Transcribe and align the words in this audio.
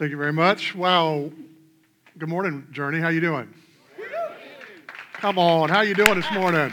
Thank 0.00 0.12
you 0.12 0.16
very 0.16 0.32
much. 0.32 0.74
Wow. 0.74 1.30
Good 2.16 2.28
morning, 2.30 2.66
Journey. 2.70 3.00
How 3.00 3.10
you 3.10 3.20
doing? 3.20 3.52
Come 5.12 5.38
on. 5.38 5.68
How 5.68 5.82
you 5.82 5.94
doing 5.94 6.14
this 6.14 6.32
morning? 6.32 6.72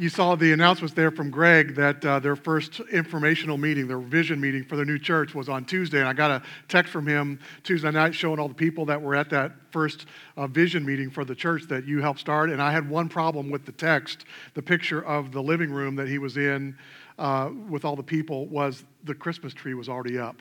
You 0.00 0.08
saw 0.08 0.34
the 0.34 0.52
announcements 0.52 0.94
there 0.94 1.12
from 1.12 1.30
Greg 1.30 1.76
that 1.76 2.04
uh, 2.04 2.18
their 2.18 2.34
first 2.34 2.80
informational 2.92 3.56
meeting, 3.56 3.86
their 3.86 4.00
vision 4.00 4.40
meeting 4.40 4.64
for 4.64 4.74
their 4.74 4.84
new 4.84 4.98
church 4.98 5.32
was 5.32 5.48
on 5.48 5.64
Tuesday. 5.64 6.00
And 6.00 6.08
I 6.08 6.12
got 6.12 6.32
a 6.32 6.42
text 6.66 6.92
from 6.92 7.06
him 7.06 7.38
Tuesday 7.62 7.92
night 7.92 8.12
showing 8.12 8.40
all 8.40 8.48
the 8.48 8.54
people 8.54 8.84
that 8.86 9.00
were 9.00 9.14
at 9.14 9.30
that 9.30 9.52
first 9.70 10.06
uh, 10.36 10.48
vision 10.48 10.84
meeting 10.84 11.08
for 11.08 11.24
the 11.24 11.36
church 11.36 11.68
that 11.68 11.86
you 11.86 12.02
helped 12.02 12.18
start. 12.18 12.50
And 12.50 12.60
I 12.60 12.72
had 12.72 12.90
one 12.90 13.08
problem 13.08 13.48
with 13.48 13.64
the 13.64 13.70
text. 13.70 14.24
The 14.54 14.62
picture 14.62 15.02
of 15.02 15.30
the 15.30 15.40
living 15.40 15.70
room 15.70 15.94
that 15.94 16.08
he 16.08 16.18
was 16.18 16.36
in 16.36 16.76
uh, 17.18 17.50
with 17.68 17.84
all 17.84 17.96
the 17.96 18.02
people 18.02 18.46
was 18.46 18.84
the 19.04 19.14
Christmas 19.14 19.54
tree 19.54 19.74
was 19.74 19.88
already 19.88 20.18
up. 20.18 20.36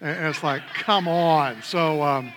And 0.00 0.26
it's 0.26 0.42
like, 0.42 0.62
come 0.74 1.08
on. 1.08 1.62
So, 1.62 2.02
um, 2.02 2.32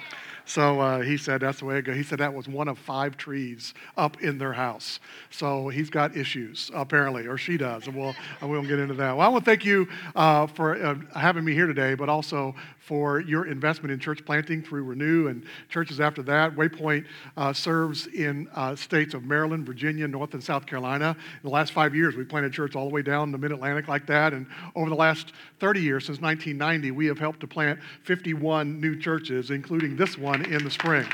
so 0.46 0.82
uh, 0.82 1.02
he 1.02 1.16
said 1.16 1.42
that's 1.42 1.60
the 1.60 1.66
way 1.66 1.78
it 1.78 1.84
goes. 1.84 1.96
He 1.96 2.04
said 2.04 2.20
that 2.20 2.34
was 2.34 2.48
one 2.48 2.68
of 2.68 2.78
five 2.78 3.16
trees 3.16 3.74
up 3.96 4.22
in 4.22 4.38
their 4.38 4.52
house. 4.52 5.00
So 5.30 5.70
he's 5.70 5.90
got 5.90 6.18
issues 6.18 6.70
apparently, 6.74 7.28
or 7.28 7.38
she 7.38 7.56
does, 7.56 7.88
and 7.88 7.96
we'll 7.96 8.16
we 8.42 8.50
won't 8.50 8.68
get 8.68 8.80
into 8.80 8.94
that. 8.96 9.16
Well, 9.16 9.26
I 9.26 9.30
want 9.30 9.46
to 9.46 9.52
thank 9.52 9.64
you 9.64 9.88
uh, 10.16 10.48
for 10.48 10.76
uh, 10.76 10.96
having 11.16 11.46
me 11.46 11.54
here 11.54 11.68
today, 11.68 11.96
but 11.96 12.10
also 12.10 12.56
for 12.84 13.22
your 13.22 13.48
investment 13.48 13.94
in 13.94 14.00
church 14.00 14.26
planting 14.26 14.62
through 14.62 14.84
Renew 14.84 15.28
and 15.28 15.46
churches 15.70 16.02
after 16.02 16.22
that. 16.24 16.54
Waypoint 16.56 17.06
uh, 17.38 17.54
serves 17.54 18.08
in 18.08 18.50
uh, 18.54 18.76
states 18.76 19.14
of 19.14 19.24
Maryland, 19.24 19.66
Virginia, 19.66 20.08
North 20.08 20.34
and 20.34 20.44
South 20.44 20.66
Carolina. 20.66 21.16
In 21.42 21.48
the 21.48 21.54
last 21.54 21.72
five 21.72 21.96
years, 21.96 22.16
we 22.16 22.26
planted 22.26 22.52
church 22.52 22.76
all 22.76 22.88
the 22.88 22.94
way 22.94 23.02
down 23.02 23.32
the 23.32 23.38
Mid 23.38 23.54
Atlantic 23.54 23.88
like 23.88 24.06
that, 24.08 24.34
and 24.34 24.46
over 24.76 24.90
the 24.90 24.96
last 24.96 25.32
30 25.60 25.82
years, 25.82 26.06
since 26.06 26.20
1990, 26.20 26.92
we 26.92 27.06
have 27.06 27.18
helped 27.18 27.40
to 27.40 27.48
plant 27.48 27.80
51 28.04 28.82
new 28.82 29.00
churches, 29.00 29.50
including 29.50 29.96
this 29.96 30.18
one 30.18 30.34
one 30.34 30.52
in 30.52 30.64
the 30.64 30.72
spring. 30.72 31.06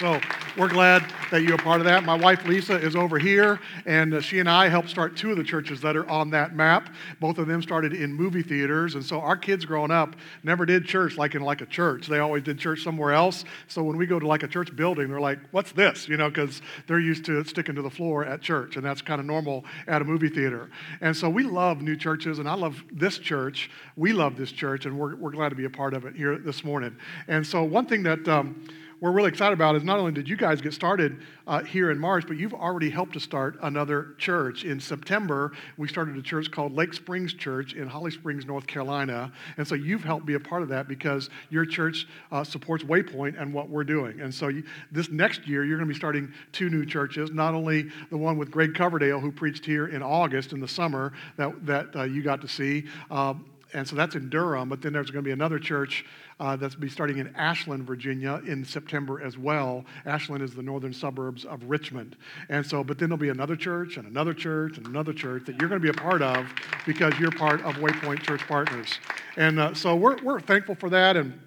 So 0.00 0.20
we're 0.56 0.68
glad 0.68 1.04
that 1.32 1.42
you're 1.42 1.56
a 1.56 1.58
part 1.58 1.80
of 1.80 1.84
that. 1.86 2.04
My 2.04 2.14
wife 2.14 2.46
Lisa 2.46 2.76
is 2.76 2.94
over 2.94 3.18
here, 3.18 3.58
and 3.84 4.14
uh, 4.14 4.20
she 4.20 4.38
and 4.38 4.48
I 4.48 4.68
helped 4.68 4.90
start 4.90 5.16
two 5.16 5.32
of 5.32 5.36
the 5.36 5.42
churches 5.42 5.80
that 5.80 5.96
are 5.96 6.08
on 6.08 6.30
that 6.30 6.54
map. 6.54 6.90
Both 7.18 7.38
of 7.38 7.48
them 7.48 7.60
started 7.62 7.92
in 7.92 8.14
movie 8.14 8.44
theaters, 8.44 8.94
and 8.94 9.04
so 9.04 9.18
our 9.20 9.36
kids 9.36 9.64
growing 9.64 9.90
up 9.90 10.14
never 10.44 10.64
did 10.64 10.84
church 10.84 11.16
like 11.16 11.34
in 11.34 11.42
like 11.42 11.62
a 11.62 11.66
church. 11.66 12.06
They 12.06 12.20
always 12.20 12.44
did 12.44 12.60
church 12.60 12.84
somewhere 12.84 13.12
else. 13.12 13.44
So 13.66 13.82
when 13.82 13.96
we 13.96 14.06
go 14.06 14.20
to 14.20 14.26
like 14.28 14.44
a 14.44 14.48
church 14.48 14.74
building, 14.76 15.08
they're 15.08 15.20
like, 15.20 15.40
"What's 15.50 15.72
this?" 15.72 16.06
You 16.06 16.16
know, 16.16 16.28
because 16.28 16.62
they're 16.86 17.00
used 17.00 17.24
to 17.24 17.44
sticking 17.44 17.74
to 17.74 17.82
the 17.82 17.90
floor 17.90 18.24
at 18.24 18.40
church, 18.40 18.76
and 18.76 18.84
that's 18.84 19.02
kind 19.02 19.18
of 19.18 19.26
normal 19.26 19.64
at 19.88 20.00
a 20.00 20.04
movie 20.04 20.28
theater. 20.28 20.70
And 21.00 21.16
so 21.16 21.28
we 21.28 21.42
love 21.42 21.82
new 21.82 21.96
churches, 21.96 22.38
and 22.38 22.48
I 22.48 22.54
love 22.54 22.84
this 22.92 23.18
church. 23.18 23.68
We 23.96 24.12
love 24.12 24.36
this 24.36 24.52
church, 24.52 24.86
and 24.86 24.96
we're, 24.96 25.16
we're 25.16 25.32
glad 25.32 25.48
to 25.48 25.56
be 25.56 25.64
a 25.64 25.70
part 25.70 25.92
of 25.92 26.04
it 26.04 26.14
here 26.14 26.38
this 26.38 26.62
morning. 26.62 26.96
And 27.26 27.44
so 27.44 27.64
one 27.64 27.86
thing 27.86 28.04
that 28.04 28.28
um, 28.28 28.64
we're 29.00 29.12
really 29.12 29.28
excited 29.28 29.52
about 29.52 29.76
is 29.76 29.84
not 29.84 29.98
only 29.98 30.12
did 30.12 30.28
you 30.28 30.36
guys 30.36 30.60
get 30.60 30.74
started 30.74 31.20
uh, 31.46 31.62
here 31.62 31.90
in 31.90 31.98
March, 31.98 32.26
but 32.26 32.36
you've 32.36 32.54
already 32.54 32.90
helped 32.90 33.12
to 33.12 33.20
start 33.20 33.56
another 33.62 34.14
church. 34.18 34.64
In 34.64 34.80
September, 34.80 35.52
we 35.76 35.86
started 35.86 36.16
a 36.16 36.22
church 36.22 36.50
called 36.50 36.72
Lake 36.72 36.92
Springs 36.92 37.32
Church 37.32 37.74
in 37.74 37.86
Holly 37.86 38.10
Springs, 38.10 38.44
North 38.44 38.66
Carolina. 38.66 39.32
And 39.56 39.66
so 39.66 39.76
you've 39.76 40.02
helped 40.02 40.26
be 40.26 40.34
a 40.34 40.40
part 40.40 40.62
of 40.62 40.68
that 40.70 40.88
because 40.88 41.30
your 41.48 41.64
church 41.64 42.08
uh, 42.32 42.42
supports 42.42 42.82
Waypoint 42.82 43.40
and 43.40 43.54
what 43.54 43.68
we're 43.68 43.84
doing. 43.84 44.20
And 44.20 44.34
so 44.34 44.48
you, 44.48 44.64
this 44.90 45.10
next 45.10 45.46
year, 45.46 45.64
you're 45.64 45.76
going 45.76 45.88
to 45.88 45.94
be 45.94 45.98
starting 45.98 46.32
two 46.52 46.68
new 46.68 46.84
churches, 46.84 47.30
not 47.30 47.54
only 47.54 47.90
the 48.10 48.18
one 48.18 48.36
with 48.36 48.50
Greg 48.50 48.74
Coverdale, 48.74 49.20
who 49.20 49.30
preached 49.30 49.64
here 49.64 49.86
in 49.86 50.02
August 50.02 50.52
in 50.52 50.60
the 50.60 50.68
summer 50.68 51.12
that, 51.36 51.64
that 51.66 51.94
uh, 51.94 52.02
you 52.02 52.22
got 52.22 52.40
to 52.40 52.48
see. 52.48 52.86
Um, 53.10 53.46
and 53.74 53.86
so 53.86 53.96
that's 53.96 54.14
in 54.14 54.30
Durham, 54.30 54.68
but 54.68 54.80
then 54.80 54.92
there's 54.92 55.10
going 55.10 55.22
to 55.22 55.28
be 55.28 55.32
another 55.32 55.58
church 55.58 56.04
uh, 56.40 56.56
that's 56.56 56.74
be 56.74 56.88
starting 56.88 57.18
in 57.18 57.34
Ashland, 57.34 57.86
Virginia 57.86 58.40
in 58.46 58.64
September 58.64 59.20
as 59.20 59.36
well. 59.36 59.84
Ashland 60.06 60.42
is 60.42 60.54
the 60.54 60.62
northern 60.62 60.92
suburbs 60.92 61.44
of 61.44 61.62
Richmond. 61.64 62.16
And 62.48 62.64
so, 62.64 62.84
but 62.84 62.98
then 62.98 63.08
there'll 63.08 63.20
be 63.20 63.28
another 63.28 63.56
church 63.56 63.96
and 63.96 64.06
another 64.06 64.34
church 64.34 64.78
and 64.78 64.86
another 64.86 65.12
church 65.12 65.44
that 65.46 65.58
you're 65.58 65.68
going 65.68 65.80
to 65.80 65.92
be 65.92 65.96
a 65.96 66.02
part 66.02 66.22
of 66.22 66.46
because 66.86 67.18
you're 67.18 67.32
part 67.32 67.62
of 67.64 67.74
Waypoint 67.76 68.22
Church 68.22 68.42
Partners. 68.46 68.98
And 69.36 69.58
uh, 69.58 69.74
so 69.74 69.96
we're, 69.96 70.22
we're 70.22 70.40
thankful 70.40 70.74
for 70.74 70.90
that. 70.90 71.16
And 71.16 71.40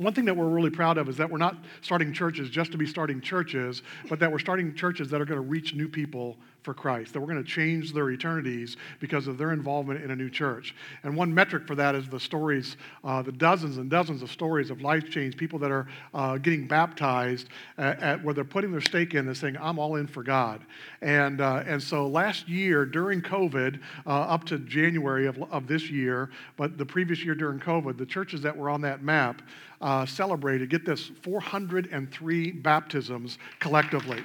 one 0.00 0.14
thing 0.14 0.24
that 0.24 0.34
we're 0.34 0.48
really 0.48 0.70
proud 0.70 0.96
of 0.96 1.10
is 1.10 1.16
that 1.18 1.30
we're 1.30 1.36
not 1.36 1.56
starting 1.82 2.10
churches 2.10 2.48
just 2.48 2.72
to 2.72 2.78
be 2.78 2.86
starting 2.86 3.20
churches, 3.20 3.82
but 4.08 4.18
that 4.18 4.32
we're 4.32 4.38
starting 4.38 4.74
churches 4.74 5.10
that 5.10 5.20
are 5.20 5.26
going 5.26 5.36
to 5.36 5.46
reach 5.46 5.74
new 5.74 5.88
people 5.88 6.38
for 6.62 6.74
Christ, 6.74 7.12
that 7.12 7.20
we're 7.20 7.26
going 7.26 7.42
to 7.42 7.48
change 7.48 7.92
their 7.92 8.10
eternities 8.10 8.76
because 8.98 9.26
of 9.26 9.38
their 9.38 9.52
involvement 9.52 10.02
in 10.02 10.10
a 10.10 10.16
new 10.16 10.28
church. 10.28 10.74
And 11.04 11.16
one 11.16 11.32
metric 11.32 11.66
for 11.66 11.74
that 11.74 11.94
is 11.94 12.08
the 12.08 12.20
stories, 12.20 12.76
uh, 13.04 13.22
the 13.22 13.32
dozens 13.32 13.78
and 13.78 13.90
dozens 13.90 14.22
of 14.22 14.30
stories 14.30 14.70
of 14.70 14.82
life 14.82 15.08
change, 15.10 15.36
people 15.36 15.58
that 15.60 15.70
are 15.70 15.86
uh, 16.12 16.38
getting 16.38 16.66
baptized 16.66 17.48
at, 17.78 18.00
at, 18.00 18.24
where 18.24 18.34
they're 18.34 18.44
putting 18.44 18.72
their 18.72 18.80
stake 18.80 19.14
in 19.14 19.26
and 19.26 19.36
saying, 19.36 19.56
I'm 19.58 19.78
all 19.78 19.96
in 19.96 20.06
for 20.06 20.22
God. 20.22 20.62
And, 21.00 21.40
uh, 21.40 21.62
and 21.66 21.82
so 21.82 22.06
last 22.06 22.48
year 22.48 22.84
during 22.84 23.22
COVID, 23.22 23.80
uh, 24.06 24.10
up 24.10 24.44
to 24.44 24.58
January 24.58 25.26
of, 25.26 25.42
of 25.50 25.66
this 25.66 25.90
year, 25.90 26.30
but 26.56 26.76
the 26.76 26.86
previous 26.86 27.24
year 27.24 27.34
during 27.34 27.58
COVID, 27.58 27.96
the 27.96 28.06
churches 28.06 28.42
that 28.42 28.56
were 28.56 28.68
on 28.68 28.80
that 28.82 29.02
map 29.02 29.42
uh, 29.80 30.04
celebrated, 30.06 30.70
get 30.70 30.84
this, 30.84 31.10
403 31.22 32.50
baptisms 32.52 33.38
collectively. 33.58 34.22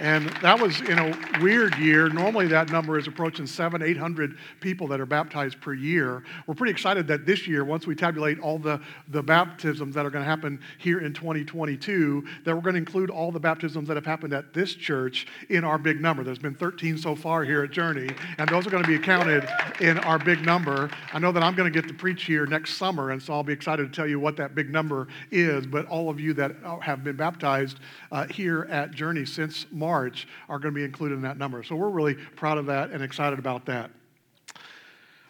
And 0.00 0.28
that 0.42 0.60
was 0.60 0.80
in 0.82 0.98
a 0.98 1.16
weird 1.40 1.76
year. 1.76 2.08
Normally, 2.08 2.46
that 2.48 2.70
number 2.70 2.98
is 2.98 3.06
approaching 3.08 3.46
seven, 3.46 3.82
800 3.82 4.36
people 4.60 4.86
that 4.88 5.00
are 5.00 5.06
baptized 5.06 5.60
per 5.60 5.74
year. 5.74 6.22
We're 6.46 6.54
pretty 6.54 6.70
excited 6.70 7.06
that 7.08 7.26
this 7.26 7.48
year, 7.48 7.64
once 7.64 7.86
we 7.86 7.94
tabulate 7.94 8.38
all 8.38 8.58
the, 8.58 8.80
the 9.08 9.22
baptisms 9.22 9.94
that 9.94 10.06
are 10.06 10.10
going 10.10 10.24
to 10.24 10.28
happen 10.30 10.60
here 10.78 11.00
in 11.00 11.12
2022, 11.12 12.24
that 12.44 12.54
we're 12.54 12.60
going 12.60 12.74
to 12.74 12.78
include 12.78 13.10
all 13.10 13.32
the 13.32 13.40
baptisms 13.40 13.88
that 13.88 13.96
have 13.96 14.06
happened 14.06 14.32
at 14.32 14.54
this 14.54 14.74
church 14.74 15.26
in 15.48 15.64
our 15.64 15.78
big 15.78 16.00
number. 16.00 16.22
There's 16.22 16.38
been 16.38 16.54
13 16.54 16.96
so 16.98 17.16
far 17.16 17.42
here 17.44 17.64
at 17.64 17.72
Journey, 17.72 18.08
and 18.38 18.48
those 18.48 18.66
are 18.66 18.70
going 18.70 18.84
to 18.84 18.88
be 18.88 18.98
counted 18.98 19.48
in 19.80 19.98
our 19.98 20.18
big 20.18 20.44
number. 20.44 20.90
I 21.12 21.18
know 21.18 21.32
that 21.32 21.42
I'm 21.42 21.54
going 21.54 21.72
to 21.72 21.80
get 21.80 21.88
to 21.88 21.94
preach 21.94 22.24
here 22.24 22.46
next 22.46 22.74
summer, 22.74 23.10
and 23.10 23.22
so 23.22 23.32
I'll 23.32 23.42
be 23.42 23.52
excited 23.52 23.90
to 23.90 23.94
tell 23.94 24.06
you 24.06 24.20
what 24.20 24.36
that 24.36 24.54
big 24.54 24.70
number 24.70 25.08
is. 25.30 25.66
But 25.66 25.86
all 25.86 26.08
of 26.08 26.20
you 26.20 26.34
that 26.34 26.52
have 26.82 27.02
been 27.02 27.16
baptized 27.16 27.80
uh, 28.12 28.26
here 28.26 28.66
at 28.70 28.92
Journey 28.92 29.24
since 29.24 29.66
March, 29.70 29.87
March 29.88 30.28
are 30.50 30.58
going 30.58 30.74
to 30.74 30.78
be 30.78 30.84
included 30.84 31.14
in 31.14 31.22
that 31.22 31.38
number. 31.38 31.62
So 31.62 31.74
we're 31.74 31.88
really 31.88 32.14
proud 32.14 32.58
of 32.58 32.66
that 32.66 32.90
and 32.90 33.02
excited 33.02 33.38
about 33.38 33.64
that. 33.66 33.90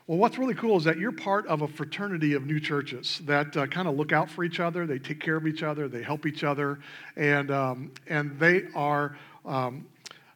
Well, 0.08 0.18
what's 0.18 0.36
really 0.36 0.54
cool 0.54 0.76
is 0.78 0.84
that 0.84 0.98
you're 0.98 1.12
part 1.12 1.46
of 1.46 1.62
a 1.62 1.68
fraternity 1.68 2.32
of 2.32 2.44
new 2.44 2.58
churches 2.58 3.20
that 3.26 3.56
uh, 3.56 3.66
kind 3.66 3.86
of 3.86 3.94
look 3.94 4.10
out 4.10 4.28
for 4.28 4.42
each 4.42 4.58
other. 4.58 4.84
They 4.84 4.98
take 4.98 5.20
care 5.20 5.36
of 5.36 5.46
each 5.46 5.62
other. 5.62 5.86
They 5.86 6.02
help 6.02 6.26
each 6.26 6.42
other, 6.42 6.80
and 7.14 7.50
um, 7.50 7.92
and 8.08 8.36
they 8.40 8.64
are 8.74 9.16
um, 9.44 9.86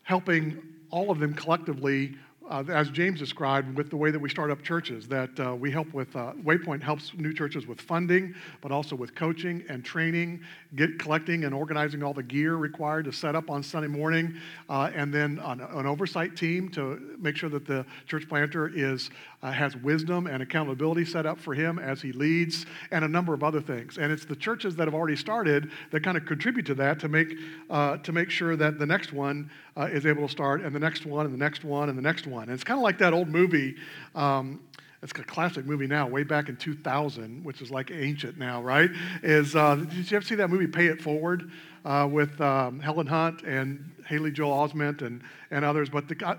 helping 0.02 0.62
all 0.90 1.10
of 1.10 1.18
them 1.18 1.34
collectively 1.34 2.14
uh, 2.52 2.62
as 2.68 2.90
James 2.90 3.18
described, 3.18 3.74
with 3.78 3.88
the 3.88 3.96
way 3.96 4.10
that 4.10 4.18
we 4.18 4.28
start 4.28 4.50
up 4.50 4.62
churches, 4.62 5.08
that 5.08 5.30
uh, 5.40 5.54
we 5.54 5.70
help 5.70 5.90
with, 5.94 6.14
uh, 6.14 6.34
Waypoint 6.44 6.82
helps 6.82 7.14
new 7.14 7.32
churches 7.32 7.66
with 7.66 7.80
funding, 7.80 8.34
but 8.60 8.70
also 8.70 8.94
with 8.94 9.14
coaching 9.14 9.64
and 9.70 9.82
training, 9.82 10.38
get 10.76 10.98
collecting 10.98 11.44
and 11.44 11.54
organizing 11.54 12.02
all 12.02 12.12
the 12.12 12.22
gear 12.22 12.56
required 12.56 13.06
to 13.06 13.12
set 13.12 13.34
up 13.34 13.48
on 13.48 13.62
Sunday 13.62 13.88
morning, 13.88 14.34
uh, 14.68 14.90
and 14.94 15.14
then 15.14 15.40
an, 15.44 15.62
an, 15.62 15.86
oversight 15.86 16.36
team 16.36 16.68
to 16.68 17.16
make 17.18 17.36
sure 17.36 17.48
that 17.48 17.66
the 17.66 17.86
church 18.06 18.28
planter 18.28 18.70
is, 18.74 19.08
uh, 19.42 19.50
has 19.50 19.76
wisdom 19.76 20.26
and 20.26 20.42
accountability 20.42 21.04
set 21.04 21.26
up 21.26 21.38
for 21.38 21.54
him 21.54 21.78
as 21.78 22.00
he 22.00 22.12
leads, 22.12 22.66
and 22.90 23.04
a 23.04 23.08
number 23.08 23.34
of 23.34 23.42
other 23.42 23.60
things. 23.60 23.98
And 23.98 24.12
it's 24.12 24.24
the 24.24 24.36
churches 24.36 24.76
that 24.76 24.86
have 24.86 24.94
already 24.94 25.16
started 25.16 25.70
that 25.90 26.02
kind 26.02 26.16
of 26.16 26.26
contribute 26.26 26.66
to 26.66 26.74
that 26.74 27.00
to 27.00 27.08
make, 27.08 27.34
uh, 27.70 27.96
to 27.98 28.12
make 28.12 28.30
sure 28.30 28.56
that 28.56 28.78
the 28.78 28.86
next 28.86 29.12
one 29.12 29.50
is 29.76 30.06
able 30.06 30.26
to 30.26 30.32
start, 30.32 30.62
and 30.62 30.74
the 30.74 30.80
next 30.80 31.06
one, 31.06 31.26
and 31.26 31.34
the 31.34 31.38
next 31.38 31.64
one, 31.64 31.88
and 31.88 31.98
the 31.98 32.02
next 32.02 32.26
one. 32.26 32.44
And 32.44 32.52
it's 32.52 32.64
kind 32.64 32.78
of 32.78 32.84
like 32.84 32.98
that 32.98 33.12
old 33.12 33.28
movie. 33.28 33.76
Um, 34.14 34.60
it's 35.02 35.10
a 35.18 35.24
classic 35.24 35.66
movie 35.66 35.88
now, 35.88 36.06
way 36.06 36.22
back 36.22 36.48
in 36.48 36.56
2000, 36.56 37.42
which 37.42 37.60
is 37.60 37.72
like 37.72 37.90
ancient 37.90 38.38
now, 38.38 38.62
right? 38.62 38.88
Is 39.24 39.56
uh, 39.56 39.74
did 39.74 40.08
you 40.08 40.16
ever 40.16 40.24
see 40.24 40.36
that 40.36 40.48
movie 40.48 40.68
Pay 40.68 40.86
It 40.86 41.02
Forward 41.02 41.50
uh, 41.84 42.08
with 42.10 42.40
um, 42.40 42.78
Helen 42.78 43.08
Hunt 43.08 43.42
and 43.42 43.90
Haley 44.06 44.30
Joel 44.30 44.68
Osment 44.68 45.02
and, 45.02 45.22
and 45.50 45.64
others? 45.64 45.90
But 45.90 46.06
the, 46.06 46.38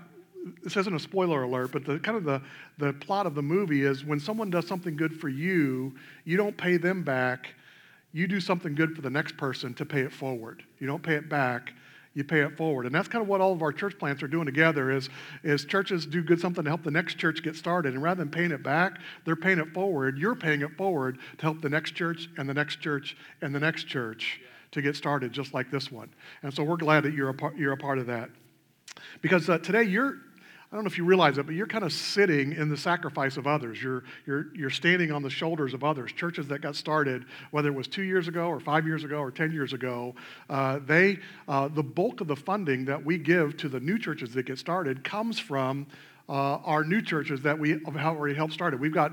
this 0.62 0.76
isn't 0.76 0.94
a 0.94 1.00
spoiler 1.00 1.42
alert, 1.42 1.72
but 1.72 1.84
the 1.84 1.98
kind 1.98 2.16
of 2.16 2.24
the, 2.24 2.42
the 2.78 2.92
plot 2.92 3.26
of 3.26 3.34
the 3.34 3.42
movie 3.42 3.82
is 3.82 4.04
when 4.04 4.20
someone 4.20 4.50
does 4.50 4.66
something 4.66 4.96
good 4.96 5.18
for 5.18 5.28
you, 5.28 5.94
you 6.24 6.36
don't 6.36 6.56
pay 6.56 6.76
them 6.76 7.02
back. 7.02 7.54
You 8.12 8.28
do 8.28 8.40
something 8.40 8.74
good 8.74 8.94
for 8.94 9.02
the 9.02 9.10
next 9.10 9.36
person 9.36 9.74
to 9.74 9.84
pay 9.84 10.00
it 10.00 10.12
forward. 10.12 10.62
You 10.78 10.86
don't 10.86 11.02
pay 11.02 11.14
it 11.14 11.28
back 11.28 11.72
you 12.14 12.22
pay 12.22 12.40
it 12.40 12.56
forward. 12.56 12.86
And 12.86 12.94
that's 12.94 13.08
kind 13.08 13.20
of 13.20 13.28
what 13.28 13.40
all 13.40 13.52
of 13.52 13.60
our 13.60 13.72
church 13.72 13.98
plants 13.98 14.22
are 14.22 14.28
doing 14.28 14.46
together 14.46 14.90
is, 14.90 15.10
is 15.42 15.64
churches 15.64 16.06
do 16.06 16.22
good 16.22 16.40
something 16.40 16.64
to 16.64 16.70
help 16.70 16.84
the 16.84 16.90
next 16.90 17.18
church 17.18 17.42
get 17.42 17.56
started. 17.56 17.94
And 17.94 18.02
rather 18.02 18.20
than 18.20 18.30
paying 18.30 18.52
it 18.52 18.62
back, 18.62 18.98
they're 19.24 19.36
paying 19.36 19.58
it 19.58 19.72
forward. 19.74 20.16
You're 20.16 20.36
paying 20.36 20.62
it 20.62 20.76
forward 20.76 21.18
to 21.38 21.42
help 21.42 21.60
the 21.60 21.68
next 21.68 21.92
church 21.92 22.28
and 22.38 22.48
the 22.48 22.54
next 22.54 22.80
church 22.80 23.16
and 23.42 23.54
the 23.54 23.60
next 23.60 23.84
church 23.84 24.40
to 24.70 24.80
get 24.80 24.96
started 24.96 25.32
just 25.32 25.54
like 25.54 25.70
this 25.70 25.90
one. 25.90 26.08
And 26.42 26.54
so 26.54 26.62
we're 26.62 26.76
glad 26.76 27.02
that 27.02 27.14
you're 27.14 27.28
a 27.28 27.34
part, 27.34 27.56
you're 27.56 27.72
a 27.72 27.76
part 27.76 27.98
of 27.98 28.06
that. 28.06 28.30
Because 29.20 29.50
uh, 29.50 29.58
today 29.58 29.82
you're, 29.82 30.18
I 30.74 30.76
don't 30.76 30.82
know 30.86 30.88
if 30.88 30.98
you 30.98 31.04
realize 31.04 31.38
it, 31.38 31.46
but 31.46 31.54
you're 31.54 31.68
kind 31.68 31.84
of 31.84 31.92
sitting 31.92 32.52
in 32.52 32.68
the 32.68 32.76
sacrifice 32.76 33.36
of 33.36 33.46
others. 33.46 33.80
You're, 33.80 34.02
you're, 34.26 34.48
you're 34.56 34.70
standing 34.70 35.12
on 35.12 35.22
the 35.22 35.30
shoulders 35.30 35.72
of 35.72 35.84
others. 35.84 36.10
Churches 36.10 36.48
that 36.48 36.62
got 36.62 36.74
started, 36.74 37.26
whether 37.52 37.68
it 37.68 37.74
was 37.76 37.86
two 37.86 38.02
years 38.02 38.26
ago 38.26 38.48
or 38.48 38.58
five 38.58 38.84
years 38.84 39.04
ago 39.04 39.18
or 39.18 39.30
10 39.30 39.52
years 39.52 39.72
ago, 39.72 40.16
uh, 40.50 40.80
they, 40.84 41.20
uh, 41.46 41.68
the 41.68 41.82
bulk 41.84 42.20
of 42.22 42.26
the 42.26 42.34
funding 42.34 42.86
that 42.86 43.04
we 43.04 43.18
give 43.18 43.56
to 43.58 43.68
the 43.68 43.78
new 43.78 44.00
churches 44.00 44.34
that 44.34 44.46
get 44.46 44.58
started 44.58 45.04
comes 45.04 45.38
from 45.38 45.86
uh, 46.28 46.32
our 46.32 46.82
new 46.82 47.00
churches 47.00 47.40
that 47.42 47.56
we 47.56 47.70
have 47.70 47.96
already 47.96 48.34
helped 48.34 48.52
started. 48.52 48.80
We've 48.80 48.92
got 48.92 49.12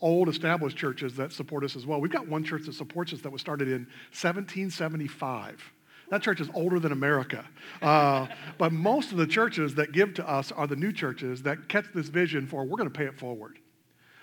old 0.00 0.28
established 0.28 0.76
churches 0.76 1.14
that 1.14 1.30
support 1.30 1.62
us 1.62 1.76
as 1.76 1.86
well. 1.86 2.00
We've 2.00 2.10
got 2.10 2.26
one 2.26 2.42
church 2.42 2.66
that 2.66 2.74
supports 2.74 3.12
us 3.12 3.20
that 3.20 3.30
was 3.30 3.40
started 3.40 3.68
in 3.68 3.86
1775. 4.10 5.72
That 6.10 6.22
church 6.22 6.40
is 6.40 6.48
older 6.54 6.78
than 6.78 6.92
America. 6.92 7.44
Uh, 7.82 8.26
but 8.58 8.72
most 8.72 9.12
of 9.12 9.18
the 9.18 9.26
churches 9.26 9.74
that 9.74 9.92
give 9.92 10.14
to 10.14 10.28
us 10.28 10.52
are 10.52 10.66
the 10.66 10.76
new 10.76 10.92
churches 10.92 11.42
that 11.42 11.68
catch 11.68 11.86
this 11.94 12.08
vision 12.08 12.46
for 12.46 12.64
we're 12.64 12.76
going 12.76 12.90
to 12.90 12.96
pay 12.96 13.06
it 13.06 13.18
forward. 13.18 13.58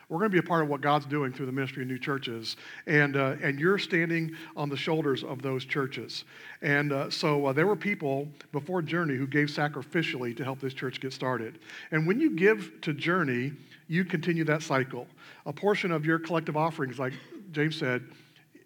We're 0.10 0.20
going 0.20 0.32
to 0.32 0.42
be 0.42 0.46
a 0.46 0.48
part 0.48 0.64
of 0.64 0.70
what 0.70 0.82
God's 0.82 1.06
doing 1.06 1.34
through 1.34 1.48
the 1.48 1.52
ministry 1.52 1.82
of 1.82 1.90
new 1.90 1.98
churches. 1.98 2.58
And, 2.86 3.16
uh, 3.16 3.36
and 3.42 3.60
you're 3.60 3.80
standing 3.80 4.36
on 4.56 4.70
the 4.70 4.78
shoulders 4.78 5.24
of 5.24 5.42
those 5.42 5.66
churches. 5.66 6.26
And 6.62 6.92
uh, 6.92 7.10
so 7.10 7.48
uh, 7.48 7.54
there 7.54 7.66
were 7.66 7.76
people 7.76 8.28
before 8.52 8.82
Journey 8.82 9.16
who 9.16 9.26
gave 9.26 9.48
sacrificially 9.48 10.36
to 10.38 10.44
help 10.44 10.60
this 10.60 10.74
church 10.74 11.00
get 11.00 11.14
started. 11.14 11.60
And 11.92 12.06
when 12.06 12.20
you 12.20 12.30
give 12.32 12.80
to 12.82 12.94
Journey, 12.94 13.54
you 13.88 14.06
continue 14.06 14.44
that 14.44 14.62
cycle. 14.62 15.08
A 15.46 15.54
portion 15.54 15.92
of 15.92 16.06
your 16.06 16.20
collective 16.20 16.58
offerings, 16.58 17.00
like 17.00 17.14
James 17.52 17.78
said, 17.78 18.04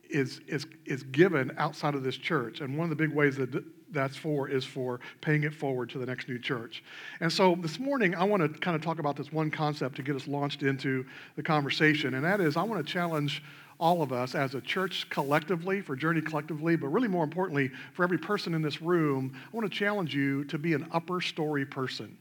is, 0.10 0.42
is, 0.48 0.66
is 0.86 1.04
given 1.04 1.54
outside 1.58 1.96
of 1.96 2.04
this 2.04 2.18
church. 2.18 2.62
And 2.62 2.78
one 2.78 2.86
of 2.86 2.90
the 2.90 2.96
big 2.96 3.14
ways 3.14 3.36
that 3.38 3.64
that's 3.92 4.18
for 4.18 4.50
is 4.50 4.66
for 4.66 5.00
paying 5.22 5.44
it 5.44 5.54
forward 5.54 5.90
to 5.90 5.98
the 5.98 6.06
next 6.06 6.28
new 6.28 6.40
church. 6.40 6.84
And 7.20 7.32
so 7.32 7.56
this 7.60 7.80
morning, 7.80 8.16
I 8.16 8.24
want 8.26 8.44
to 8.44 8.60
kind 8.60 8.76
of 8.76 8.82
talk 8.82 9.00
about 9.00 9.16
this 9.16 9.32
one 9.32 9.50
concept 9.50 9.96
to 9.96 10.04
get 10.04 10.16
us 10.16 10.28
launched 10.28 10.64
into 10.64 11.06
the 11.36 11.44
conversation. 11.44 12.16
And 12.16 12.26
that 12.26 12.42
is, 12.42 12.58
I 12.58 12.64
want 12.64 12.86
to 12.86 12.92
challenge 12.92 13.44
all 13.80 14.02
of 14.02 14.12
us 14.12 14.36
as 14.36 14.56
a 14.56 14.62
church 14.62 15.08
collectively, 15.10 15.82
for 15.82 15.96
Journey 15.96 16.22
collectively, 16.22 16.76
but 16.76 16.88
really 16.88 17.08
more 17.08 17.24
importantly, 17.24 17.72
for 17.94 18.04
every 18.04 18.18
person 18.18 18.54
in 18.54 18.62
this 18.62 18.82
room, 18.82 19.34
I 19.36 19.56
want 19.56 19.72
to 19.72 19.78
challenge 19.78 20.16
you 20.16 20.44
to 20.46 20.58
be 20.58 20.74
an 20.74 20.88
upper 20.92 21.22
story 21.22 21.66
person. 21.66 22.18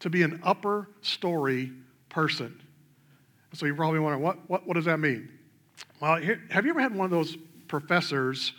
To 0.00 0.10
be 0.10 0.22
an 0.22 0.40
upper 0.44 0.88
story 1.02 1.72
person. 2.08 2.62
So 3.52 3.66
you 3.66 3.74
probably 3.74 3.98
wonder, 3.98 4.18
what, 4.18 4.38
what, 4.48 4.66
what 4.66 4.74
does 4.74 4.84
that 4.84 4.98
mean? 4.98 5.28
Well, 6.00 6.16
here, 6.16 6.40
have 6.50 6.64
you 6.64 6.70
ever 6.70 6.80
had 6.80 6.94
one 6.94 7.04
of 7.04 7.10
those 7.10 7.36
professors 7.66 8.52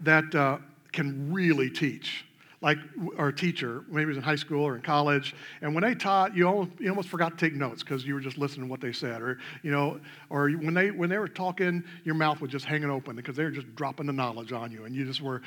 that 0.00 0.34
uh, 0.34 0.58
can 0.92 1.32
really 1.32 1.70
teach? 1.70 2.24
Like 2.62 2.76
our 3.16 3.32
teacher, 3.32 3.84
maybe 3.88 4.02
it 4.02 4.06
was 4.08 4.16
in 4.18 4.22
high 4.22 4.36
school 4.36 4.62
or 4.62 4.76
in 4.76 4.82
college, 4.82 5.34
and 5.62 5.74
when 5.74 5.82
they 5.82 5.94
taught, 5.94 6.36
you 6.36 6.46
almost, 6.46 6.70
you 6.78 6.90
almost 6.90 7.08
forgot 7.08 7.38
to 7.38 7.46
take 7.46 7.54
notes 7.56 7.82
because 7.82 8.04
you 8.04 8.12
were 8.12 8.20
just 8.20 8.36
listening 8.36 8.66
to 8.66 8.70
what 8.70 8.82
they 8.82 8.92
said, 8.92 9.22
or 9.22 9.38
you 9.62 9.70
know, 9.70 9.98
or 10.28 10.50
when 10.50 10.74
they 10.74 10.90
when 10.90 11.08
they 11.08 11.16
were 11.16 11.26
talking, 11.26 11.82
your 12.04 12.14
mouth 12.14 12.42
was 12.42 12.50
just 12.50 12.66
hanging 12.66 12.90
open 12.90 13.16
because 13.16 13.34
they 13.34 13.44
were 13.44 13.50
just 13.50 13.74
dropping 13.76 14.04
the 14.04 14.12
knowledge 14.12 14.52
on 14.52 14.70
you, 14.70 14.84
and 14.84 14.94
you 14.94 15.06
just 15.06 15.22
were. 15.22 15.40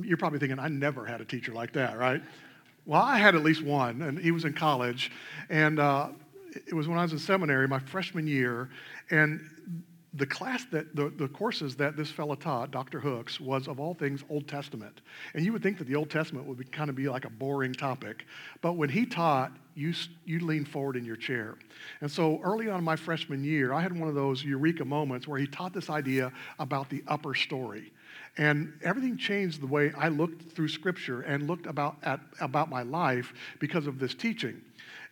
You're 0.00 0.16
probably 0.16 0.38
thinking, 0.38 0.58
I 0.58 0.68
never 0.68 1.04
had 1.04 1.20
a 1.20 1.24
teacher 1.26 1.52
like 1.52 1.74
that, 1.74 1.98
right? 1.98 2.22
Well, 2.86 3.02
I 3.02 3.18
had 3.18 3.34
at 3.34 3.42
least 3.42 3.62
one, 3.62 4.00
and 4.00 4.18
he 4.18 4.30
was 4.30 4.46
in 4.46 4.54
college, 4.54 5.12
and 5.50 5.78
uh, 5.78 6.08
it 6.54 6.74
was 6.74 6.88
when 6.88 6.98
I 6.98 7.02
was 7.02 7.12
in 7.12 7.18
seminary, 7.18 7.66
my 7.68 7.78
freshman 7.78 8.26
year, 8.26 8.70
and 9.10 9.40
the 10.14 10.26
class 10.26 10.64
that 10.66 10.94
the, 10.94 11.08
the 11.08 11.28
courses 11.28 11.74
that 11.76 11.96
this 11.96 12.10
fellow 12.10 12.34
taught 12.34 12.70
dr 12.70 13.00
hooks 13.00 13.40
was 13.40 13.66
of 13.66 13.80
all 13.80 13.94
things 13.94 14.22
old 14.28 14.46
testament. 14.46 15.00
And 15.34 15.44
you 15.44 15.52
would 15.52 15.62
think 15.62 15.78
that 15.78 15.86
the 15.86 15.96
old 15.96 16.10
testament 16.10 16.46
would 16.46 16.58
be, 16.58 16.64
kind 16.64 16.90
of 16.90 16.96
be 16.96 17.08
like 17.08 17.24
a 17.24 17.30
boring 17.30 17.72
topic 17.72 18.26
but 18.60 18.74
when 18.74 18.88
he 18.88 19.06
taught 19.06 19.52
you, 19.74 19.94
you 20.26 20.40
leaned 20.40 20.68
forward 20.68 20.96
in 20.96 21.04
your 21.06 21.16
chair. 21.16 21.56
And 22.02 22.10
so 22.10 22.40
early 22.44 22.68
on 22.68 22.78
in 22.78 22.84
my 22.84 22.96
freshman 22.96 23.42
year 23.42 23.72
i 23.72 23.80
had 23.80 23.98
one 23.98 24.08
of 24.08 24.14
those 24.14 24.44
eureka 24.44 24.84
moments 24.84 25.26
where 25.26 25.38
he 25.38 25.46
taught 25.46 25.72
this 25.72 25.88
idea 25.88 26.30
about 26.58 26.90
the 26.90 27.02
upper 27.08 27.34
story. 27.34 27.92
And 28.36 28.74
everything 28.82 29.16
changed 29.16 29.62
the 29.62 29.66
way 29.66 29.92
i 29.96 30.08
looked 30.08 30.52
through 30.52 30.68
scripture 30.68 31.22
and 31.22 31.46
looked 31.46 31.66
about, 31.66 31.96
at, 32.02 32.20
about 32.40 32.68
my 32.68 32.82
life 32.82 33.32
because 33.60 33.86
of 33.86 33.98
this 33.98 34.14
teaching 34.14 34.60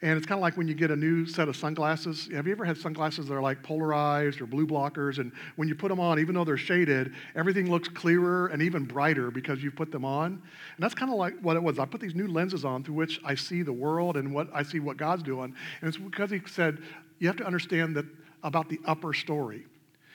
and 0.02 0.16
it's 0.16 0.26
kind 0.26 0.38
of 0.38 0.42
like 0.42 0.56
when 0.56 0.66
you 0.66 0.74
get 0.74 0.90
a 0.90 0.96
new 0.96 1.26
set 1.26 1.48
of 1.48 1.56
sunglasses. 1.56 2.30
Have 2.32 2.46
you 2.46 2.52
ever 2.52 2.64
had 2.64 2.78
sunglasses 2.78 3.28
that 3.28 3.34
are 3.34 3.42
like 3.42 3.62
polarized 3.62 4.40
or 4.40 4.46
blue 4.46 4.66
blockers? 4.66 5.18
And 5.18 5.30
when 5.56 5.68
you 5.68 5.74
put 5.74 5.88
them 5.88 6.00
on, 6.00 6.18
even 6.18 6.34
though 6.34 6.44
they're 6.44 6.56
shaded, 6.56 7.12
everything 7.34 7.70
looks 7.70 7.86
clearer 7.88 8.46
and 8.46 8.62
even 8.62 8.86
brighter 8.86 9.30
because 9.30 9.62
you've 9.62 9.76
put 9.76 9.92
them 9.92 10.06
on. 10.06 10.26
And 10.26 10.40
that's 10.78 10.94
kind 10.94 11.12
of 11.12 11.18
like 11.18 11.38
what 11.40 11.54
it 11.56 11.62
was. 11.62 11.78
I 11.78 11.84
put 11.84 12.00
these 12.00 12.14
new 12.14 12.28
lenses 12.28 12.64
on 12.64 12.82
through 12.82 12.94
which 12.94 13.20
I 13.24 13.34
see 13.34 13.60
the 13.62 13.74
world 13.74 14.16
and 14.16 14.32
what 14.32 14.48
I 14.54 14.62
see 14.62 14.80
what 14.80 14.96
God's 14.96 15.22
doing. 15.22 15.54
And 15.82 15.88
it's 15.88 15.98
because 15.98 16.30
he 16.30 16.40
said, 16.46 16.78
you 17.18 17.26
have 17.26 17.36
to 17.36 17.44
understand 17.44 17.94
that 17.96 18.06
about 18.42 18.70
the 18.70 18.80
upper 18.86 19.12
story. 19.12 19.66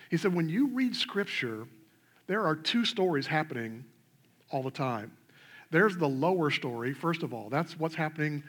He 0.10 0.18
said, 0.18 0.34
when 0.34 0.50
you 0.50 0.68
read 0.70 0.96
scripture, 0.96 1.68
there 2.26 2.44
are 2.48 2.56
two 2.56 2.86
stories 2.86 3.28
happening 3.28 3.86
all 4.50 4.64
the 4.64 4.72
time. 4.72 5.12
There's 5.70 5.96
the 5.96 6.10
lower 6.10 6.50
story, 6.50 6.94
first 6.94 7.22
of 7.22 7.36
all. 7.36 7.50
That's 7.50 7.78
what's 7.78 7.96
happening 7.96 8.44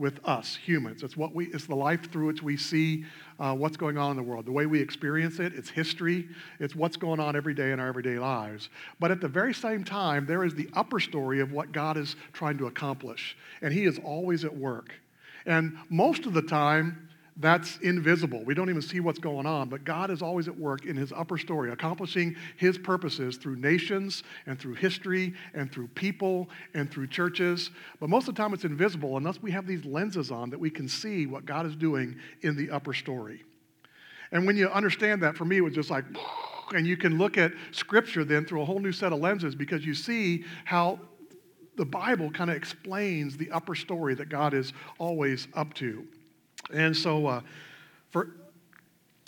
with 0.00 0.18
us 0.26 0.56
humans. 0.56 1.02
It's 1.02 1.16
what 1.16 1.34
we, 1.34 1.46
it's 1.48 1.66
the 1.66 1.76
life 1.76 2.10
through 2.10 2.26
which 2.26 2.42
we 2.42 2.56
see 2.56 3.04
uh, 3.38 3.54
what's 3.54 3.76
going 3.76 3.98
on 3.98 4.12
in 4.12 4.16
the 4.16 4.22
world, 4.22 4.46
the 4.46 4.52
way 4.52 4.66
we 4.66 4.80
experience 4.80 5.38
it. 5.38 5.52
It's 5.54 5.68
history. 5.68 6.28
It's 6.58 6.74
what's 6.74 6.96
going 6.96 7.20
on 7.20 7.36
every 7.36 7.54
day 7.54 7.70
in 7.70 7.78
our 7.78 7.86
everyday 7.86 8.18
lives. 8.18 8.70
But 8.98 9.10
at 9.10 9.20
the 9.20 9.28
very 9.28 9.54
same 9.54 9.84
time, 9.84 10.26
there 10.26 10.42
is 10.42 10.54
the 10.54 10.68
upper 10.72 10.98
story 10.98 11.40
of 11.40 11.52
what 11.52 11.70
God 11.70 11.96
is 11.96 12.16
trying 12.32 12.58
to 12.58 12.66
accomplish, 12.66 13.36
and 13.62 13.72
He 13.72 13.84
is 13.84 14.00
always 14.02 14.44
at 14.44 14.56
work. 14.56 14.92
And 15.46 15.76
most 15.90 16.26
of 16.26 16.32
the 16.32 16.42
time, 16.42 17.09
that's 17.40 17.78
invisible. 17.78 18.44
We 18.44 18.52
don't 18.52 18.68
even 18.68 18.82
see 18.82 19.00
what's 19.00 19.18
going 19.18 19.46
on, 19.46 19.70
but 19.70 19.84
God 19.84 20.10
is 20.10 20.20
always 20.20 20.46
at 20.46 20.58
work 20.58 20.84
in 20.84 20.94
his 20.94 21.10
upper 21.10 21.38
story, 21.38 21.70
accomplishing 21.72 22.36
his 22.58 22.76
purposes 22.76 23.38
through 23.38 23.56
nations 23.56 24.24
and 24.46 24.58
through 24.58 24.74
history 24.74 25.32
and 25.54 25.72
through 25.72 25.88
people 25.88 26.50
and 26.74 26.90
through 26.90 27.06
churches. 27.06 27.70
But 27.98 28.10
most 28.10 28.28
of 28.28 28.34
the 28.34 28.42
time 28.42 28.52
it's 28.52 28.64
invisible 28.64 29.16
unless 29.16 29.40
we 29.40 29.50
have 29.52 29.66
these 29.66 29.86
lenses 29.86 30.30
on 30.30 30.50
that 30.50 30.60
we 30.60 30.68
can 30.68 30.86
see 30.86 31.26
what 31.26 31.46
God 31.46 31.64
is 31.64 31.74
doing 31.74 32.14
in 32.42 32.56
the 32.56 32.70
upper 32.70 32.92
story. 32.92 33.42
And 34.32 34.46
when 34.46 34.56
you 34.56 34.68
understand 34.68 35.22
that, 35.22 35.34
for 35.34 35.46
me, 35.46 35.56
it 35.56 35.62
was 35.62 35.74
just 35.74 35.90
like, 35.90 36.04
and 36.74 36.86
you 36.86 36.98
can 36.98 37.16
look 37.16 37.38
at 37.38 37.52
scripture 37.72 38.22
then 38.22 38.44
through 38.44 38.60
a 38.60 38.64
whole 38.66 38.80
new 38.80 38.92
set 38.92 39.12
of 39.14 39.18
lenses 39.18 39.54
because 39.54 39.84
you 39.86 39.94
see 39.94 40.44
how 40.66 41.00
the 41.76 41.86
Bible 41.86 42.30
kind 42.30 42.50
of 42.50 42.56
explains 42.56 43.38
the 43.38 43.50
upper 43.50 43.74
story 43.74 44.14
that 44.14 44.28
God 44.28 44.52
is 44.52 44.74
always 44.98 45.48
up 45.54 45.72
to. 45.74 46.06
And 46.72 46.96
so, 46.96 47.26
uh, 47.26 47.40
for, 48.10 48.30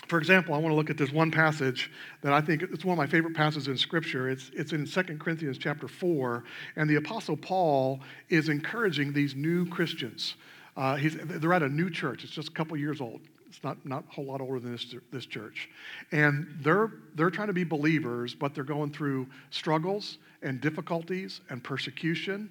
for 0.09 0.19
example, 0.19 0.55
I 0.55 0.59
want 0.59 0.73
to 0.73 0.77
look 0.77 0.91
at 0.91 0.99
this 0.99 1.11
one 1.11 1.31
passage 1.31 1.91
that 2.23 2.33
I 2.33 2.41
think 2.41 2.63
it's 2.63 2.85
one 2.85 2.95
of 2.95 2.99
my 2.99 3.07
favorite 3.07 3.35
passages 3.35 3.69
in 3.69 3.77
Scripture. 3.77 4.29
It's, 4.29 4.51
it's 4.55 4.73
in 4.73 4.87
2 4.87 5.03
Corinthians 5.19 5.59
chapter 5.59 5.89
4, 5.89 6.45
and 6.77 6.89
the 6.89 6.97
Apostle 6.97 7.37
Paul 7.37 8.01
is 8.29 8.49
encouraging 8.49 9.13
these 9.13 9.35
new 9.35 9.67
Christians. 9.67 10.35
Uh, 10.77 10.99
they're 11.03 11.53
at 11.53 11.63
a 11.63 11.69
new 11.69 11.91
church. 11.91 12.25
It's 12.25 12.33
just 12.33 12.49
a 12.49 12.53
couple 12.53 12.77
years 12.77 13.01
old. 13.01 13.21
It's 13.49 13.63
not, 13.63 13.85
not 13.85 14.05
a 14.11 14.15
whole 14.15 14.25
lot 14.25 14.41
older 14.41 14.59
than 14.61 14.73
this, 14.73 14.95
this 15.13 15.27
church. 15.27 15.69
And 16.11 16.47
they're, 16.63 16.93
they're 17.15 17.31
trying 17.31 17.49
to 17.49 17.53
be 17.53 17.65
believers, 17.65 18.35
but 18.35 18.55
they're 18.55 18.65
going 18.65 18.93
through 18.93 19.27
struggles 19.51 20.19
and 20.43 20.61
difficulties 20.61 21.43
and 21.51 21.63
persecution 21.63 22.51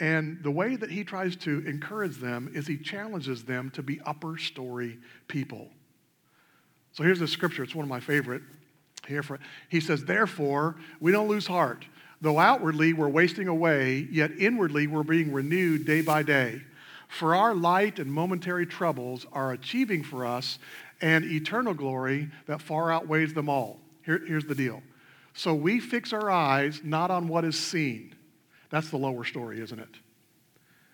and 0.00 0.42
the 0.42 0.50
way 0.50 0.76
that 0.76 0.90
he 0.90 1.04
tries 1.04 1.36
to 1.36 1.64
encourage 1.66 2.16
them 2.16 2.50
is 2.54 2.66
he 2.66 2.76
challenges 2.76 3.44
them 3.44 3.70
to 3.70 3.82
be 3.82 4.00
upper 4.04 4.38
story 4.38 4.98
people. 5.28 5.68
So 6.92 7.04
here's 7.04 7.20
the 7.20 7.28
scripture. 7.28 7.62
It's 7.62 7.74
one 7.74 7.84
of 7.84 7.88
my 7.88 8.00
favorite. 8.00 8.42
Here 9.06 9.22
for, 9.22 9.38
he 9.68 9.80
says, 9.80 10.04
Therefore, 10.04 10.76
we 11.00 11.12
don't 11.12 11.28
lose 11.28 11.46
heart. 11.46 11.84
Though 12.20 12.38
outwardly 12.38 12.92
we're 12.92 13.08
wasting 13.08 13.48
away, 13.48 14.06
yet 14.10 14.30
inwardly 14.38 14.86
we're 14.86 15.02
being 15.02 15.32
renewed 15.32 15.84
day 15.84 16.02
by 16.02 16.22
day. 16.22 16.62
For 17.08 17.34
our 17.34 17.54
light 17.54 17.98
and 17.98 18.12
momentary 18.12 18.64
troubles 18.64 19.26
are 19.32 19.52
achieving 19.52 20.02
for 20.02 20.24
us 20.24 20.58
an 21.00 21.24
eternal 21.24 21.74
glory 21.74 22.30
that 22.46 22.62
far 22.62 22.92
outweighs 22.92 23.34
them 23.34 23.48
all. 23.48 23.80
Here, 24.04 24.22
here's 24.26 24.44
the 24.44 24.54
deal. 24.54 24.82
So 25.34 25.52
we 25.52 25.80
fix 25.80 26.12
our 26.12 26.30
eyes 26.30 26.80
not 26.84 27.10
on 27.10 27.26
what 27.26 27.44
is 27.44 27.58
seen 27.58 28.14
that's 28.72 28.88
the 28.88 28.96
lower 28.96 29.22
story, 29.22 29.60
isn't 29.60 29.78
it? 29.78 29.96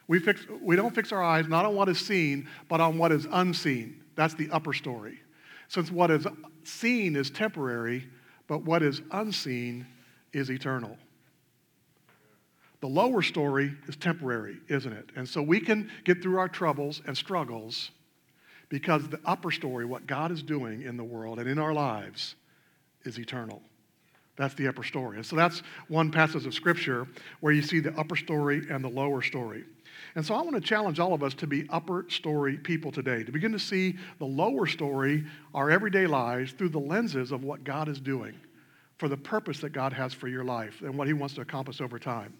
We, 0.08 0.18
fix, 0.18 0.44
we 0.60 0.74
don't 0.74 0.92
fix 0.92 1.12
our 1.12 1.22
eyes 1.22 1.46
not 1.46 1.64
on 1.64 1.76
what 1.76 1.88
is 1.88 1.98
seen, 2.00 2.48
but 2.68 2.80
on 2.80 2.98
what 2.98 3.12
is 3.12 3.26
unseen. 3.30 4.02
That's 4.16 4.34
the 4.34 4.50
upper 4.50 4.72
story. 4.72 5.20
Since 5.68 5.92
what 5.92 6.10
is 6.10 6.26
seen 6.64 7.14
is 7.14 7.30
temporary, 7.30 8.08
but 8.48 8.64
what 8.64 8.82
is 8.82 9.00
unseen 9.12 9.86
is 10.32 10.50
eternal. 10.50 10.96
The 12.80 12.88
lower 12.88 13.22
story 13.22 13.76
is 13.86 13.94
temporary, 13.94 14.58
isn't 14.68 14.92
it? 14.92 15.10
And 15.14 15.28
so 15.28 15.40
we 15.40 15.60
can 15.60 15.88
get 16.04 16.20
through 16.20 16.38
our 16.38 16.48
troubles 16.48 17.00
and 17.06 17.16
struggles 17.16 17.92
because 18.70 19.08
the 19.08 19.20
upper 19.24 19.52
story, 19.52 19.84
what 19.84 20.06
God 20.06 20.32
is 20.32 20.42
doing 20.42 20.82
in 20.82 20.96
the 20.96 21.04
world 21.04 21.38
and 21.38 21.48
in 21.48 21.60
our 21.60 21.72
lives, 21.72 22.34
is 23.04 23.18
eternal. 23.18 23.62
That's 24.38 24.54
the 24.54 24.68
upper 24.68 24.84
story. 24.84 25.16
And 25.16 25.26
so 25.26 25.36
that's 25.36 25.62
one 25.88 26.10
passage 26.10 26.46
of 26.46 26.54
scripture 26.54 27.06
where 27.40 27.52
you 27.52 27.60
see 27.60 27.80
the 27.80 27.92
upper 27.98 28.16
story 28.16 28.62
and 28.70 28.82
the 28.82 28.88
lower 28.88 29.20
story. 29.20 29.64
And 30.14 30.24
so 30.24 30.34
I 30.34 30.42
want 30.42 30.54
to 30.54 30.60
challenge 30.60 31.00
all 31.00 31.12
of 31.12 31.22
us 31.22 31.34
to 31.34 31.46
be 31.46 31.66
upper 31.70 32.06
story 32.08 32.56
people 32.56 32.92
today, 32.92 33.24
to 33.24 33.32
begin 33.32 33.52
to 33.52 33.58
see 33.58 33.96
the 34.18 34.24
lower 34.24 34.66
story, 34.66 35.24
our 35.54 35.70
everyday 35.70 36.06
lives, 36.06 36.52
through 36.52 36.70
the 36.70 36.78
lenses 36.78 37.32
of 37.32 37.42
what 37.42 37.64
God 37.64 37.88
is 37.88 38.00
doing 38.00 38.34
for 38.96 39.08
the 39.08 39.16
purpose 39.16 39.60
that 39.60 39.70
God 39.70 39.92
has 39.92 40.12
for 40.12 40.28
your 40.28 40.44
life 40.44 40.82
and 40.82 40.96
what 40.96 41.08
He 41.08 41.12
wants 41.12 41.34
to 41.34 41.40
accomplish 41.40 41.80
over 41.80 41.98
time. 41.98 42.32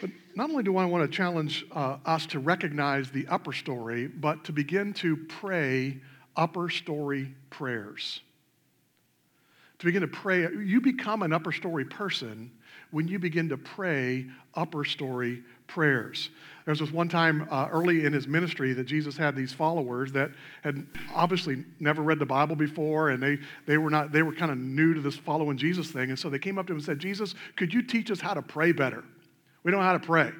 But 0.00 0.10
not 0.34 0.50
only 0.50 0.62
do 0.62 0.76
I 0.76 0.84
want 0.84 1.10
to 1.10 1.16
challenge 1.16 1.66
uh, 1.72 1.98
us 2.04 2.26
to 2.26 2.38
recognize 2.38 3.10
the 3.10 3.26
upper 3.28 3.52
story, 3.52 4.06
but 4.06 4.44
to 4.44 4.52
begin 4.52 4.92
to 4.94 5.16
pray 5.16 6.00
upper 6.36 6.68
story 6.68 7.34
prayers. 7.50 8.20
To 9.78 9.86
begin 9.86 10.02
to 10.02 10.08
pray, 10.08 10.40
you 10.40 10.80
become 10.80 11.22
an 11.22 11.32
upper 11.32 11.52
story 11.52 11.84
person 11.84 12.50
when 12.90 13.06
you 13.06 13.18
begin 13.18 13.48
to 13.50 13.56
pray 13.56 14.26
upper 14.54 14.84
story 14.84 15.42
prayers. 15.68 16.30
There 16.64 16.72
was 16.72 16.80
this 16.80 16.90
one 16.90 17.08
time 17.08 17.46
uh, 17.50 17.68
early 17.70 18.04
in 18.04 18.12
his 18.12 18.26
ministry 18.26 18.72
that 18.72 18.84
Jesus 18.84 19.16
had 19.16 19.36
these 19.36 19.52
followers 19.52 20.10
that 20.12 20.30
had 20.62 20.84
obviously 21.14 21.64
never 21.78 22.02
read 22.02 22.18
the 22.18 22.26
Bible 22.26 22.56
before, 22.56 23.10
and 23.10 23.22
they, 23.22 23.38
they 23.66 23.78
were 23.78 23.90
not 23.90 24.10
they 24.10 24.22
were 24.22 24.32
kind 24.32 24.50
of 24.50 24.58
new 24.58 24.94
to 24.94 25.00
this 25.00 25.16
following 25.16 25.56
Jesus 25.56 25.90
thing. 25.90 26.10
And 26.10 26.18
so 26.18 26.28
they 26.28 26.38
came 26.38 26.58
up 26.58 26.66
to 26.66 26.72
him 26.72 26.78
and 26.78 26.84
said, 26.84 26.98
Jesus, 26.98 27.34
could 27.56 27.72
you 27.72 27.82
teach 27.82 28.10
us 28.10 28.20
how 28.20 28.34
to 28.34 28.42
pray 28.42 28.72
better? 28.72 29.04
We 29.62 29.70
don't 29.70 29.80
know 29.80 29.86
how 29.86 29.92
to 29.92 30.04
pray. 30.04 30.32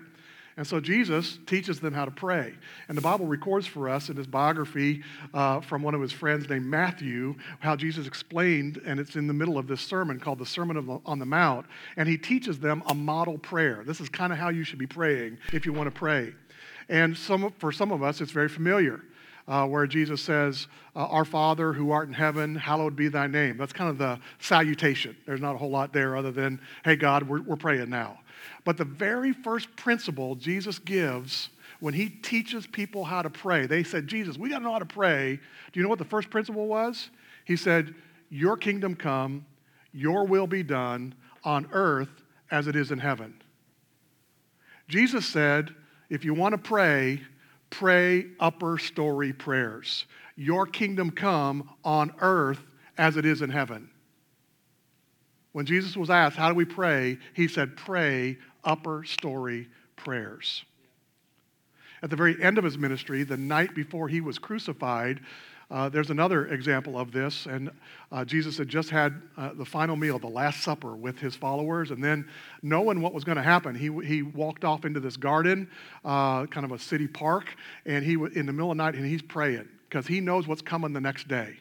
And 0.58 0.66
so 0.66 0.80
Jesus 0.80 1.38
teaches 1.46 1.78
them 1.78 1.94
how 1.94 2.04
to 2.04 2.10
pray. 2.10 2.52
And 2.88 2.98
the 2.98 3.02
Bible 3.02 3.26
records 3.26 3.64
for 3.64 3.88
us 3.88 4.08
in 4.08 4.16
his 4.16 4.26
biography 4.26 5.04
uh, 5.32 5.60
from 5.60 5.84
one 5.84 5.94
of 5.94 6.00
his 6.00 6.10
friends 6.10 6.50
named 6.50 6.66
Matthew 6.66 7.36
how 7.60 7.76
Jesus 7.76 8.08
explained, 8.08 8.82
and 8.84 8.98
it's 8.98 9.14
in 9.14 9.28
the 9.28 9.32
middle 9.32 9.56
of 9.56 9.68
this 9.68 9.80
sermon 9.80 10.18
called 10.18 10.40
the 10.40 10.46
Sermon 10.46 11.00
on 11.06 11.18
the 11.20 11.24
Mount, 11.24 11.66
and 11.96 12.08
he 12.08 12.18
teaches 12.18 12.58
them 12.58 12.82
a 12.86 12.94
model 12.94 13.38
prayer. 13.38 13.84
This 13.86 14.00
is 14.00 14.08
kind 14.08 14.32
of 14.32 14.38
how 14.40 14.48
you 14.48 14.64
should 14.64 14.80
be 14.80 14.86
praying 14.86 15.38
if 15.52 15.64
you 15.64 15.72
want 15.72 15.86
to 15.86 15.96
pray. 15.96 16.34
And 16.88 17.16
some, 17.16 17.52
for 17.58 17.70
some 17.70 17.92
of 17.92 18.02
us, 18.02 18.20
it's 18.20 18.32
very 18.32 18.48
familiar. 18.48 19.04
Uh, 19.46 19.66
where 19.66 19.86
Jesus 19.86 20.20
says, 20.20 20.66
uh, 20.94 21.06
Our 21.06 21.24
Father 21.24 21.72
who 21.72 21.90
art 21.90 22.06
in 22.06 22.12
heaven, 22.12 22.54
hallowed 22.54 22.94
be 22.94 23.08
thy 23.08 23.26
name. 23.26 23.56
That's 23.56 23.72
kind 23.72 23.88
of 23.88 23.96
the 23.96 24.20
salutation. 24.40 25.16
There's 25.24 25.40
not 25.40 25.54
a 25.54 25.58
whole 25.58 25.70
lot 25.70 25.90
there 25.90 26.18
other 26.18 26.30
than, 26.30 26.60
Hey, 26.84 26.96
God, 26.96 27.22
we're, 27.22 27.40
we're 27.40 27.56
praying 27.56 27.88
now. 27.88 28.18
But 28.64 28.76
the 28.76 28.84
very 28.84 29.32
first 29.32 29.74
principle 29.76 30.34
Jesus 30.34 30.78
gives 30.78 31.50
when 31.80 31.94
he 31.94 32.08
teaches 32.08 32.66
people 32.66 33.04
how 33.04 33.22
to 33.22 33.30
pray, 33.30 33.66
they 33.66 33.84
said, 33.84 34.08
Jesus, 34.08 34.36
we 34.36 34.50
got 34.50 34.58
to 34.58 34.64
know 34.64 34.72
how 34.72 34.80
to 34.80 34.84
pray. 34.84 35.36
Do 35.72 35.78
you 35.78 35.82
know 35.82 35.88
what 35.88 35.98
the 35.98 36.04
first 36.04 36.28
principle 36.28 36.66
was? 36.66 37.10
He 37.44 37.56
said, 37.56 37.94
Your 38.30 38.56
kingdom 38.56 38.94
come, 38.94 39.46
your 39.92 40.26
will 40.26 40.46
be 40.46 40.62
done 40.62 41.14
on 41.44 41.68
earth 41.72 42.22
as 42.50 42.66
it 42.66 42.74
is 42.74 42.90
in 42.90 42.98
heaven. 42.98 43.40
Jesus 44.88 45.26
said, 45.26 45.74
if 46.10 46.24
you 46.24 46.32
want 46.32 46.52
to 46.52 46.58
pray, 46.58 47.20
pray 47.70 48.26
upper 48.40 48.78
story 48.78 49.32
prayers. 49.32 50.06
Your 50.36 50.66
kingdom 50.66 51.10
come 51.10 51.68
on 51.84 52.12
earth 52.20 52.60
as 52.96 53.16
it 53.16 53.26
is 53.26 53.42
in 53.42 53.50
heaven. 53.50 53.90
When 55.58 55.66
Jesus 55.66 55.96
was 55.96 56.08
asked, 56.08 56.36
How 56.36 56.50
do 56.50 56.54
we 56.54 56.64
pray? 56.64 57.18
He 57.34 57.48
said, 57.48 57.76
Pray 57.76 58.38
upper 58.62 59.02
story 59.02 59.66
prayers. 59.96 60.64
At 62.00 62.10
the 62.10 62.16
very 62.16 62.40
end 62.40 62.58
of 62.58 62.64
his 62.64 62.78
ministry, 62.78 63.24
the 63.24 63.36
night 63.36 63.74
before 63.74 64.06
he 64.06 64.20
was 64.20 64.38
crucified, 64.38 65.18
uh, 65.68 65.88
there's 65.88 66.10
another 66.10 66.46
example 66.46 66.96
of 66.96 67.10
this, 67.10 67.46
and 67.46 67.72
uh, 68.12 68.24
Jesus 68.24 68.56
had 68.56 68.68
just 68.68 68.90
had 68.90 69.20
uh, 69.36 69.52
the 69.52 69.64
final 69.64 69.96
meal, 69.96 70.20
the 70.20 70.28
Last 70.28 70.62
Supper, 70.62 70.94
with 70.94 71.18
his 71.18 71.34
followers, 71.34 71.90
and 71.90 72.04
then 72.04 72.28
knowing 72.62 73.00
what 73.00 73.12
was 73.12 73.24
going 73.24 73.34
to 73.34 73.42
happen, 73.42 73.74
he, 73.74 73.90
he 74.06 74.22
walked 74.22 74.64
off 74.64 74.84
into 74.84 75.00
this 75.00 75.16
garden, 75.16 75.68
uh, 76.04 76.46
kind 76.46 76.66
of 76.66 76.70
a 76.70 76.78
city 76.78 77.08
park, 77.08 77.56
and 77.84 78.04
he 78.04 78.12
in 78.12 78.46
the 78.46 78.52
middle 78.52 78.70
of 78.70 78.76
the 78.76 78.84
night, 78.84 78.94
and 78.94 79.04
he's 79.04 79.22
praying 79.22 79.68
because 79.88 80.06
he 80.06 80.20
knows 80.20 80.46
what's 80.46 80.62
coming 80.62 80.92
the 80.92 81.00
next 81.00 81.26
day. 81.26 81.56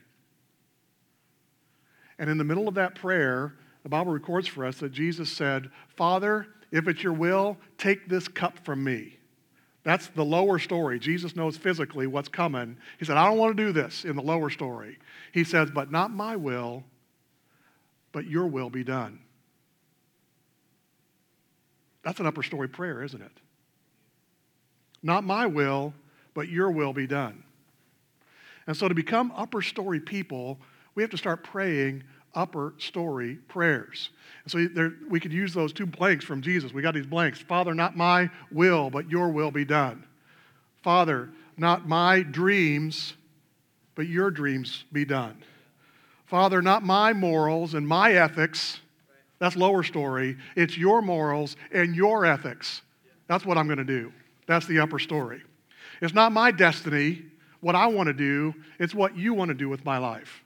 And 2.19 2.29
in 2.29 2.37
the 2.37 2.43
middle 2.43 2.67
of 2.67 2.75
that 2.75 2.93
prayer, 2.93 3.55
the 3.87 3.91
Bible 3.91 4.11
records 4.11 4.49
for 4.49 4.65
us 4.65 4.79
that 4.79 4.91
Jesus 4.91 5.31
said, 5.31 5.71
Father, 5.95 6.45
if 6.73 6.89
it's 6.89 7.01
your 7.01 7.13
will, 7.13 7.55
take 7.77 8.09
this 8.09 8.27
cup 8.27 8.59
from 8.65 8.83
me. 8.83 9.17
That's 9.85 10.07
the 10.07 10.25
lower 10.25 10.59
story. 10.59 10.99
Jesus 10.99 11.37
knows 11.37 11.55
physically 11.55 12.05
what's 12.05 12.27
coming. 12.27 12.75
He 12.99 13.05
said, 13.05 13.15
I 13.15 13.25
don't 13.25 13.37
want 13.37 13.55
to 13.55 13.63
do 13.63 13.71
this 13.71 14.03
in 14.03 14.17
the 14.17 14.21
lower 14.21 14.49
story. 14.49 14.97
He 15.31 15.45
says, 15.45 15.71
But 15.73 15.89
not 15.89 16.11
my 16.11 16.35
will, 16.35 16.83
but 18.11 18.25
your 18.25 18.47
will 18.47 18.69
be 18.69 18.83
done. 18.83 19.19
That's 22.03 22.19
an 22.19 22.25
upper 22.25 22.43
story 22.43 22.67
prayer, 22.67 23.01
isn't 23.03 23.21
it? 23.21 23.39
Not 25.01 25.23
my 25.23 25.45
will, 25.45 25.93
but 26.33 26.49
your 26.49 26.71
will 26.71 26.91
be 26.91 27.07
done. 27.07 27.41
And 28.67 28.75
so 28.75 28.89
to 28.89 28.93
become 28.93 29.31
upper 29.33 29.61
story 29.61 30.01
people, 30.01 30.59
we 30.93 31.03
have 31.03 31.11
to 31.11 31.17
start 31.17 31.45
praying 31.45 32.03
upper 32.37 32.73
story 32.77 33.35
prayers. 33.49 34.11
And 34.43 34.51
so 34.51 34.67
there, 34.73 34.93
we 35.09 35.19
could 35.19 35.33
use 35.33 35.53
those 35.53 35.73
two 35.73 35.85
blanks 35.85 36.23
from 36.23 36.41
Jesus. 36.41 36.71
We 36.71 36.81
got 36.81 36.93
these 36.93 37.05
blanks 37.05 37.39
Father, 37.39 37.73
not 37.73 37.97
my 37.97 38.29
will, 38.51 38.89
but 38.89 39.09
your 39.09 39.29
will 39.29 39.51
be 39.51 39.65
done. 39.65 40.05
Father, 40.83 41.29
not 41.57 41.87
my 41.87 42.21
dreams, 42.21 43.15
but 43.95 44.07
your 44.07 44.31
dreams 44.31 44.85
be 44.93 45.03
done. 45.03 45.43
Father, 46.27 46.61
not 46.61 46.83
my 46.83 47.11
morals 47.11 47.73
and 47.73 47.87
my 47.87 48.13
ethics. 48.13 48.79
That's 49.39 49.55
lower 49.55 49.83
story. 49.83 50.37
It's 50.55 50.77
your 50.77 51.01
morals 51.01 51.55
and 51.71 51.95
your 51.95 52.25
ethics. 52.25 52.81
That's 53.27 53.45
what 53.45 53.57
I'm 53.57 53.67
going 53.67 53.77
to 53.79 53.83
do. 53.83 54.13
That's 54.45 54.65
the 54.67 54.79
upper 54.79 54.99
story. 54.99 55.41
It's 56.01 56.13
not 56.13 56.31
my 56.31 56.51
destiny, 56.51 57.23
what 57.59 57.75
I 57.75 57.87
want 57.87 58.07
to 58.07 58.13
do, 58.13 58.53
it's 58.79 58.93
what 58.93 59.17
you 59.17 59.33
want 59.33 59.49
to 59.49 59.55
do 59.55 59.67
with 59.67 59.83
my 59.83 59.97
life. 59.97 60.43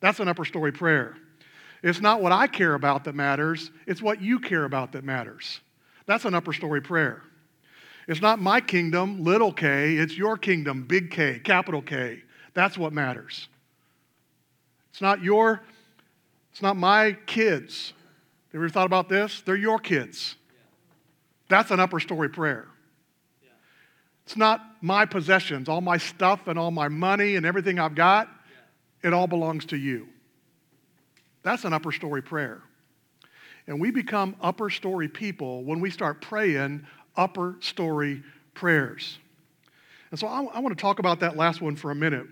That's 0.00 0.20
an 0.20 0.28
upper 0.28 0.44
story 0.44 0.72
prayer. 0.72 1.16
It's 1.82 2.00
not 2.00 2.20
what 2.20 2.32
I 2.32 2.46
care 2.46 2.74
about 2.74 3.04
that 3.04 3.14
matters, 3.14 3.70
it's 3.86 4.02
what 4.02 4.20
you 4.20 4.40
care 4.40 4.64
about 4.64 4.92
that 4.92 5.04
matters. 5.04 5.60
That's 6.06 6.24
an 6.24 6.34
upper 6.34 6.52
story 6.52 6.80
prayer. 6.80 7.22
It's 8.08 8.22
not 8.22 8.40
my 8.40 8.60
kingdom, 8.60 9.22
little 9.22 9.52
k, 9.52 9.96
it's 9.96 10.16
your 10.16 10.38
kingdom, 10.38 10.84
big 10.84 11.10
K, 11.10 11.38
capital 11.38 11.82
K. 11.82 12.22
That's 12.54 12.78
what 12.78 12.92
matters. 12.92 13.48
It's 14.90 15.02
not 15.02 15.22
your, 15.22 15.62
it's 16.50 16.62
not 16.62 16.76
my 16.76 17.12
kids. 17.26 17.92
Have 18.48 18.54
you 18.54 18.60
ever 18.60 18.68
thought 18.70 18.86
about 18.86 19.10
this? 19.10 19.42
They're 19.42 19.56
your 19.56 19.78
kids. 19.78 20.36
That's 21.48 21.70
an 21.70 21.80
upper 21.80 22.00
story 22.00 22.30
prayer. 22.30 22.66
It's 24.24 24.36
not 24.36 24.60
my 24.80 25.04
possessions, 25.04 25.68
all 25.68 25.80
my 25.80 25.98
stuff 25.98 26.48
and 26.48 26.58
all 26.58 26.70
my 26.70 26.88
money 26.88 27.36
and 27.36 27.44
everything 27.46 27.78
I've 27.78 27.94
got. 27.94 28.28
It 29.02 29.12
all 29.12 29.26
belongs 29.26 29.64
to 29.66 29.76
you. 29.76 30.08
That's 31.42 31.64
an 31.64 31.72
upper 31.72 31.92
story 31.92 32.22
prayer. 32.22 32.62
And 33.66 33.80
we 33.80 33.90
become 33.90 34.34
upper 34.40 34.70
story 34.70 35.08
people 35.08 35.62
when 35.64 35.80
we 35.80 35.90
start 35.90 36.20
praying 36.20 36.86
upper 37.16 37.56
story 37.60 38.22
prayers. 38.54 39.18
And 40.10 40.18
so 40.18 40.26
I, 40.26 40.42
I 40.44 40.60
want 40.60 40.76
to 40.76 40.80
talk 40.80 40.98
about 40.98 41.20
that 41.20 41.36
last 41.36 41.60
one 41.60 41.76
for 41.76 41.90
a 41.90 41.94
minute. 41.94 42.26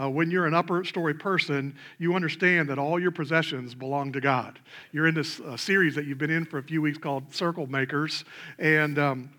Uh, 0.00 0.08
when 0.08 0.30
you're 0.30 0.46
an 0.46 0.54
upper 0.54 0.84
story 0.84 1.14
person, 1.14 1.74
you 1.98 2.14
understand 2.14 2.68
that 2.68 2.78
all 2.78 3.00
your 3.00 3.10
possessions 3.10 3.74
belong 3.74 4.12
to 4.12 4.20
God. 4.20 4.58
You're 4.92 5.08
in 5.08 5.14
this 5.14 5.40
uh, 5.40 5.56
series 5.56 5.94
that 5.96 6.06
you've 6.06 6.18
been 6.18 6.30
in 6.30 6.44
for 6.44 6.58
a 6.58 6.62
few 6.62 6.80
weeks 6.80 6.98
called 6.98 7.34
Circle 7.34 7.66
Makers, 7.66 8.24
and, 8.58 8.98
um, 8.98 9.30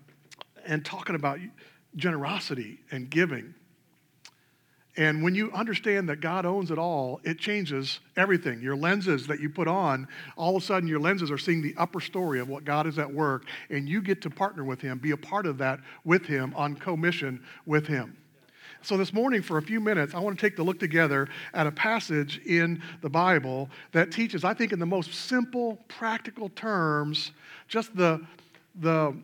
and 0.66 0.84
talking 0.84 1.16
about 1.16 1.38
generosity 1.96 2.78
and 2.90 3.10
giving. 3.10 3.54
And 5.00 5.22
when 5.22 5.34
you 5.34 5.50
understand 5.52 6.10
that 6.10 6.20
God 6.20 6.44
owns 6.44 6.70
it 6.70 6.76
all, 6.78 7.22
it 7.24 7.38
changes 7.38 8.00
everything. 8.18 8.60
Your 8.60 8.76
lenses 8.76 9.26
that 9.28 9.40
you 9.40 9.48
put 9.48 9.66
on, 9.66 10.06
all 10.36 10.54
of 10.54 10.62
a 10.62 10.66
sudden 10.66 10.86
your 10.86 11.00
lenses 11.00 11.30
are 11.30 11.38
seeing 11.38 11.62
the 11.62 11.74
upper 11.78 12.00
story 12.00 12.38
of 12.38 12.50
what 12.50 12.66
God 12.66 12.86
is 12.86 12.98
at 12.98 13.10
work, 13.10 13.46
and 13.70 13.88
you 13.88 14.02
get 14.02 14.20
to 14.20 14.28
partner 14.28 14.62
with 14.62 14.82
Him, 14.82 14.98
be 14.98 15.12
a 15.12 15.16
part 15.16 15.46
of 15.46 15.56
that 15.56 15.80
with 16.04 16.26
Him, 16.26 16.52
on 16.54 16.76
commission 16.76 17.42
with 17.64 17.86
Him. 17.86 18.14
So, 18.82 18.98
this 18.98 19.14
morning, 19.14 19.40
for 19.40 19.56
a 19.56 19.62
few 19.62 19.80
minutes, 19.80 20.14
I 20.14 20.18
want 20.18 20.38
to 20.38 20.46
take 20.46 20.54
the 20.54 20.62
look 20.62 20.78
together 20.78 21.28
at 21.54 21.66
a 21.66 21.72
passage 21.72 22.38
in 22.44 22.82
the 23.00 23.08
Bible 23.08 23.70
that 23.92 24.12
teaches, 24.12 24.44
I 24.44 24.52
think, 24.52 24.70
in 24.70 24.78
the 24.78 24.84
most 24.84 25.14
simple, 25.14 25.78
practical 25.88 26.50
terms, 26.50 27.32
just 27.68 27.96
the, 27.96 28.20
the 28.74 29.16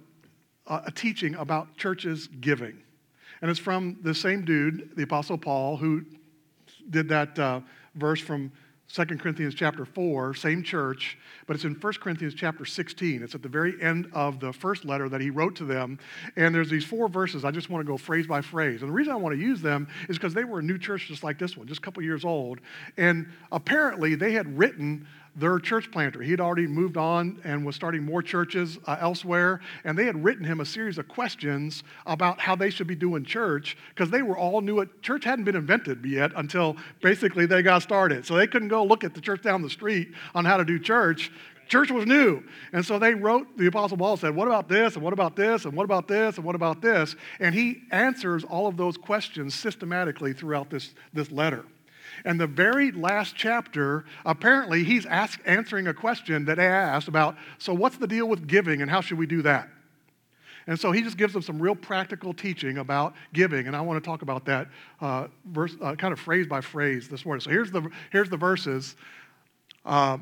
uh, 0.66 0.80
a 0.86 0.90
teaching 0.90 1.34
about 1.34 1.76
churches 1.76 2.28
giving. 2.40 2.80
And 3.42 3.50
it's 3.50 3.60
from 3.60 3.98
the 4.02 4.14
same 4.14 4.44
dude, 4.44 4.92
the 4.96 5.02
Apostle 5.02 5.38
Paul, 5.38 5.76
who 5.76 6.04
did 6.90 7.08
that 7.08 7.38
uh, 7.38 7.60
verse 7.94 8.20
from 8.20 8.52
2 8.92 9.04
Corinthians 9.18 9.54
chapter 9.54 9.84
4, 9.84 10.34
same 10.34 10.62
church, 10.62 11.18
but 11.46 11.56
it's 11.56 11.64
in 11.64 11.74
1 11.74 11.92
Corinthians 11.94 12.34
chapter 12.34 12.64
16. 12.64 13.22
It's 13.22 13.34
at 13.34 13.42
the 13.42 13.48
very 13.48 13.80
end 13.82 14.08
of 14.12 14.38
the 14.38 14.52
first 14.52 14.84
letter 14.84 15.08
that 15.08 15.20
he 15.20 15.28
wrote 15.28 15.56
to 15.56 15.64
them. 15.64 15.98
And 16.36 16.54
there's 16.54 16.70
these 16.70 16.84
four 16.84 17.08
verses. 17.08 17.44
I 17.44 17.50
just 17.50 17.68
want 17.68 17.84
to 17.84 17.90
go 17.90 17.96
phrase 17.96 18.28
by 18.28 18.40
phrase. 18.40 18.82
And 18.82 18.88
the 18.88 18.94
reason 18.94 19.12
I 19.12 19.16
want 19.16 19.34
to 19.34 19.40
use 19.40 19.60
them 19.60 19.88
is 20.08 20.16
because 20.16 20.34
they 20.34 20.44
were 20.44 20.60
a 20.60 20.62
new 20.62 20.78
church 20.78 21.08
just 21.08 21.24
like 21.24 21.38
this 21.38 21.56
one, 21.56 21.66
just 21.66 21.78
a 21.78 21.82
couple 21.82 22.02
years 22.02 22.24
old. 22.24 22.60
And 22.96 23.28
apparently 23.50 24.14
they 24.14 24.32
had 24.32 24.56
written 24.56 25.06
their 25.36 25.58
church 25.58 25.90
planter. 25.90 26.22
He 26.22 26.30
had 26.30 26.40
already 26.40 26.66
moved 26.66 26.96
on 26.96 27.40
and 27.44 27.64
was 27.64 27.76
starting 27.76 28.02
more 28.02 28.22
churches 28.22 28.78
uh, 28.86 28.96
elsewhere. 28.98 29.60
And 29.84 29.96
they 29.96 30.06
had 30.06 30.24
written 30.24 30.44
him 30.44 30.60
a 30.60 30.64
series 30.64 30.96
of 30.96 31.08
questions 31.08 31.84
about 32.06 32.40
how 32.40 32.56
they 32.56 32.70
should 32.70 32.86
be 32.86 32.94
doing 32.94 33.24
church 33.24 33.76
because 33.90 34.10
they 34.10 34.22
were 34.22 34.36
all 34.36 34.62
new. 34.62 34.80
At, 34.80 35.02
church 35.02 35.24
hadn't 35.24 35.44
been 35.44 35.56
invented 35.56 36.04
yet 36.04 36.32
until 36.36 36.76
basically 37.02 37.44
they 37.44 37.62
got 37.62 37.82
started. 37.82 38.24
So 38.24 38.34
they 38.34 38.46
couldn't 38.46 38.68
go 38.68 38.82
look 38.82 39.04
at 39.04 39.14
the 39.14 39.20
church 39.20 39.42
down 39.42 39.60
the 39.60 39.70
street 39.70 40.12
on 40.34 40.46
how 40.46 40.56
to 40.56 40.64
do 40.64 40.78
church. 40.78 41.30
Church 41.68 41.90
was 41.90 42.06
new. 42.06 42.42
And 42.72 42.84
so 42.84 42.98
they 42.98 43.14
wrote, 43.14 43.58
the 43.58 43.66
Apostle 43.66 43.98
Paul 43.98 44.16
said, 44.16 44.34
What 44.34 44.46
about 44.46 44.68
this? 44.68 44.94
And 44.94 45.04
what 45.04 45.12
about 45.12 45.36
this? 45.36 45.64
And 45.64 45.74
what 45.74 45.84
about 45.84 46.08
this? 46.08 46.36
And 46.36 46.46
what 46.46 46.54
about 46.54 46.80
this? 46.80 47.16
And 47.40 47.54
he 47.54 47.82
answers 47.90 48.44
all 48.44 48.68
of 48.68 48.76
those 48.76 48.96
questions 48.96 49.54
systematically 49.54 50.32
throughout 50.32 50.70
this, 50.70 50.94
this 51.12 51.30
letter. 51.30 51.64
And 52.24 52.40
the 52.40 52.46
very 52.46 52.92
last 52.92 53.34
chapter, 53.36 54.04
apparently, 54.24 54.84
he's 54.84 55.06
ask, 55.06 55.40
answering 55.44 55.86
a 55.86 55.94
question 55.94 56.44
that 56.46 56.56
they 56.56 56.66
asked 56.66 57.08
about 57.08 57.36
so, 57.58 57.74
what's 57.74 57.96
the 57.96 58.06
deal 58.06 58.28
with 58.28 58.46
giving 58.46 58.82
and 58.82 58.90
how 58.90 59.00
should 59.00 59.18
we 59.18 59.26
do 59.26 59.42
that? 59.42 59.68
And 60.68 60.78
so 60.78 60.90
he 60.90 61.02
just 61.02 61.16
gives 61.16 61.32
them 61.32 61.42
some 61.42 61.60
real 61.60 61.76
practical 61.76 62.34
teaching 62.34 62.78
about 62.78 63.14
giving. 63.32 63.68
And 63.68 63.76
I 63.76 63.80
want 63.80 64.02
to 64.02 64.06
talk 64.08 64.22
about 64.22 64.44
that 64.46 64.68
uh, 65.00 65.28
verse, 65.46 65.76
uh, 65.80 65.94
kind 65.94 66.12
of 66.12 66.18
phrase 66.18 66.46
by 66.46 66.60
phrase 66.60 67.08
this 67.08 67.24
morning. 67.24 67.40
So 67.40 67.50
here's 67.50 67.70
the, 67.70 67.88
here's 68.10 68.28
the 68.28 68.36
verses. 68.36 68.96
Uh, 69.84 70.18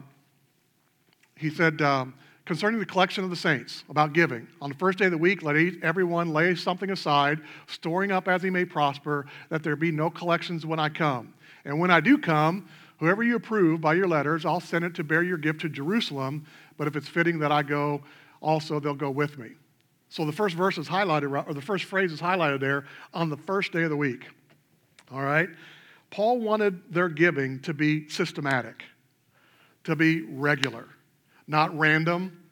he 1.37 1.49
said, 1.49 1.81
um, 1.81 2.15
concerning 2.45 2.79
the 2.79 2.87
collection 2.87 3.25
of 3.25 3.31
the 3.31 3.37
saints, 3.37 3.85
about 3.89 4.13
giving. 4.13 4.47
On 4.61 4.69
the 4.69 4.77
first 4.77 4.99
day 4.99 5.07
of 5.07 5.13
the 5.13 5.19
week, 5.19 5.43
let 5.43 5.57
everyone 5.83 6.33
lay 6.33 6.55
something 6.55 6.91
aside, 6.91 7.41
storing 7.67 8.13
up 8.13 8.29
as 8.29 8.43
he 8.43 8.51
may 8.51 8.65
prosper, 8.65 9.27
that 9.49 9.63
there 9.63 9.77
be 9.77 9.91
no 9.91 10.11
collections 10.11 10.67
when 10.67 10.79
I 10.79 10.91
come. 10.91 11.34
And 11.65 11.79
when 11.79 11.91
I 11.91 12.01
do 12.01 12.19
come, 12.19 12.69
whoever 12.99 13.23
you 13.23 13.37
approve 13.37 13.81
by 13.81 13.95
your 13.95 14.09
letters, 14.09 14.45
I'll 14.45 14.61
send 14.61 14.85
it 14.85 14.95
to 14.97 15.05
bear 15.05 15.23
your 15.23 15.39
gift 15.39 15.61
to 15.63 15.69
Jerusalem. 15.69 16.47
But 16.77 16.87
if 16.87 16.97
it's 16.97 17.09
fitting 17.09 17.39
that 17.41 17.53
I 17.53 17.63
go, 17.63 18.03
also 18.41 18.81
they'll 18.81 18.95
go 18.95 19.11
with 19.11 19.39
me. 19.39 19.51
So 20.09 20.25
the 20.25 20.33
first 20.33 20.55
verse 20.55 20.79
is 20.79 20.87
highlighted, 20.87 21.47
or 21.49 21.55
the 21.55 21.63
first 21.63 21.85
phrase 21.85 22.13
is 22.13 22.21
highlighted 22.21 22.61
there 22.61 22.85
on 23.13 23.31
the 23.31 23.37
first 23.37 23.73
day 23.73 23.83
of 23.83 23.91
the 23.91 23.97
week. 23.97 24.29
All 25.11 25.23
right? 25.23 25.49
Paul 26.11 26.39
wanted 26.39 26.93
their 26.93 27.09
giving 27.09 27.59
to 27.61 27.75
be 27.75 28.09
systematic, 28.09 28.85
to 29.83 29.97
be 29.97 30.23
regular, 30.23 30.89
not 31.49 31.77
random, 31.77 32.45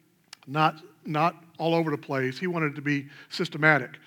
not, 0.49 0.83
not 1.07 1.45
all 1.59 1.75
over 1.75 1.91
the 1.91 1.99
place. 1.99 2.39
He 2.39 2.49
wanted 2.49 2.73
it 2.73 2.75
to 2.75 2.83
be 2.83 3.09
systematic. 3.29 3.99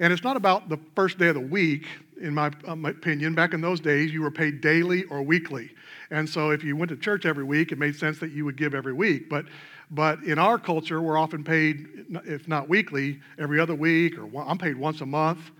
And 0.00 0.12
it's 0.12 0.22
not 0.22 0.36
about 0.36 0.68
the 0.68 0.78
first 0.94 1.18
day 1.18 1.28
of 1.28 1.34
the 1.34 1.40
week, 1.40 1.86
in 2.20 2.32
my, 2.32 2.52
uh, 2.66 2.76
my, 2.76 2.90
opinion. 2.90 3.34
Back 3.34 3.52
in 3.52 3.60
those 3.60 3.80
days, 3.80 4.12
you 4.12 4.22
were 4.22 4.30
paid 4.30 4.60
daily 4.60 5.04
or 5.04 5.22
weekly. 5.22 5.70
And 6.10 6.28
so 6.28 6.50
if 6.50 6.62
you 6.62 6.76
went 6.76 6.90
to 6.90 6.96
church 6.96 7.26
every 7.26 7.44
week, 7.44 7.72
it 7.72 7.78
made 7.78 7.96
sense 7.96 8.18
that 8.20 8.30
you 8.30 8.44
would 8.44 8.56
give 8.56 8.74
every 8.74 8.92
week. 8.92 9.28
But, 9.28 9.46
but 9.90 10.22
in 10.22 10.38
our 10.38 10.58
culture, 10.58 11.02
we're 11.02 11.18
often 11.18 11.42
paid, 11.42 12.06
if 12.24 12.46
not 12.46 12.68
weekly, 12.68 13.20
every 13.38 13.58
other 13.58 13.74
week, 13.74 14.16
or 14.18 14.26
one, 14.26 14.46
I'm 14.48 14.58
paid 14.58 14.76
once 14.76 15.00
a 15.00 15.06
month. 15.06 15.50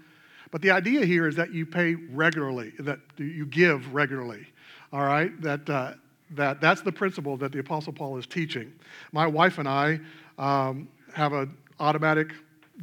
But 0.50 0.62
the 0.62 0.70
idea 0.70 1.04
here 1.04 1.26
is 1.26 1.36
that 1.36 1.52
you 1.52 1.66
pay 1.66 1.94
regularly, 1.94 2.72
that 2.78 3.00
you 3.16 3.44
give 3.44 3.92
regularly. 3.92 4.46
All 4.92 5.04
right? 5.04 5.38
That, 5.42 5.68
uh, 5.68 5.94
that, 6.30 6.60
that's 6.60 6.80
the 6.80 6.92
principle 6.92 7.36
that 7.38 7.52
the 7.52 7.58
Apostle 7.58 7.92
Paul 7.92 8.16
is 8.18 8.26
teaching. 8.26 8.72
My 9.12 9.26
wife 9.26 9.58
and 9.58 9.68
I 9.68 10.00
um, 10.38 10.88
have 11.12 11.32
an 11.32 11.56
automatic 11.80 12.32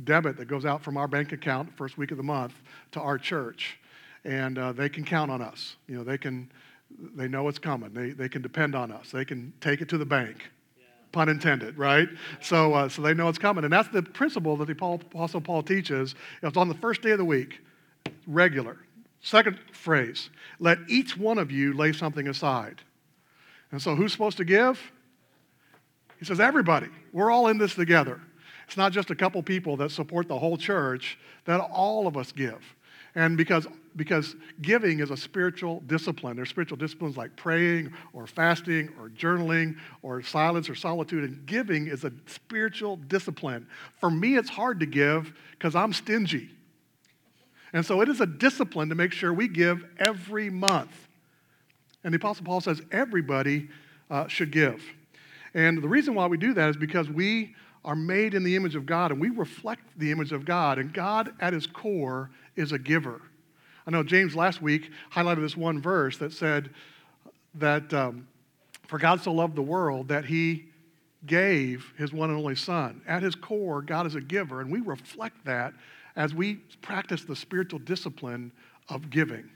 debit 0.04 0.38
that 0.38 0.46
goes 0.46 0.66
out 0.66 0.84
from 0.84 0.98
our 0.98 1.08
bank 1.08 1.32
account 1.32 1.76
first 1.78 1.98
week 1.98 2.12
of 2.12 2.18
the 2.18 2.24
month 2.24 2.54
to 2.92 3.00
our 3.00 3.18
church. 3.18 3.78
And 4.24 4.58
uh, 4.58 4.72
they 4.74 4.90
can 4.90 5.06
count 5.06 5.32
on 5.32 5.42
us. 5.42 5.76
You 5.88 5.98
know, 5.98 6.04
they 6.04 6.18
can, 6.18 6.52
they 7.16 7.28
know 7.28 7.48
it's 7.48 7.60
coming. 7.60 7.94
They, 7.94 8.10
they 8.10 8.28
can 8.28 8.42
depend 8.42 8.76
on 8.76 8.92
us. 8.92 9.12
They 9.12 9.24
can 9.24 9.54
take 9.62 9.82
it 9.82 9.90
to 9.90 9.98
the 9.98 10.06
bank. 10.06 10.50
Yeah. 10.78 10.86
Pun 11.12 11.30
intended, 11.30 11.78
right? 11.78 12.10
So, 12.42 12.74
uh, 12.74 12.90
so 12.90 13.02
they 13.02 13.14
know 13.14 13.30
it's 13.30 13.38
coming. 13.38 13.64
And 13.64 13.72
that's 13.72 13.90
the 13.90 14.02
principle 14.02 14.58
that 14.58 14.66
the 14.66 14.74
Apostle 14.74 15.42
Paul 15.42 15.64
teaches. 15.64 16.16
It's 16.42 16.58
on 16.58 16.68
the 16.68 16.76
first 16.76 17.02
day 17.02 17.12
of 17.12 17.20
the 17.20 17.26
week, 17.26 17.62
regular. 18.26 18.80
Second 19.22 19.60
phrase, 19.72 20.30
let 20.60 20.78
each 20.88 21.18
one 21.18 21.38
of 21.38 21.52
you 21.52 21.74
lay 21.74 21.94
something 21.94 22.28
aside. 22.28 22.82
And 23.72 23.82
so 23.82 23.96
who's 23.96 24.12
supposed 24.12 24.38
to 24.38 24.46
give? 24.46 24.80
He 26.20 26.26
says, 26.26 26.40
everybody. 26.40 26.88
We're 27.12 27.32
all 27.32 27.48
in 27.48 27.58
this 27.58 27.76
together. 27.76 28.22
It's 28.68 28.78
not 28.78 28.92
just 28.92 29.12
a 29.12 29.16
couple 29.16 29.42
people 29.44 29.78
that 29.78 29.92
support 29.92 30.28
the 30.28 30.38
whole 30.38 30.58
church, 30.58 31.18
that 31.46 31.60
all 31.60 32.08
of 32.08 32.18
us 32.18 32.32
give. 32.32 32.76
And 33.16 33.38
because, 33.38 33.66
because 33.96 34.36
giving 34.62 35.00
is 35.00 35.10
a 35.10 35.16
spiritual 35.16 35.82
discipline, 35.88 36.36
there's 36.36 36.50
spiritual 36.50 36.78
disciplines 36.78 37.16
like 37.16 37.36
praying 37.38 37.94
or 38.12 38.28
fasting 38.28 38.90
or 39.00 39.10
journaling 39.10 39.78
or 40.02 40.22
silence 40.22 40.70
or 40.70 40.76
solitude, 40.76 41.24
and 41.24 41.46
giving 41.46 41.88
is 41.88 42.04
a 42.04 42.12
spiritual 42.26 42.98
discipline. 42.98 43.68
For 44.02 44.10
me, 44.10 44.36
it's 44.36 44.50
hard 44.50 44.82
to 44.82 44.86
give 44.86 45.34
because 45.52 45.76
I'm 45.76 45.94
stingy. 45.94 46.50
And 47.72 47.86
so 47.86 48.02
it 48.02 48.10
is 48.10 48.20
a 48.20 48.26
discipline 48.26 48.90
to 48.90 48.96
make 48.96 49.14
sure 49.14 49.34
we 49.34 49.48
give 49.48 49.86
every 49.98 50.50
month. 50.50 51.08
And 52.04 52.14
the 52.14 52.18
Apostle 52.18 52.46
Paul 52.46 52.62
says 52.62 52.82
everybody 52.92 53.70
uh, 54.10 54.28
should 54.28 54.52
give. 54.52 54.84
And 55.54 55.82
the 55.82 55.88
reason 55.88 56.16
why 56.16 56.28
we 56.28 56.38
do 56.38 56.54
that 56.54 56.70
is 56.70 56.78
because 56.78 57.10
we 57.10 57.56
are 57.86 57.96
made 57.96 58.34
in 58.34 58.44
the 58.44 58.56
image 58.56 58.76
of 58.76 58.86
God 58.86 59.12
and 59.12 59.22
we 59.22 59.30
reflect 59.30 59.84
the 59.98 60.12
image 60.12 60.34
of 60.34 60.44
God. 60.44 60.80
And 60.80 60.92
God, 60.92 61.32
at 61.40 61.54
his 61.54 61.68
core, 61.68 62.32
is 62.56 62.72
a 62.72 62.80
giver. 62.80 63.22
I 63.88 63.92
know 63.92 64.04
James 64.04 64.36
last 64.36 64.62
week 64.62 64.92
highlighted 65.14 65.42
this 65.42 65.56
one 65.56 65.80
verse 65.80 66.18
that 66.18 66.34
said 66.34 66.72
that 67.54 67.94
um, 67.94 68.28
for 68.88 68.98
God 68.98 69.22
so 69.22 69.32
loved 69.32 69.56
the 69.56 69.62
world 69.62 70.08
that 70.08 70.26
he 70.26 70.66
gave 71.26 71.94
his 71.98 72.12
one 72.12 72.30
and 72.30 72.40
only 72.40 72.56
Son. 72.56 73.02
At 73.08 73.24
his 73.24 73.36
core, 73.36 73.82
God 73.82 74.06
is 74.08 74.16
a 74.16 74.22
giver, 74.22 74.62
and 74.62 74.72
we 74.72 74.82
reflect 74.82 75.46
that 75.46 75.74
as 76.16 76.34
we 76.34 76.56
practice 76.82 77.24
the 77.24 77.36
spiritual 77.36 77.80
discipline 77.80 78.52
of 78.90 79.10
giving. 79.10 79.50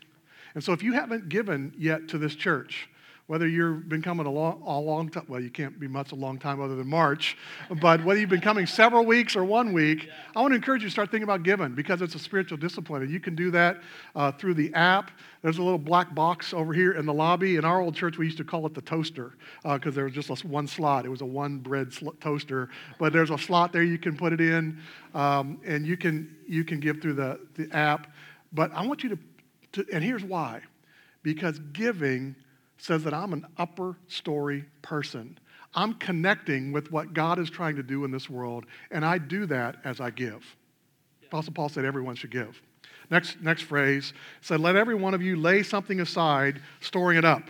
And 0.55 0.63
so 0.63 0.73
if 0.73 0.83
you 0.83 0.93
haven't 0.93 1.29
given 1.29 1.73
yet 1.77 2.07
to 2.09 2.17
this 2.17 2.35
church, 2.35 2.89
whether 3.29 3.47
you've 3.47 3.87
been 3.87 4.01
coming 4.01 4.25
a 4.25 4.31
long, 4.31 4.59
a 4.65 4.79
long 4.79 5.07
time, 5.07 5.23
well, 5.27 5.39
you 5.39 5.51
can't 5.51 5.79
be 5.79 5.87
much 5.87 6.13
a 6.13 6.15
long 6.15 6.39
time 6.39 6.59
other 6.59 6.75
than 6.75 6.87
March, 6.87 7.37
but 7.79 8.03
whether 8.03 8.19
you've 8.19 8.27
been 8.27 8.41
coming 8.41 8.65
several 8.65 9.05
weeks 9.05 9.35
or 9.35 9.43
one 9.43 9.71
week, 9.71 10.09
I 10.35 10.41
want 10.41 10.51
to 10.51 10.55
encourage 10.55 10.81
you 10.81 10.87
to 10.87 10.91
start 10.91 11.11
thinking 11.11 11.25
about 11.25 11.43
giving 11.43 11.75
because 11.75 12.01
it's 12.01 12.15
a 12.15 12.19
spiritual 12.19 12.57
discipline. 12.57 13.03
And 13.03 13.11
you 13.11 13.19
can 13.19 13.35
do 13.35 13.51
that 13.51 13.81
uh, 14.15 14.31
through 14.31 14.55
the 14.55 14.73
app. 14.73 15.11
There's 15.43 15.59
a 15.59 15.61
little 15.61 15.77
black 15.77 16.15
box 16.15 16.55
over 16.55 16.73
here 16.73 16.93
in 16.93 17.05
the 17.05 17.13
lobby. 17.13 17.57
In 17.57 17.65
our 17.65 17.79
old 17.81 17.93
church, 17.93 18.17
we 18.17 18.25
used 18.25 18.39
to 18.39 18.43
call 18.43 18.65
it 18.65 18.73
the 18.73 18.81
toaster 18.81 19.35
because 19.61 19.93
uh, 19.93 19.95
there 19.95 20.05
was 20.05 20.13
just 20.15 20.43
one 20.43 20.65
slot. 20.65 21.05
It 21.05 21.09
was 21.09 21.21
a 21.21 21.25
one 21.27 21.59
bread 21.59 21.93
sl- 21.93 22.09
toaster, 22.19 22.69
but 22.97 23.13
there's 23.13 23.29
a 23.29 23.37
slot 23.37 23.71
there 23.71 23.83
you 23.83 23.99
can 23.99 24.17
put 24.17 24.33
it 24.33 24.41
in, 24.41 24.81
um, 25.13 25.61
and 25.63 25.85
you 25.85 25.97
can, 25.97 26.35
you 26.47 26.63
can 26.63 26.79
give 26.79 26.99
through 26.99 27.13
the, 27.13 27.39
the 27.53 27.69
app. 27.77 28.11
But 28.53 28.71
I 28.73 28.83
want 28.87 29.03
you 29.03 29.09
to, 29.09 29.19
to, 29.73 29.93
and 29.93 30.03
here's 30.03 30.23
why 30.23 30.61
because 31.21 31.59
giving 31.73 32.35
says 32.79 33.03
that 33.03 33.13
I'm 33.13 33.33
an 33.33 33.45
upper 33.57 33.97
story 34.07 34.65
person. 34.81 35.37
I'm 35.75 35.93
connecting 35.95 36.71
with 36.71 36.91
what 36.91 37.13
God 37.13 37.37
is 37.37 37.49
trying 37.49 37.75
to 37.75 37.83
do 37.83 38.03
in 38.05 38.11
this 38.11 38.29
world, 38.29 38.65
and 38.89 39.05
I 39.05 39.19
do 39.19 39.45
that 39.47 39.77
as 39.83 40.01
I 40.01 40.09
give. 40.09 40.43
Yeah. 41.21 41.27
Apostle 41.27 41.53
Paul 41.53 41.69
said 41.69 41.85
everyone 41.85 42.15
should 42.15 42.31
give. 42.31 42.59
Next, 43.11 43.41
next 43.41 43.63
phrase 43.63 44.13
said, 44.41 44.59
Let 44.59 44.75
every 44.75 44.95
one 44.95 45.13
of 45.13 45.21
you 45.21 45.35
lay 45.35 45.63
something 45.63 45.99
aside, 45.99 46.61
storing 46.79 47.17
it 47.17 47.25
up. 47.25 47.43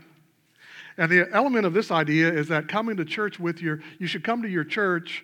And 0.97 1.09
the 1.09 1.29
element 1.31 1.65
of 1.65 1.73
this 1.73 1.91
idea 1.91 2.29
is 2.29 2.49
that 2.49 2.67
coming 2.67 2.97
to 2.97 3.05
church 3.05 3.39
with 3.39 3.61
your, 3.61 3.79
you 3.99 4.07
should 4.07 4.23
come 4.23 4.41
to 4.41 4.49
your 4.49 4.65
church 4.65 5.23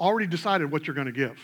already 0.00 0.26
decided 0.26 0.72
what 0.72 0.86
you're 0.86 0.94
going 0.94 1.06
to 1.06 1.12
give 1.12 1.38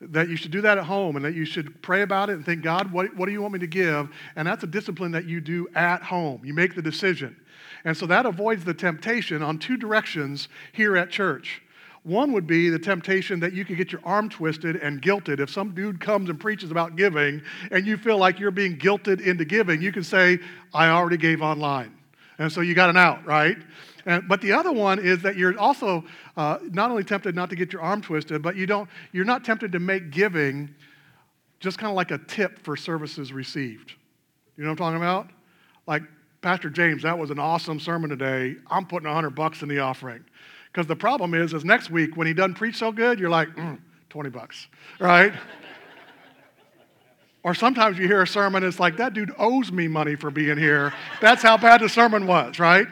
that 0.00 0.28
you 0.28 0.36
should 0.36 0.50
do 0.50 0.60
that 0.60 0.76
at 0.76 0.84
home 0.84 1.16
and 1.16 1.24
that 1.24 1.34
you 1.34 1.44
should 1.44 1.80
pray 1.82 2.02
about 2.02 2.28
it 2.28 2.34
and 2.34 2.44
think, 2.44 2.62
God, 2.62 2.92
what, 2.92 3.16
what 3.16 3.26
do 3.26 3.32
you 3.32 3.40
want 3.40 3.54
me 3.54 3.60
to 3.60 3.66
give? 3.66 4.10
And 4.36 4.46
that's 4.46 4.62
a 4.62 4.66
discipline 4.66 5.12
that 5.12 5.24
you 5.24 5.40
do 5.40 5.68
at 5.74 6.02
home. 6.02 6.42
You 6.44 6.52
make 6.52 6.74
the 6.74 6.82
decision. 6.82 7.36
And 7.84 7.96
so 7.96 8.06
that 8.06 8.26
avoids 8.26 8.64
the 8.64 8.74
temptation 8.74 9.42
on 9.42 9.58
two 9.58 9.76
directions 9.76 10.48
here 10.72 10.96
at 10.96 11.10
church. 11.10 11.62
One 12.02 12.32
would 12.32 12.46
be 12.46 12.68
the 12.68 12.78
temptation 12.78 13.40
that 13.40 13.52
you 13.52 13.64
could 13.64 13.76
get 13.76 13.90
your 13.90 14.00
arm 14.04 14.28
twisted 14.28 14.76
and 14.76 15.02
guilted. 15.02 15.40
If 15.40 15.50
some 15.50 15.74
dude 15.74 16.00
comes 16.00 16.30
and 16.30 16.38
preaches 16.38 16.70
about 16.70 16.94
giving 16.94 17.42
and 17.72 17.86
you 17.86 17.96
feel 17.96 18.18
like 18.18 18.38
you're 18.38 18.52
being 18.52 18.76
guilted 18.78 19.20
into 19.20 19.44
giving, 19.44 19.82
you 19.82 19.90
can 19.92 20.04
say, 20.04 20.38
I 20.72 20.90
already 20.90 21.16
gave 21.16 21.42
online. 21.42 21.96
And 22.38 22.52
so 22.52 22.60
you 22.60 22.74
got 22.74 22.90
an 22.90 22.96
out, 22.96 23.24
right? 23.26 23.56
And, 24.06 24.28
but 24.28 24.40
the 24.40 24.52
other 24.52 24.72
one 24.72 25.00
is 25.00 25.20
that 25.22 25.36
you're 25.36 25.58
also 25.58 26.04
uh, 26.36 26.58
not 26.70 26.90
only 26.90 27.02
tempted 27.02 27.34
not 27.34 27.50
to 27.50 27.56
get 27.56 27.72
your 27.72 27.82
arm 27.82 28.00
twisted, 28.00 28.40
but 28.40 28.54
you 28.54 28.64
don't, 28.64 28.88
you're 29.12 29.24
not 29.24 29.44
tempted 29.44 29.72
to 29.72 29.80
make 29.80 30.10
giving 30.10 30.74
just 31.58 31.78
kind 31.78 31.90
of 31.90 31.96
like 31.96 32.12
a 32.12 32.18
tip 32.18 32.60
for 32.60 32.76
services 32.76 33.32
received. 33.32 33.94
You 34.56 34.62
know 34.62 34.70
what 34.70 34.80
I'm 34.80 34.94
talking 34.94 34.96
about? 34.96 35.30
Like, 35.86 36.02
Pastor 36.40 36.70
James, 36.70 37.02
that 37.02 37.18
was 37.18 37.30
an 37.30 37.40
awesome 37.40 37.80
sermon 37.80 38.08
today. 38.08 38.54
I'm 38.70 38.86
putting 38.86 39.08
100 39.08 39.30
bucks 39.30 39.62
in 39.62 39.68
the 39.68 39.80
offering. 39.80 40.24
Because 40.72 40.86
the 40.86 40.96
problem 40.96 41.34
is, 41.34 41.52
is 41.52 41.64
next 41.64 41.90
week 41.90 42.16
when 42.16 42.26
he 42.26 42.34
doesn't 42.34 42.54
preach 42.54 42.76
so 42.76 42.92
good, 42.92 43.18
you're 43.18 43.30
like, 43.30 43.48
mm, 43.56 43.78
20 44.10 44.30
bucks, 44.30 44.68
right? 45.00 45.32
or 47.42 47.54
sometimes 47.54 47.98
you 47.98 48.06
hear 48.06 48.22
a 48.22 48.26
sermon, 48.26 48.62
it's 48.62 48.78
like, 48.78 48.98
that 48.98 49.14
dude 49.14 49.32
owes 49.38 49.72
me 49.72 49.88
money 49.88 50.14
for 50.14 50.30
being 50.30 50.58
here. 50.58 50.92
That's 51.20 51.42
how 51.42 51.56
bad 51.56 51.80
the 51.80 51.88
sermon 51.88 52.26
was, 52.26 52.60
right? 52.60 52.86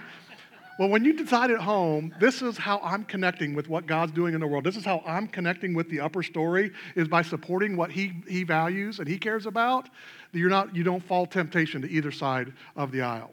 Well, 0.77 0.89
when 0.89 1.05
you 1.05 1.13
decide 1.13 1.53
at 1.53 1.61
home, 1.61 2.13
this 2.19 2.43
is 2.43 2.59
how 2.59 2.81
I'm 2.83 3.05
connecting 3.05 3.55
with 3.55 3.69
what 3.69 3.87
God's 3.87 4.11
doing 4.11 4.35
in 4.35 4.41
the 4.41 4.47
world. 4.47 4.65
This 4.65 4.77
is 4.77 4.85
how 4.85 5.03
I'm 5.07 5.29
connecting 5.29 5.73
with 5.73 5.89
the 5.89 6.01
upper 6.01 6.23
story 6.23 6.73
is 6.97 7.07
by 7.07 7.23
supporting 7.23 7.77
what 7.77 7.93
he, 7.93 8.13
he 8.27 8.43
values 8.43 8.99
and 8.99 9.07
he 9.07 9.17
cares 9.17 9.47
about. 9.47 9.89
You're 10.33 10.51
not, 10.51 10.75
you 10.75 10.83
don't 10.83 11.03
fall 11.03 11.27
temptation 11.27 11.83
to 11.83 11.89
either 11.89 12.11
side 12.11 12.53
of 12.75 12.91
the 12.91 13.03
aisle. 13.03 13.33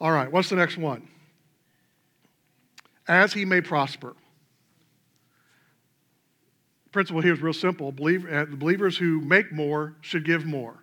All 0.00 0.10
right, 0.10 0.30
what's 0.30 0.48
the 0.48 0.56
next 0.56 0.78
one? 0.78 1.08
As 3.06 3.32
he 3.32 3.44
may 3.44 3.60
prosper. 3.60 4.16
Principle 6.90 7.20
here 7.20 7.34
is 7.34 7.40
real 7.40 7.52
simple. 7.52 7.92
Believe, 7.92 8.26
uh, 8.30 8.46
believers 8.46 8.98
who 8.98 9.20
make 9.20 9.52
more 9.52 9.94
should 10.00 10.24
give 10.24 10.44
more. 10.44 10.74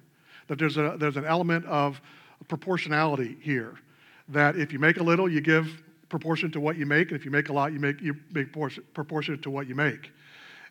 That 0.48 0.58
there's, 0.58 0.78
a, 0.78 0.96
there's 0.98 1.18
an 1.18 1.26
element 1.26 1.66
of 1.66 2.00
proportionality 2.48 3.36
here 3.42 3.76
that 4.30 4.56
if 4.56 4.72
you 4.72 4.80
make 4.80 4.98
a 4.98 5.04
little, 5.04 5.30
you 5.30 5.42
give 5.42 5.84
proportion 6.10 6.52
to 6.52 6.60
what 6.60 6.78
you 6.78 6.86
make, 6.86 7.10
and 7.10 7.20
if 7.20 7.26
you 7.26 7.32
make 7.32 7.50
a 7.50 7.54
lot, 7.54 7.74
you 7.74 7.80
make 7.80 8.02
you 8.02 8.16
make 8.32 8.54
proportionate 8.94 9.42
to 9.42 9.50
what 9.50 9.68
you 9.68 9.76
make. 9.76 10.12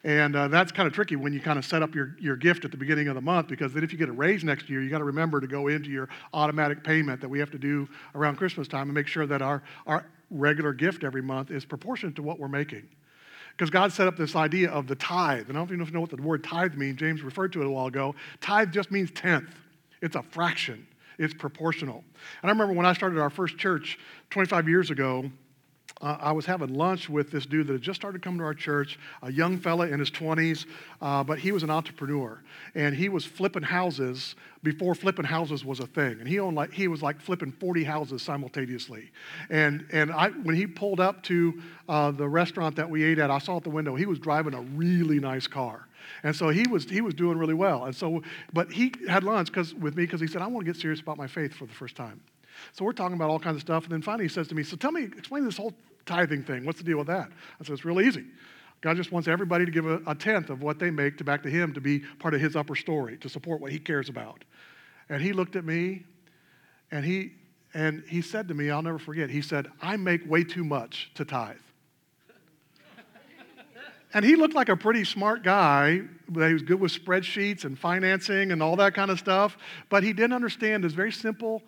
And 0.04 0.34
uh, 0.34 0.48
that's 0.48 0.72
kind 0.72 0.88
of 0.88 0.92
tricky 0.92 1.14
when 1.14 1.32
you 1.32 1.40
kind 1.40 1.58
of 1.58 1.64
set 1.64 1.80
up 1.82 1.94
your, 1.94 2.16
your 2.20 2.36
gift 2.36 2.64
at 2.64 2.72
the 2.72 2.76
beginning 2.76 3.06
of 3.06 3.14
the 3.14 3.20
month 3.20 3.46
because 3.46 3.72
then 3.72 3.84
if 3.84 3.92
you 3.92 3.98
get 3.98 4.08
a 4.08 4.12
raise 4.12 4.42
next 4.42 4.68
year, 4.68 4.82
you 4.82 4.90
got 4.90 4.98
to 4.98 5.04
remember 5.04 5.40
to 5.40 5.46
go 5.46 5.68
into 5.68 5.90
your 5.90 6.08
automatic 6.34 6.82
payment 6.82 7.20
that 7.20 7.28
we 7.28 7.38
have 7.38 7.52
to 7.52 7.58
do 7.58 7.88
around 8.16 8.34
Christmas 8.36 8.66
time 8.66 8.88
and 8.88 8.94
make 8.94 9.06
sure 9.06 9.26
that 9.26 9.42
our, 9.42 9.62
our 9.86 10.04
regular 10.30 10.72
gift 10.72 11.04
every 11.04 11.22
month 11.22 11.52
is 11.52 11.64
proportionate 11.64 12.16
to 12.16 12.22
what 12.22 12.40
we're 12.40 12.48
making. 12.48 12.88
Because 13.52 13.70
God 13.70 13.92
set 13.92 14.08
up 14.08 14.16
this 14.16 14.34
idea 14.34 14.70
of 14.70 14.88
the 14.88 14.96
tithe. 14.96 15.48
And 15.48 15.56
I 15.56 15.64
don't 15.64 15.72
even 15.72 15.92
know 15.92 16.00
what 16.00 16.10
the 16.10 16.20
word 16.20 16.42
tithe 16.42 16.74
means. 16.74 16.98
James 16.98 17.22
referred 17.22 17.52
to 17.52 17.60
it 17.60 17.66
a 17.66 17.70
while 17.70 17.86
ago. 17.86 18.16
Tithe 18.40 18.72
just 18.72 18.90
means 18.90 19.12
tenth, 19.12 19.54
it's 20.00 20.16
a 20.16 20.22
fraction 20.22 20.84
it's 21.18 21.34
proportional. 21.34 22.04
And 22.42 22.50
I 22.50 22.52
remember 22.52 22.74
when 22.74 22.86
I 22.86 22.92
started 22.92 23.18
our 23.18 23.30
first 23.30 23.58
church 23.58 23.98
25 24.30 24.68
years 24.68 24.90
ago, 24.90 25.30
uh, 26.02 26.16
I 26.20 26.32
was 26.32 26.44
having 26.44 26.74
lunch 26.74 27.08
with 27.08 27.30
this 27.30 27.46
dude 27.46 27.68
that 27.68 27.74
had 27.74 27.82
just 27.82 28.00
started 28.00 28.22
coming 28.22 28.38
to 28.38 28.44
our 28.44 28.54
church, 28.54 28.98
a 29.22 29.30
young 29.30 29.56
fella 29.56 29.86
in 29.86 30.00
his 30.00 30.10
20s, 30.10 30.66
uh, 31.00 31.22
but 31.22 31.38
he 31.38 31.52
was 31.52 31.62
an 31.62 31.70
entrepreneur. 31.70 32.42
And 32.74 32.94
he 32.94 33.08
was 33.08 33.24
flipping 33.24 33.62
houses 33.62 34.34
before 34.64 34.94
flipping 34.96 35.24
houses 35.24 35.64
was 35.64 35.78
a 35.78 35.86
thing. 35.86 36.18
And 36.18 36.26
he, 36.26 36.40
owned 36.40 36.56
like, 36.56 36.72
he 36.72 36.88
was 36.88 37.02
like 37.02 37.20
flipping 37.20 37.52
40 37.52 37.84
houses 37.84 38.22
simultaneously. 38.22 39.10
And, 39.48 39.86
and 39.92 40.10
I, 40.10 40.30
when 40.30 40.56
he 40.56 40.66
pulled 40.66 40.98
up 40.98 41.22
to 41.24 41.62
uh, 41.88 42.10
the 42.10 42.28
restaurant 42.28 42.74
that 42.76 42.90
we 42.90 43.04
ate 43.04 43.20
at, 43.20 43.30
I 43.30 43.38
saw 43.38 43.58
at 43.58 43.62
the 43.62 43.70
window, 43.70 43.94
he 43.94 44.06
was 44.06 44.18
driving 44.18 44.54
a 44.54 44.62
really 44.62 45.20
nice 45.20 45.46
car. 45.46 45.86
And 46.22 46.34
so 46.34 46.48
he 46.48 46.66
was, 46.68 46.84
he 46.84 47.00
was 47.00 47.14
doing 47.14 47.38
really 47.38 47.54
well. 47.54 47.84
And 47.84 47.94
so, 47.94 48.22
but 48.52 48.72
he 48.72 48.92
had 49.08 49.24
lunch 49.24 49.52
cause, 49.52 49.74
with 49.74 49.96
me 49.96 50.04
because 50.04 50.20
he 50.20 50.26
said, 50.26 50.42
I 50.42 50.46
want 50.46 50.66
to 50.66 50.72
get 50.72 50.80
serious 50.80 51.00
about 51.00 51.16
my 51.16 51.26
faith 51.26 51.54
for 51.54 51.66
the 51.66 51.72
first 51.72 51.96
time. 51.96 52.20
So 52.72 52.84
we're 52.84 52.92
talking 52.92 53.16
about 53.16 53.30
all 53.30 53.38
kinds 53.38 53.56
of 53.56 53.62
stuff. 53.62 53.84
And 53.84 53.92
then 53.92 54.02
finally 54.02 54.24
he 54.24 54.28
says 54.28 54.48
to 54.48 54.54
me, 54.54 54.62
So 54.62 54.76
tell 54.76 54.92
me, 54.92 55.04
explain 55.04 55.44
this 55.44 55.56
whole 55.56 55.74
tithing 56.06 56.44
thing. 56.44 56.64
What's 56.64 56.78
the 56.78 56.84
deal 56.84 56.98
with 56.98 57.06
that? 57.08 57.28
I 57.60 57.64
said, 57.64 57.72
It's 57.72 57.84
real 57.84 58.00
easy. 58.00 58.24
God 58.80 58.96
just 58.96 59.12
wants 59.12 59.28
everybody 59.28 59.64
to 59.64 59.70
give 59.70 59.86
a, 59.86 60.00
a, 60.08 60.14
tenth 60.14 60.50
of 60.50 60.60
what 60.60 60.80
they 60.80 60.90
make 60.90 61.16
to 61.18 61.24
back 61.24 61.44
to 61.44 61.50
Him 61.50 61.72
to 61.74 61.80
be 61.80 62.00
part 62.18 62.34
of 62.34 62.40
His 62.40 62.56
upper 62.56 62.74
story, 62.74 63.16
to 63.18 63.28
support 63.28 63.60
what 63.60 63.70
He 63.70 63.78
cares 63.78 64.08
about. 64.08 64.44
And 65.08 65.22
He 65.22 65.32
looked 65.32 65.56
at 65.56 65.64
me 65.64 66.04
and 66.90 67.04
He, 67.04 67.32
and 67.74 68.02
he 68.08 68.20
said 68.20 68.48
to 68.48 68.54
me, 68.54 68.70
I'll 68.70 68.82
never 68.82 68.98
forget, 68.98 69.30
He 69.30 69.40
said, 69.40 69.68
I 69.80 69.96
make 69.96 70.28
way 70.28 70.44
too 70.44 70.64
much 70.64 71.10
to 71.14 71.24
tithe. 71.24 71.56
And 74.14 74.24
he 74.24 74.36
looked 74.36 74.54
like 74.54 74.68
a 74.68 74.76
pretty 74.76 75.04
smart 75.04 75.42
guy. 75.42 76.02
He 76.32 76.52
was 76.52 76.62
good 76.62 76.80
with 76.80 76.92
spreadsheets 76.92 77.64
and 77.64 77.78
financing 77.78 78.52
and 78.52 78.62
all 78.62 78.76
that 78.76 78.94
kind 78.94 79.10
of 79.10 79.18
stuff. 79.18 79.56
But 79.88 80.02
he 80.02 80.12
didn't 80.12 80.34
understand 80.34 80.84
this 80.84 80.92
very 80.92 81.12
simple 81.12 81.62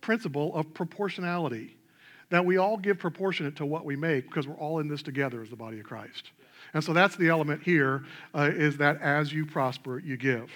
principle 0.00 0.54
of 0.54 0.72
proportionality 0.72 1.76
that 2.30 2.44
we 2.44 2.56
all 2.56 2.76
give 2.76 2.98
proportionate 2.98 3.56
to 3.56 3.66
what 3.66 3.84
we 3.84 3.96
make 3.96 4.26
because 4.26 4.46
we're 4.46 4.54
all 4.54 4.78
in 4.78 4.88
this 4.88 5.02
together 5.02 5.42
as 5.42 5.50
the 5.50 5.56
body 5.56 5.80
of 5.80 5.84
Christ. 5.84 6.30
And 6.72 6.82
so 6.82 6.92
that's 6.92 7.16
the 7.16 7.28
element 7.28 7.62
here: 7.62 8.04
uh, 8.34 8.50
is 8.52 8.76
that 8.78 9.00
as 9.02 9.32
you 9.32 9.44
prosper, 9.44 9.98
you 9.98 10.16
give. 10.16 10.50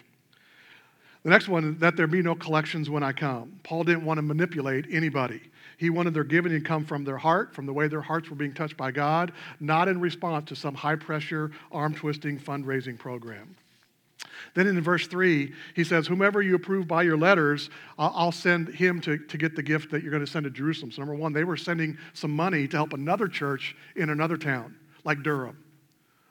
The 1.25 1.31
next 1.31 1.49
one, 1.49 1.79
that 1.79 1.97
there 1.97 2.07
be 2.07 2.23
no 2.23 2.35
collections 2.35 2.91
when 2.91 3.03
I 3.03 3.13
come. 3.13 3.59
Paul 3.63 3.85
didn't 3.85 4.05
want 4.05 4.19
to 4.19 4.23
manipulate 4.23 4.87
anybody. 4.91 5.41
He 5.77 5.91
wanted 5.91 6.15
their 6.15 6.25
giving 6.25 6.53
to 6.53 6.61
come 6.61 6.85
from 6.85 7.05
their 7.05 7.19
heart, 7.19 7.55
from 7.55 7.67
the 7.67 7.73
way 7.73 7.89
their 7.89 8.01
hearts 8.01 8.31
were 8.31 8.37
being 8.37 8.55
touched 8.55 8.77
by 8.77 8.91
God, 8.91 9.33
not 9.61 9.89
in 9.89 10.01
response 10.01 10.49
to 10.49 10.57
some 10.57 10.75
high 10.75 10.97
pressure, 10.97 11.51
arm 11.73 11.95
twisting 11.95 12.39
fundraising 12.39 12.99
program. 12.99 13.57
Then 14.55 14.67
in 14.67 14.81
verse 14.81 15.07
3, 15.07 15.53
he 15.75 15.85
says, 15.85 16.07
Whomever 16.07 16.41
you 16.43 16.55
approve 16.55 16.87
by 16.87 17.03
your 17.03 17.17
letters, 17.17 17.71
I'll 17.99 18.33
send 18.33 18.69
him 18.69 19.01
to, 19.03 19.19
to 19.19 19.39
get 19.39 19.57
the 19.57 19.63
gift 19.63 19.91
that 19.91 20.03
you're 20.03 20.11
going 20.11 20.25
to 20.25 20.31
send 20.31 20.45
to 20.45 20.51
Jerusalem. 20.51 20.93
So, 20.93 21.03
number 21.03 21.15
one, 21.15 21.33
they 21.33 21.45
were 21.45 21.57
sending 21.57 21.99
some 22.13 22.31
money 22.31 22.69
to 22.69 22.77
help 22.77 22.93
another 22.93 23.27
church 23.27 23.77
in 23.97 24.11
another 24.11 24.37
town, 24.37 24.77
like 25.05 25.23
Durham 25.23 25.63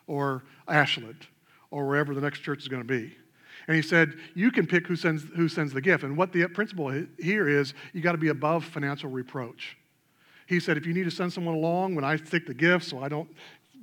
or 0.08 0.44
Ashland 0.68 1.28
or 1.72 1.88
wherever 1.88 2.14
the 2.14 2.22
next 2.22 2.40
church 2.40 2.62
is 2.62 2.68
going 2.68 2.82
to 2.82 2.88
be. 2.88 3.16
And 3.68 3.76
he 3.76 3.82
said, 3.82 4.14
You 4.36 4.52
can 4.52 4.68
pick 4.68 4.88
who 4.88 4.96
sends, 4.96 5.24
who 5.36 5.48
sends 5.48 5.74
the 5.74 5.82
gift. 5.82 6.04
And 6.04 6.18
what 6.18 6.32
the 6.32 6.48
principle 6.48 6.90
here 7.20 7.48
is, 7.48 7.74
you 7.94 8.02
got 8.02 8.14
to 8.14 8.18
be 8.18 8.30
above 8.30 8.66
financial 8.66 9.10
reproach. 9.10 9.78
He 10.48 10.60
said, 10.60 10.78
If 10.78 10.86
you 10.86 10.94
need 10.94 11.06
to 11.06 11.12
send 11.12 11.32
someone 11.32 11.56
along 11.56 11.96
when 11.96 12.04
I 12.04 12.18
stick 12.18 12.46
the 12.46 12.54
gift 12.54 12.86
so 12.86 13.02
I 13.02 13.10
don't 13.10 13.30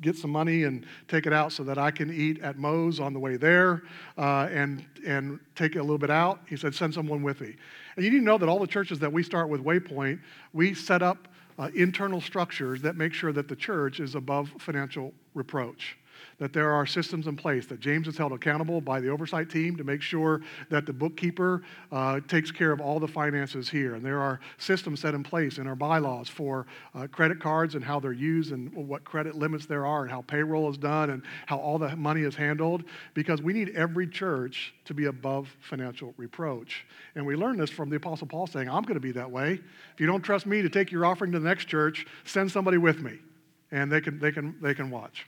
get 0.01 0.17
some 0.17 0.31
money 0.31 0.65
and 0.65 0.87
take 1.09 1.27
it 1.27 1.33
out 1.33 1.53
so 1.53 1.63
that 1.65 1.77
I 1.77 1.91
can 1.91 2.13
eat 2.13 2.41
at 2.41 2.57
Moe's 2.59 3.01
on 3.01 3.13
the 3.13 3.19
way 3.19 3.37
there 3.37 3.83
uh, 4.17 4.49
and, 4.51 4.85
and 5.07 5.39
take 5.55 5.77
a 5.77 5.81
little 5.81 5.99
bit 5.99 6.11
out, 6.11 6.41
he 6.49 6.57
said, 6.57 6.75
Send 6.75 6.95
someone 6.95 7.23
with 7.23 7.41
me. 7.41 7.55
And 7.97 8.05
you 8.05 8.11
need 8.11 8.19
to 8.19 8.25
know 8.25 8.39
that 8.39 8.49
all 8.49 8.59
the 8.59 8.67
churches 8.67 8.99
that 9.01 9.13
we 9.13 9.23
start 9.23 9.49
with 9.49 9.63
Waypoint, 9.63 10.21
we 10.53 10.75
set 10.75 11.03
up 11.03 11.29
uh, 11.59 11.69
internal 11.75 12.21
structures 12.21 12.81
that 12.83 12.97
make 12.97 13.13
sure 13.13 13.33
that 13.33 13.49
the 13.49 13.57
church 13.57 14.01
is 14.01 14.15
above 14.15 14.51
financial 14.59 15.13
reproach 15.35 15.97
that 16.41 16.55
there 16.55 16.73
are 16.73 16.87
systems 16.87 17.27
in 17.27 17.37
place, 17.37 17.67
that 17.67 17.81
James 17.81 18.09
is 18.09 18.17
held 18.17 18.33
accountable 18.33 18.81
by 18.81 18.99
the 18.99 19.09
oversight 19.09 19.51
team 19.51 19.77
to 19.77 19.85
make 19.85 20.01
sure 20.01 20.41
that 20.71 20.87
the 20.87 20.93
bookkeeper 20.93 21.63
uh, 21.93 22.19
takes 22.29 22.51
care 22.51 22.73
of 22.73 22.81
all 22.81 22.99
the 22.99 23.07
finances 23.07 23.69
here. 23.69 23.95
And 23.95 24.05
there 24.05 24.21
are 24.21 24.41
systems 24.57 25.01
set 25.01 25.13
in 25.13 25.23
place 25.23 25.59
in 25.59 25.67
our 25.67 25.77
bylaws 25.77 26.29
for 26.29 26.67
uh, 26.95 27.07
credit 27.09 27.41
cards 27.41 27.75
and 27.75 27.85
how 27.85 28.01
they're 28.01 28.13
used 28.13 28.53
and 28.53 28.73
what 28.73 29.05
credit 29.05 29.37
limits 29.37 29.67
there 29.67 29.85
are 29.85 30.03
and 30.03 30.11
how 30.11 30.23
payroll 30.23 30.71
is 30.71 30.79
done 30.79 31.11
and 31.11 31.23
how 31.45 31.59
all 31.59 31.79
the 31.79 31.95
money 31.95 32.23
is 32.23 32.35
handled 32.35 32.85
because 33.13 33.43
we 33.43 33.53
need 33.53 33.69
every 33.77 34.09
church 34.09 34.73
to 34.87 34.95
be 34.95 35.05
above 35.05 35.55
financial 35.61 36.15
reproach. 36.17 36.87
And 37.17 37.27
we 37.27 37.37
learn 37.37 37.59
this 37.59 37.69
from 37.69 37.91
the 37.91 37.97
Apostle 37.97 38.27
Paul 38.27 38.47
saying, 38.47 38.69
I'm 38.69 38.83
going 38.83 38.95
to 38.95 39.01
be 39.01 39.13
that 39.13 39.31
way. 39.31 39.61
If 39.93 40.01
you 40.01 40.07
don't 40.07 40.23
trust 40.23 40.47
me 40.47 40.63
to 40.63 40.71
take 40.71 40.91
your 40.91 41.05
offering 41.05 41.33
to 41.33 41.39
the 41.39 41.47
next 41.47 41.67
church, 41.67 42.07
send 42.25 42.51
somebody 42.51 42.79
with 42.79 43.03
me 43.03 43.19
and 43.71 43.93
they 43.93 44.01
can, 44.01 44.19
they 44.19 44.33
can, 44.33 44.57
they 44.63 44.73
can 44.73 44.91
watch. 44.91 45.27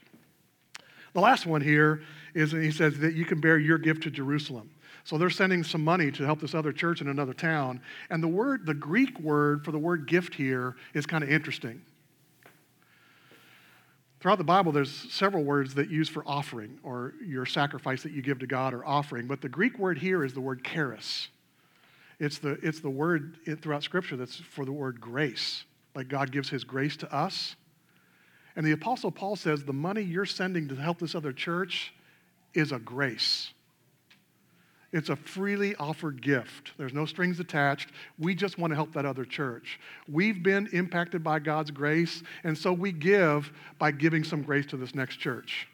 The 1.13 1.21
last 1.21 1.45
one 1.45 1.61
here 1.61 2.01
is 2.33 2.51
he 2.51 2.71
says 2.71 2.97
that 2.99 3.13
you 3.13 3.25
can 3.25 3.39
bear 3.39 3.57
your 3.57 3.77
gift 3.77 4.03
to 4.03 4.11
Jerusalem. 4.11 4.69
So 5.03 5.17
they're 5.17 5.29
sending 5.29 5.63
some 5.63 5.83
money 5.83 6.11
to 6.11 6.23
help 6.23 6.39
this 6.39 6.55
other 6.55 6.71
church 6.71 7.01
in 7.01 7.07
another 7.07 7.33
town. 7.33 7.81
And 8.09 8.23
the 8.23 8.27
word, 8.27 8.65
the 8.65 8.73
Greek 8.73 9.19
word 9.19 9.65
for 9.65 9.71
the 9.71 9.77
word 9.77 10.07
gift 10.07 10.33
here 10.33 10.75
is 10.93 11.05
kind 11.05 11.23
of 11.23 11.29
interesting. 11.29 11.81
Throughout 14.21 14.37
the 14.37 14.45
Bible, 14.45 14.71
there's 14.71 15.11
several 15.11 15.43
words 15.43 15.73
that 15.73 15.89
use 15.89 16.07
for 16.07 16.23
offering 16.25 16.79
or 16.81 17.13
your 17.21 17.45
sacrifice 17.45 18.03
that 18.03 18.13
you 18.13 18.21
give 18.21 18.39
to 18.39 18.47
God 18.47 18.73
or 18.73 18.85
offering. 18.85 19.27
But 19.27 19.41
the 19.41 19.49
Greek 19.49 19.77
word 19.77 19.97
here 19.97 20.23
is 20.23 20.33
the 20.33 20.39
word 20.39 20.63
charis. 20.63 21.27
It's 22.19 22.37
the, 22.37 22.51
it's 22.63 22.79
the 22.79 22.89
word 22.89 23.35
throughout 23.61 23.83
Scripture 23.83 24.15
that's 24.15 24.37
for 24.37 24.63
the 24.63 24.71
word 24.71 25.01
grace. 25.01 25.65
Like 25.93 26.07
God 26.07 26.31
gives 26.31 26.49
his 26.49 26.63
grace 26.63 26.95
to 26.97 27.13
us. 27.13 27.57
And 28.55 28.65
the 28.65 28.71
Apostle 28.71 29.11
Paul 29.11 29.35
says 29.35 29.63
the 29.63 29.73
money 29.73 30.01
you're 30.01 30.25
sending 30.25 30.67
to 30.67 30.75
help 30.75 30.99
this 30.99 31.15
other 31.15 31.33
church 31.33 31.93
is 32.53 32.71
a 32.71 32.79
grace. 32.79 33.51
It's 34.91 35.09
a 35.09 35.15
freely 35.15 35.75
offered 35.75 36.21
gift. 36.21 36.73
There's 36.77 36.93
no 36.93 37.05
strings 37.05 37.39
attached. 37.39 37.89
We 38.19 38.35
just 38.35 38.59
want 38.59 38.71
to 38.71 38.75
help 38.75 38.93
that 38.93 39.05
other 39.05 39.25
church. 39.25 39.79
We've 40.07 40.43
been 40.43 40.67
impacted 40.71 41.23
by 41.23 41.39
God's 41.39 41.71
grace, 41.71 42.21
and 42.43 42.55
so 42.55 42.71
we 42.71 42.91
give 42.91 43.51
by 43.79 43.89
giving 43.89 44.23
some 44.23 44.43
grace 44.43 44.67
to 44.67 44.77
this 44.77 44.93
next 44.93 45.15
church. 45.17 45.67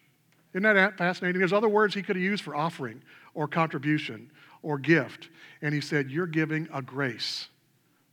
Isn't 0.54 0.63
that 0.63 0.98
fascinating? 0.98 1.39
There's 1.39 1.54
other 1.54 1.68
words 1.68 1.94
he 1.94 2.02
could 2.02 2.15
have 2.15 2.24
used 2.24 2.44
for 2.44 2.56
offering 2.56 3.02
or 3.34 3.48
contribution 3.48 4.32
or 4.63 4.78
gift. 4.78 5.30
And 5.62 5.74
he 5.74 5.82
said, 5.82 6.10
You're 6.10 6.26
giving 6.26 6.70
a 6.74 6.82
grace 6.82 7.50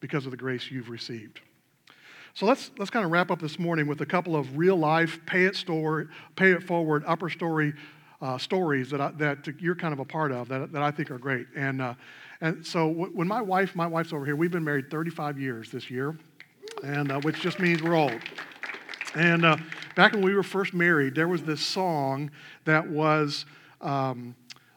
because 0.01 0.27
of 0.27 0.33
the 0.33 0.37
grace 0.37 0.71
you've 0.71 0.91
received. 0.91 1.41
So 2.37 2.45
let's, 2.45 2.71
let's 2.77 2.91
kind 2.91 3.03
of 3.03 3.11
wrap 3.11 3.31
up 3.31 3.41
this 3.41 3.59
morning 3.59 3.87
with 3.87 4.03
a 4.03 4.07
couple 4.07 4.37
of 4.37 4.59
real 4.59 4.77
life, 4.77 5.19
pay 5.25 5.47
it, 5.47 5.57
story, 5.57 6.07
pay 6.37 6.53
it 6.53 6.63
forward, 6.63 7.03
upper 7.07 7.31
story 7.31 7.73
uh, 8.21 8.37
stories 8.37 8.91
that, 8.91 9.01
I, 9.01 9.11
that 9.13 9.59
you're 9.59 9.75
kind 9.75 9.95
of 9.95 10.01
a 10.01 10.05
part 10.05 10.33
of 10.33 10.47
that, 10.49 10.71
that 10.71 10.83
I 10.83 10.91
think 10.91 11.11
are 11.11 11.17
great. 11.17 11.47
And, 11.57 11.81
uh, 11.81 11.95
and 12.43 12.65
so 12.67 12.89
when 12.89 13.27
my 13.27 13.41
wife, 13.41 13.75
my 13.75 13.87
wife's 13.87 14.13
over 14.13 14.27
here, 14.27 14.37
we've 14.37 14.51
been 14.51 14.65
married 14.65 14.91
35 14.91 15.41
years 15.41 15.71
this 15.71 15.91
year, 15.91 16.15
and 16.85 17.11
uh, 17.11 17.21
which 17.21 17.41
just 17.41 17.59
means 17.59 17.83
we're 17.83 17.95
old. 17.95 18.21
And 19.15 19.47
uh, 19.47 19.57
back 19.95 20.13
when 20.13 20.21
we 20.21 20.35
were 20.35 20.43
first 20.43 20.75
married, 20.75 21.15
there 21.15 21.29
was 21.29 21.43
this 21.43 21.63
song 21.63 22.31
that 22.67 22.87
was 22.87 23.47
um, 23.81 24.35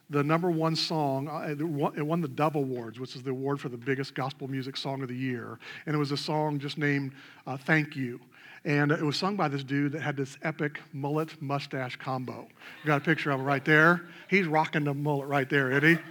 the 0.10 0.24
number 0.24 0.50
one 0.50 0.76
song. 0.76 1.28
Uh, 1.28 1.56
it 1.58 1.64
won, 1.64 2.22
the 2.22 2.28
Dove 2.28 2.56
Awards, 2.56 3.00
which 3.00 3.16
is 3.16 3.24
the 3.24 3.32
award 3.32 3.60
for 3.60 3.70
the 3.70 3.78
biggest 3.78 4.16
gospel 4.16 4.48
music 4.48 4.76
song 4.76 5.02
of 5.02 5.08
the 5.08 5.16
year. 5.16 5.60
And 5.86 5.96
it 5.96 6.00
was 6.00 6.12
a 6.12 6.18
song 6.18 6.60
just 6.60 6.78
named 6.78 7.14
uh, 7.46 7.58
Thank 7.58 7.96
You. 7.96 8.20
And 8.66 8.92
it 8.92 9.02
was 9.02 9.16
sung 9.16 9.38
by 9.38 9.48
this 9.48 9.64
dude 9.64 9.94
that 9.94 10.02
had 10.02 10.18
this 10.18 10.38
epic 10.42 10.82
mullet 10.92 11.42
mustache 11.42 11.96
combo. 11.96 12.48
We 12.84 12.88
got 12.88 13.02
a 13.02 13.06
picture 13.06 13.32
of 13.32 13.40
him 13.40 13.46
right 13.46 13.64
there. 13.64 14.08
He's 14.30 14.48
rocking 14.48 14.84
the 14.84 14.94
mullet 14.94 15.28
right 15.28 15.50
there, 15.50 15.72
isn't 15.72 15.98
he? 15.98 16.04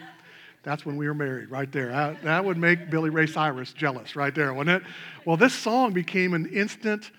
That's 0.63 0.85
when 0.85 0.97
we 0.97 1.07
were 1.07 1.15
married, 1.15 1.51
right 1.51 1.71
there. 1.71 1.89
That, 1.89 2.23
that 2.25 2.45
would 2.45 2.57
make 2.57 2.91
Billy 2.91 3.11
Ray 3.11 3.27
Cyrus 3.27 3.73
jealous, 3.73 4.17
right 4.17 4.35
there, 4.35 4.53
wouldn't 4.53 4.83
it? 4.83 4.89
Well, 5.25 5.37
this 5.37 5.55
song 5.55 5.93
became 5.93 6.35
an 6.35 6.47
instant 6.47 7.11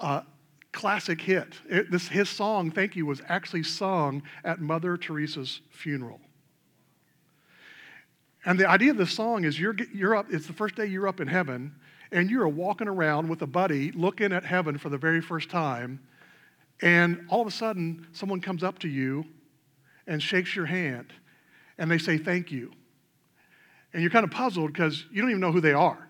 uh, 0.00 0.22
classic 0.74 1.20
hit. 1.20 1.54
It, 1.68 1.90
this, 1.90 2.08
his 2.08 2.28
song, 2.28 2.70
Thank 2.70 2.96
You, 2.96 3.06
was 3.06 3.22
actually 3.28 3.62
sung 3.62 4.22
at 4.44 4.60
Mother 4.60 4.98
Teresa's 4.98 5.62
funeral. 5.70 6.20
And 8.44 8.58
the 8.58 8.68
idea 8.68 8.90
of 8.90 8.98
the 8.98 9.06
song 9.06 9.44
is 9.44 9.58
you're, 9.58 9.76
you're 9.94 10.14
up, 10.14 10.26
it's 10.30 10.46
the 10.46 10.52
first 10.52 10.74
day 10.74 10.84
you're 10.84 11.08
up 11.08 11.20
in 11.20 11.28
heaven, 11.28 11.74
and 12.12 12.30
you're 12.30 12.46
walking 12.48 12.88
around 12.88 13.28
with 13.28 13.40
a 13.40 13.46
buddy 13.46 13.90
looking 13.92 14.32
at 14.32 14.44
heaven 14.44 14.76
for 14.76 14.90
the 14.90 14.98
very 14.98 15.22
first 15.22 15.48
time, 15.48 16.00
and 16.82 17.24
all 17.30 17.40
of 17.40 17.46
a 17.46 17.52
sudden, 17.52 18.06
someone 18.12 18.40
comes 18.40 18.62
up 18.62 18.78
to 18.80 18.88
you 18.88 19.24
and 20.06 20.22
shakes 20.22 20.54
your 20.54 20.66
hand, 20.66 21.12
and 21.78 21.90
they 21.90 21.98
say 21.98 22.18
thank 22.18 22.50
you. 22.52 22.72
And 23.92 24.02
you're 24.02 24.10
kind 24.10 24.24
of 24.24 24.30
puzzled 24.30 24.72
because 24.72 25.06
you 25.10 25.22
don't 25.22 25.30
even 25.30 25.40
know 25.40 25.52
who 25.52 25.60
they 25.60 25.72
are. 25.72 26.08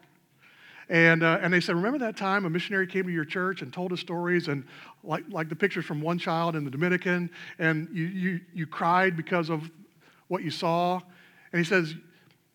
And, 0.88 1.22
uh, 1.22 1.38
and 1.40 1.52
they 1.52 1.60
said, 1.60 1.76
Remember 1.76 1.98
that 1.98 2.16
time 2.16 2.44
a 2.44 2.50
missionary 2.50 2.86
came 2.86 3.04
to 3.04 3.12
your 3.12 3.24
church 3.24 3.62
and 3.62 3.72
told 3.72 3.92
us 3.92 4.00
stories, 4.00 4.48
and 4.48 4.64
like, 5.02 5.24
like 5.30 5.48
the 5.48 5.56
pictures 5.56 5.84
from 5.84 6.00
one 6.00 6.18
child 6.18 6.56
in 6.56 6.64
the 6.64 6.70
Dominican, 6.70 7.30
and 7.58 7.88
you, 7.92 8.04
you, 8.04 8.40
you 8.52 8.66
cried 8.66 9.16
because 9.16 9.50
of 9.50 9.70
what 10.28 10.42
you 10.42 10.50
saw? 10.50 11.00
And 11.52 11.58
he 11.58 11.64
says, 11.64 11.94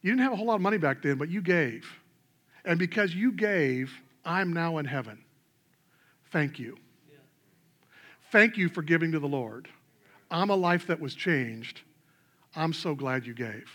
You 0.01 0.11
didn't 0.11 0.21
have 0.21 0.33
a 0.33 0.35
whole 0.35 0.47
lot 0.47 0.55
of 0.55 0.61
money 0.61 0.77
back 0.77 1.01
then, 1.01 1.17
but 1.17 1.29
you 1.29 1.41
gave. 1.41 1.87
And 2.65 2.77
because 2.77 3.15
you 3.15 3.31
gave, 3.31 3.91
I'm 4.25 4.53
now 4.53 4.77
in 4.77 4.85
heaven. 4.85 5.23
Thank 6.31 6.59
you. 6.59 6.77
Thank 8.31 8.57
you 8.57 8.69
for 8.69 8.83
giving 8.83 9.11
to 9.13 9.19
the 9.19 9.27
Lord. 9.27 9.67
I'm 10.29 10.51
a 10.51 10.55
life 10.55 10.85
that 10.87 10.99
was 10.99 11.15
changed. 11.15 11.81
I'm 12.55 12.73
so 12.73 12.93
glad 12.93 13.25
you 13.25 13.33
gave. 13.33 13.67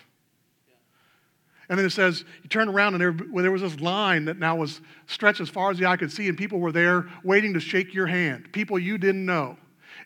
And 1.68 1.79
then 1.79 1.87
it 1.87 1.90
says, 1.90 2.24
you 2.42 2.48
turn 2.48 2.68
around 2.68 2.94
and 2.94 3.00
there, 3.00 3.16
well, 3.31 3.42
there 3.42 3.53
was 3.53 3.62
this 3.62 3.81
line 3.81 4.27
that 4.27 4.38
now 4.38 4.57
was 4.57 4.81
stretched 5.07 5.40
as 5.40 5.48
far 5.48 5.70
as 5.70 5.79
the 5.79 5.87
eye 5.87 5.96
could 5.96 6.12
see, 6.12 6.29
and 6.29 6.37
people 6.37 6.61
were 6.61 6.72
there 6.72 7.07
waiting 7.22 7.55
to 7.55 7.61
shake 7.61 7.94
your 7.94 8.07
hand, 8.07 8.53
people 8.53 8.79
you 8.79 8.98
didn't 8.98 9.24
know. 9.24 9.57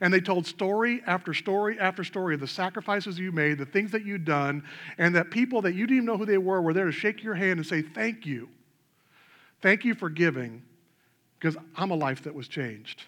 And 0.01 0.15
they 0.15 0.21
told 0.21 0.47
story 0.47 1.03
after 1.07 1.35
story 1.35 1.79
after 1.81 2.05
story 2.05 2.35
of 2.35 2.41
the 2.41 2.47
sacrifices 2.47 3.19
you 3.19 3.33
made, 3.33 3.59
the 3.59 3.67
things 3.67 3.91
that 3.91 4.05
you'd 4.05 4.25
done, 4.25 4.63
and 4.97 5.15
that 5.17 5.31
people 5.31 5.63
that 5.63 5.75
you 5.75 5.87
didn't 5.87 5.97
even 5.97 6.07
know 6.07 6.17
who 6.17 6.27
they 6.27 6.39
were 6.39 6.63
were 6.63 6.73
there 6.73 6.85
to 6.85 6.93
shake 6.93 7.23
your 7.25 7.35
hand 7.35 7.59
and 7.59 7.67
say, 7.67 7.83
Thank 7.83 8.25
you. 8.25 8.49
Thank 9.61 9.85
you 9.85 9.95
for 9.95 10.09
giving, 10.09 10.63
because 11.39 11.57
I'm 11.75 11.91
a 11.91 11.97
life 11.97 12.23
that 12.23 12.35
was 12.35 12.47
changed. 12.47 13.05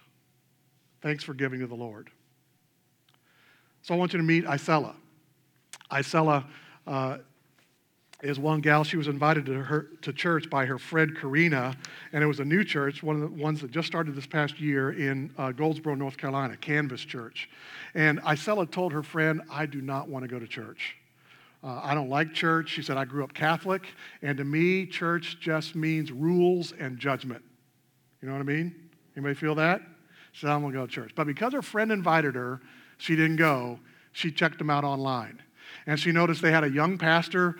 Thanks 1.00 1.22
for 1.22 1.32
giving 1.32 1.60
to 1.60 1.68
the 1.68 1.76
Lord. 1.76 2.10
So 3.82 3.94
I 3.94 3.96
want 3.96 4.12
you 4.12 4.18
to 4.18 4.24
meet 4.24 4.44
Isela. 4.44 4.94
Isela 5.92 6.44
uh, 6.86 7.18
is 8.22 8.38
one 8.38 8.60
gal. 8.60 8.84
She 8.84 8.96
was 8.96 9.08
invited 9.08 9.46
to 9.46 9.62
her 9.62 9.86
to 10.02 10.12
church 10.12 10.50
by 10.50 10.66
her 10.66 10.78
friend 10.78 11.16
Karina, 11.16 11.76
and 12.12 12.22
it 12.22 12.26
was 12.26 12.40
a 12.40 12.44
new 12.44 12.64
church, 12.64 13.02
one 13.02 13.16
of 13.16 13.22
the 13.22 13.42
ones 13.42 13.60
that 13.62 13.70
just 13.70 13.86
started 13.86 14.14
this 14.14 14.26
past 14.26 14.60
year 14.60 14.92
in 14.92 15.32
uh, 15.38 15.52
Goldsboro, 15.52 15.94
North 15.94 16.16
Carolina, 16.16 16.56
Canvas 16.56 17.00
Church. 17.00 17.48
And 17.94 18.20
Isela 18.22 18.70
told 18.70 18.92
her 18.92 19.02
friend, 19.02 19.42
"I 19.50 19.66
do 19.66 19.80
not 19.80 20.08
want 20.08 20.24
to 20.24 20.28
go 20.28 20.38
to 20.38 20.46
church. 20.46 20.96
Uh, 21.62 21.80
I 21.82 21.94
don't 21.94 22.08
like 22.08 22.32
church." 22.32 22.68
She 22.70 22.82
said, 22.82 22.96
"I 22.96 23.04
grew 23.04 23.24
up 23.24 23.32
Catholic, 23.32 23.86
and 24.22 24.36
to 24.38 24.44
me, 24.44 24.86
church 24.86 25.38
just 25.40 25.74
means 25.74 26.12
rules 26.12 26.72
and 26.72 26.98
judgment. 26.98 27.42
You 28.20 28.28
know 28.28 28.34
what 28.34 28.40
I 28.40 28.44
mean? 28.44 28.74
Anybody 29.16 29.34
feel 29.34 29.54
that?" 29.56 29.82
She 30.32 30.42
said, 30.42 30.50
"I'm 30.50 30.60
gonna 30.60 30.74
go 30.74 30.86
to 30.86 30.92
church." 30.92 31.12
But 31.14 31.26
because 31.26 31.52
her 31.52 31.62
friend 31.62 31.90
invited 31.90 32.34
her, 32.34 32.60
she 32.98 33.16
didn't 33.16 33.36
go. 33.36 33.80
She 34.12 34.30
checked 34.30 34.58
them 34.58 34.70
out 34.70 34.84
online, 34.84 35.40
and 35.86 35.98
she 35.98 36.12
noticed 36.12 36.42
they 36.42 36.52
had 36.52 36.64
a 36.64 36.70
young 36.70 36.98
pastor 36.98 37.56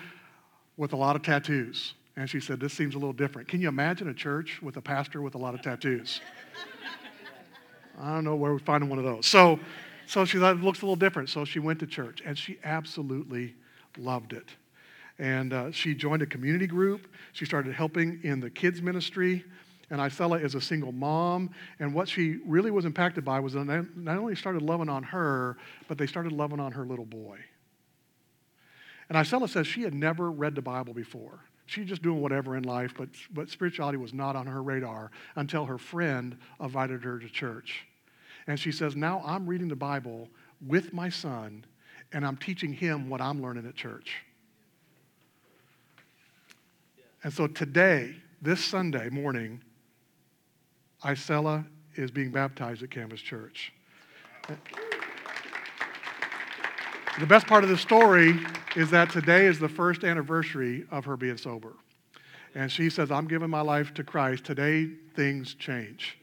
with 0.81 0.95
a 0.95 0.97
lot 0.97 1.14
of 1.14 1.21
tattoos. 1.21 1.93
And 2.16 2.29
she 2.29 2.40
said, 2.40 2.59
This 2.59 2.73
seems 2.73 2.95
a 2.95 2.99
little 2.99 3.12
different. 3.12 3.47
Can 3.47 3.61
you 3.61 3.69
imagine 3.69 4.09
a 4.09 4.14
church 4.14 4.61
with 4.62 4.79
a 4.79 4.81
pastor 4.81 5.21
with 5.21 5.35
a 5.35 5.38
lot 5.38 5.55
of 5.55 5.61
tattoos? 5.61 6.23
I 8.01 8.14
don't 8.14 8.25
know 8.25 8.35
where 8.35 8.53
we'd 8.55 8.62
find 8.62 8.88
one 8.88 8.99
of 8.99 9.05
those. 9.05 9.27
So, 9.27 9.61
so 10.07 10.25
she 10.25 10.38
thought 10.38 10.57
it 10.57 10.62
looks 10.62 10.81
a 10.81 10.87
little 10.87 10.97
different. 10.97 11.29
So 11.29 11.45
she 11.45 11.59
went 11.59 11.81
to 11.81 11.87
church 11.87 12.23
and 12.25 12.37
she 12.37 12.59
absolutely 12.64 13.55
loved 13.99 14.33
it. 14.33 14.49
And 15.19 15.53
uh, 15.53 15.71
she 15.71 15.95
joined 15.95 16.23
a 16.23 16.27
community 16.27 16.66
group. 16.66 17.09
She 17.35 17.45
started 17.45 17.75
helping 17.75 18.19
in 18.23 18.40
the 18.40 18.49
kids' 18.49 18.81
ministry. 18.81 19.45
And 19.90 20.01
Isela 20.01 20.43
is 20.43 20.55
a 20.55 20.62
single 20.62 20.93
mom. 20.93 21.51
And 21.79 21.93
what 21.93 22.09
she 22.09 22.38
really 22.47 22.71
was 22.71 22.87
impacted 22.87 23.23
by 23.23 23.38
was 23.38 23.53
that 23.53 23.66
not 23.66 24.16
only 24.16 24.35
started 24.35 24.62
loving 24.62 24.88
on 24.88 25.03
her, 25.03 25.59
but 25.88 25.99
they 25.99 26.07
started 26.07 26.33
loving 26.33 26.59
on 26.59 26.73
her 26.73 26.87
little 26.87 27.05
boy. 27.05 27.38
And 29.11 29.18
Isela 29.18 29.49
says 29.49 29.66
she 29.66 29.83
had 29.83 29.92
never 29.92 30.31
read 30.31 30.55
the 30.55 30.62
Bible 30.62 30.94
before. 30.94 31.40
She 31.66 31.81
was 31.81 31.88
just 31.88 32.03
doing 32.03 32.20
whatever 32.20 32.57
in 32.57 32.62
life, 32.62 32.94
but, 32.96 33.09
but 33.33 33.51
spirituality 33.51 33.99
was 33.99 34.14
not 34.14 34.37
on 34.37 34.46
her 34.46 34.62
radar 34.62 35.11
until 35.35 35.66
her 35.66 35.79
friend 35.79 36.38
invited 36.61 37.03
her 37.03 37.18
to 37.18 37.29
church. 37.29 37.87
And 38.46 38.59
she 38.59 38.70
says, 38.70 38.94
Now 38.96 39.23
I'm 39.27 39.46
reading 39.46 39.68
the 39.68 39.77
Bible 39.77 40.29
with 40.64 40.92
my 40.92 41.09
son, 41.09 41.64
and 42.12 42.25
I'm 42.25 42.37
teaching 42.37 42.73
him 42.73 43.11
what 43.11 43.20
I'm 43.20 43.42
learning 43.42 43.66
at 43.66 43.75
church. 43.75 44.23
And 47.25 47.33
so 47.33 47.49
today, 47.49 48.14
this 48.40 48.64
Sunday 48.64 49.09
morning, 49.11 49.61
Isela 51.05 51.66
is 51.96 52.11
being 52.11 52.31
baptized 52.31 52.83
at 52.83 52.90
Canvas 52.90 53.20
Church. 53.20 53.73
The 57.20 57.26
best 57.26 57.46
part 57.46 57.64
of 57.64 57.68
the 57.68 57.76
story 57.76 58.35
is 58.76 58.90
that 58.92 59.11
today 59.11 59.44
is 59.44 59.59
the 59.59 59.68
first 59.68 60.04
anniversary 60.04 60.87
of 60.90 61.04
her 61.04 61.18
being 61.18 61.37
sober. 61.37 61.74
And 62.54 62.72
she 62.72 62.88
says, 62.88 63.11
I'm 63.11 63.28
giving 63.28 63.50
my 63.50 63.61
life 63.61 63.92
to 63.94 64.04
Christ. 64.04 64.44
Today, 64.44 64.88
things 65.14 65.52
change. 65.52 66.16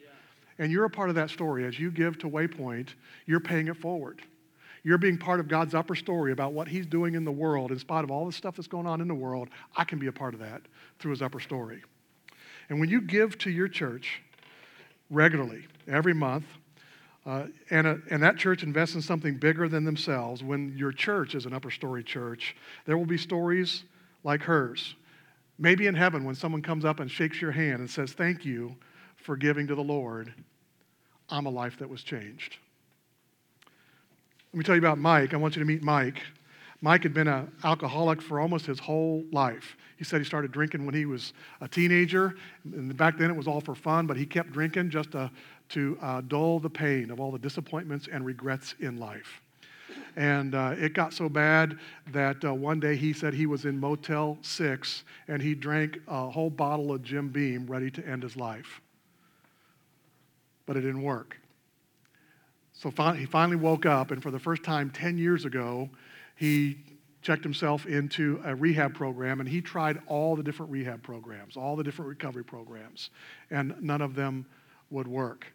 And 0.57 0.71
you're 0.71 0.85
a 0.85 0.89
part 0.89 1.09
of 1.09 1.15
that 1.15 1.29
story. 1.29 1.65
As 1.65 1.77
you 1.77 1.91
give 1.91 2.17
to 2.17 2.27
Waypoint, 2.27 2.95
you're 3.27 3.39
paying 3.39 3.67
it 3.67 3.77
forward. 3.77 4.23
You're 4.83 4.97
being 4.97 5.19
part 5.19 5.39
of 5.39 5.47
God's 5.47 5.75
upper 5.75 5.93
story 5.93 6.31
about 6.31 6.53
what 6.53 6.67
He's 6.67 6.87
doing 6.87 7.13
in 7.13 7.23
the 7.23 7.31
world. 7.31 7.71
In 7.71 7.77
spite 7.77 8.03
of 8.03 8.09
all 8.09 8.25
the 8.25 8.31
stuff 8.31 8.55
that's 8.55 8.67
going 8.67 8.87
on 8.87 8.99
in 8.99 9.07
the 9.07 9.13
world, 9.13 9.49
I 9.75 9.83
can 9.83 9.99
be 9.99 10.07
a 10.07 10.11
part 10.11 10.33
of 10.33 10.39
that 10.39 10.63
through 10.97 11.11
His 11.11 11.21
upper 11.21 11.39
story. 11.39 11.83
And 12.69 12.79
when 12.79 12.89
you 12.89 13.01
give 13.01 13.37
to 13.39 13.51
your 13.51 13.67
church 13.67 14.23
regularly, 15.11 15.67
every 15.87 16.15
month, 16.15 16.45
uh, 17.27 17.45
and, 17.69 17.85
a, 17.85 17.99
and 18.09 18.23
that 18.23 18.37
church 18.37 18.63
invests 18.63 18.95
in 18.95 19.01
something 19.01 19.35
bigger 19.35 19.67
than 19.67 19.83
themselves. 19.83 20.41
When 20.41 20.73
your 20.77 20.93
church 20.93 21.35
is 21.35 21.45
an 21.45 21.53
upper 21.53 21.69
story 21.69 22.01
church, 22.01 22.55
there 22.85 22.97
will 22.97 23.05
be 23.05 23.17
stories 23.17 23.83
like 24.23 24.41
hers. 24.41 24.95
Maybe 25.59 25.87
in 25.87 25.93
heaven, 25.93 26.23
when 26.23 26.35
someone 26.35 26.61
comes 26.61 26.85
up 26.85 27.01
and 27.01 27.11
shakes 27.11 27.41
your 27.41 27.51
hand 27.51 27.79
and 27.79 27.89
says, 27.89 28.13
Thank 28.13 28.45
you 28.45 28.75
for 29.17 29.35
giving 29.35 29.67
to 29.67 29.75
the 29.75 29.83
Lord, 29.83 30.33
I'm 31.29 31.47
a 31.47 31.49
life 31.49 31.77
that 31.79 31.89
was 31.89 32.01
changed. 32.01 32.55
Let 34.53 34.57
me 34.59 34.63
tell 34.63 34.75
you 34.75 34.81
about 34.81 34.97
Mike. 34.97 35.33
I 35.33 35.37
want 35.37 35.57
you 35.57 35.59
to 35.59 35.65
meet 35.65 35.83
Mike. 35.83 36.21
Mike 36.81 37.03
had 37.03 37.13
been 37.13 37.27
an 37.27 37.51
alcoholic 37.63 38.21
for 38.21 38.39
almost 38.39 38.65
his 38.65 38.79
whole 38.79 39.25
life. 39.31 39.75
He 39.97 40.03
said 40.03 40.21
he 40.21 40.25
started 40.25 40.51
drinking 40.51 40.85
when 40.85 40.93
he 40.93 41.05
was 41.05 41.33
a 41.59 41.67
teenager. 41.67 42.35
And 42.63 42.95
back 42.95 43.17
then 43.17 43.31
it 43.31 43.35
was 43.35 43.47
all 43.47 43.59
for 43.59 43.73
fun, 43.75 44.05
but 44.05 44.15
he 44.15 44.25
kept 44.25 44.51
drinking 44.51 44.91
just 44.91 45.11
to, 45.11 45.31
to 45.69 45.97
uh, 46.01 46.21
dull 46.21 46.59
the 46.59 46.69
pain 46.69 47.11
of 47.11 47.19
all 47.19 47.31
the 47.31 47.39
disappointments 47.39 48.07
and 48.11 48.25
regrets 48.25 48.75
in 48.79 48.97
life. 48.97 49.41
And 50.15 50.55
uh, 50.55 50.73
it 50.77 50.93
got 50.93 51.13
so 51.13 51.29
bad 51.29 51.77
that 52.11 52.43
uh, 52.43 52.53
one 52.53 52.79
day 52.79 52.95
he 52.95 53.13
said 53.13 53.33
he 53.33 53.45
was 53.45 53.65
in 53.65 53.79
Motel 53.79 54.37
6 54.41 55.03
and 55.27 55.41
he 55.41 55.53
drank 55.53 55.99
a 56.07 56.29
whole 56.29 56.49
bottle 56.49 56.91
of 56.91 57.03
Jim 57.03 57.29
Beam 57.29 57.67
ready 57.67 57.91
to 57.91 58.07
end 58.07 58.23
his 58.23 58.35
life. 58.35 58.81
But 60.65 60.75
it 60.75 60.81
didn't 60.81 61.03
work. 61.03 61.37
So 62.73 62.91
he 63.13 63.25
finally 63.25 63.55
woke 63.55 63.87
up, 63.87 64.11
and 64.11 64.21
for 64.21 64.29
the 64.29 64.37
first 64.37 64.63
time 64.63 64.91
10 64.91 65.17
years 65.17 65.45
ago, 65.45 65.89
he 66.35 66.77
checked 67.21 67.43
himself 67.43 67.85
into 67.87 68.39
a 68.45 68.55
rehab 68.55 68.93
program 68.93 69.39
and 69.39 69.49
he 69.49 69.61
tried 69.61 69.99
all 70.07 70.35
the 70.35 70.43
different 70.43 70.71
rehab 70.71 71.01
programs, 71.03 71.57
all 71.57 71.75
the 71.75 71.83
different 71.83 72.07
recovery 72.07 72.43
programs, 72.43 73.09
and 73.49 73.75
none 73.81 74.01
of 74.01 74.15
them 74.15 74.45
would 74.91 75.07
work. 75.07 75.47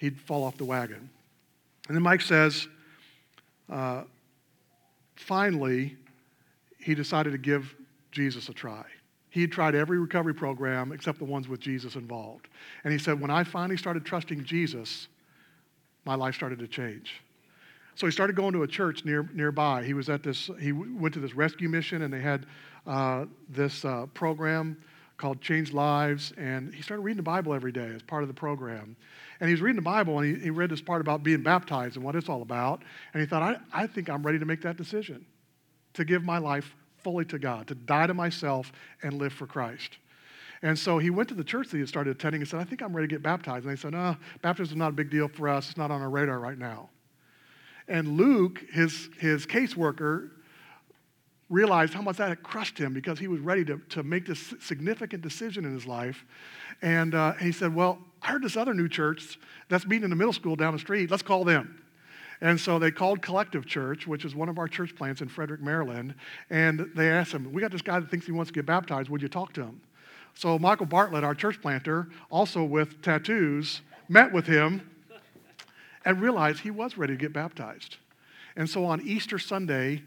He'd 0.00 0.18
fall 0.18 0.44
off 0.44 0.56
the 0.56 0.64
wagon. 0.64 1.10
And 1.86 1.94
then 1.94 2.02
Mike 2.02 2.22
says, 2.22 2.66
uh, 3.68 4.04
finally, 5.14 5.94
he 6.78 6.94
decided 6.94 7.32
to 7.32 7.38
give 7.38 7.74
Jesus 8.10 8.48
a 8.48 8.54
try. 8.54 8.82
He 9.28 9.42
had 9.42 9.52
tried 9.52 9.74
every 9.74 9.98
recovery 9.98 10.32
program 10.32 10.90
except 10.90 11.18
the 11.18 11.26
ones 11.26 11.48
with 11.48 11.60
Jesus 11.60 11.96
involved. 11.96 12.48
And 12.82 12.94
he 12.94 12.98
said, 12.98 13.20
When 13.20 13.30
I 13.30 13.44
finally 13.44 13.76
started 13.76 14.06
trusting 14.06 14.42
Jesus, 14.44 15.08
my 16.06 16.14
life 16.14 16.34
started 16.34 16.60
to 16.60 16.66
change. 16.66 17.20
So 17.94 18.06
he 18.06 18.10
started 18.10 18.34
going 18.36 18.54
to 18.54 18.62
a 18.62 18.66
church 18.66 19.04
near, 19.04 19.28
nearby. 19.34 19.84
He 19.84 19.92
was 19.92 20.08
at 20.08 20.22
this, 20.22 20.48
he 20.58 20.72
went 20.72 21.12
to 21.12 21.20
this 21.20 21.34
rescue 21.34 21.68
mission, 21.68 22.00
and 22.00 22.12
they 22.12 22.22
had 22.22 22.46
uh, 22.86 23.26
this 23.50 23.84
uh, 23.84 24.06
program 24.14 24.78
called 25.20 25.40
Change 25.42 25.72
Lives, 25.72 26.32
and 26.38 26.74
he 26.74 26.82
started 26.82 27.02
reading 27.02 27.18
the 27.18 27.22
Bible 27.22 27.52
every 27.52 27.72
day 27.72 27.92
as 27.94 28.02
part 28.02 28.22
of 28.22 28.28
the 28.28 28.34
program. 28.34 28.96
And 29.38 29.48
he 29.48 29.54
was 29.54 29.60
reading 29.60 29.76
the 29.76 29.82
Bible, 29.82 30.18
and 30.18 30.36
he, 30.36 30.42
he 30.42 30.50
read 30.50 30.70
this 30.70 30.80
part 30.80 31.02
about 31.02 31.22
being 31.22 31.42
baptized 31.42 31.96
and 31.96 32.04
what 32.04 32.16
it's 32.16 32.28
all 32.28 32.42
about. 32.42 32.82
And 33.12 33.20
he 33.20 33.26
thought, 33.26 33.42
I, 33.42 33.82
I 33.82 33.86
think 33.86 34.08
I'm 34.08 34.22
ready 34.22 34.38
to 34.38 34.46
make 34.46 34.62
that 34.62 34.76
decision 34.76 35.24
to 35.92 36.04
give 36.04 36.24
my 36.24 36.38
life 36.38 36.74
fully 37.02 37.24
to 37.26 37.38
God, 37.38 37.66
to 37.68 37.74
die 37.74 38.06
to 38.06 38.14
myself 38.14 38.72
and 39.02 39.14
live 39.14 39.32
for 39.32 39.46
Christ. 39.46 39.98
And 40.62 40.78
so 40.78 40.98
he 40.98 41.10
went 41.10 41.28
to 41.28 41.34
the 41.34 41.44
church 41.44 41.68
that 41.68 41.76
he 41.76 41.80
had 41.80 41.88
started 41.88 42.16
attending 42.16 42.40
and 42.40 42.48
said, 42.48 42.60
I 42.60 42.64
think 42.64 42.82
I'm 42.82 42.94
ready 42.94 43.08
to 43.08 43.14
get 43.14 43.22
baptized. 43.22 43.64
And 43.64 43.72
they 43.72 43.80
said, 43.80 43.92
No, 43.92 44.16
baptism 44.42 44.74
is 44.74 44.78
not 44.78 44.88
a 44.88 44.92
big 44.92 45.10
deal 45.10 45.28
for 45.28 45.48
us. 45.48 45.68
It's 45.68 45.78
not 45.78 45.90
on 45.90 46.00
our 46.02 46.10
radar 46.10 46.38
right 46.38 46.58
now. 46.58 46.90
And 47.88 48.16
Luke, 48.16 48.62
his, 48.72 49.08
his 49.18 49.46
caseworker, 49.46 50.30
realized 51.50 51.92
how 51.92 52.00
much 52.00 52.16
that 52.16 52.28
had 52.28 52.42
crushed 52.42 52.78
him 52.78 52.94
because 52.94 53.18
he 53.18 53.28
was 53.28 53.40
ready 53.40 53.64
to, 53.64 53.78
to 53.90 54.02
make 54.02 54.24
this 54.24 54.54
significant 54.60 55.20
decision 55.20 55.64
in 55.64 55.74
his 55.74 55.84
life. 55.84 56.24
And, 56.80 57.14
uh, 57.14 57.34
he 57.34 57.52
said, 57.52 57.74
Well, 57.74 57.98
I 58.22 58.28
heard 58.28 58.42
this 58.42 58.56
other 58.56 58.72
new 58.72 58.88
church 58.88 59.38
that's 59.68 59.86
meeting 59.86 60.04
in 60.04 60.10
the 60.10 60.16
middle 60.16 60.32
school 60.32 60.56
down 60.56 60.72
the 60.72 60.78
street. 60.78 61.10
Let's 61.10 61.22
call 61.22 61.44
them. 61.44 61.82
And 62.40 62.58
so 62.58 62.78
they 62.78 62.90
called 62.90 63.20
Collective 63.20 63.66
Church, 63.66 64.06
which 64.06 64.24
is 64.24 64.34
one 64.34 64.48
of 64.48 64.58
our 64.58 64.66
church 64.66 64.96
plants 64.96 65.20
in 65.20 65.28
Frederick, 65.28 65.60
Maryland, 65.60 66.14
and 66.48 66.90
they 66.94 67.10
asked 67.10 67.32
him, 67.32 67.52
We 67.52 67.60
got 67.60 67.70
this 67.70 67.82
guy 67.82 68.00
that 68.00 68.10
thinks 68.10 68.24
he 68.24 68.32
wants 68.32 68.50
to 68.50 68.54
get 68.54 68.64
baptized. 68.64 69.10
Would 69.10 69.20
you 69.20 69.28
talk 69.28 69.52
to 69.54 69.62
him? 69.62 69.80
So 70.34 70.58
Michael 70.58 70.86
Bartlett, 70.86 71.24
our 71.24 71.34
church 71.34 71.60
planter, 71.60 72.08
also 72.30 72.64
with 72.64 73.02
tattoos, 73.02 73.82
met 74.08 74.32
with 74.32 74.46
him 74.46 74.88
and 76.04 76.20
realized 76.20 76.60
he 76.60 76.70
was 76.70 76.96
ready 76.96 77.14
to 77.14 77.20
get 77.20 77.32
baptized. 77.32 77.96
And 78.56 78.68
so 78.68 78.84
on 78.84 79.00
Easter 79.02 79.38
Sunday 79.38 80.02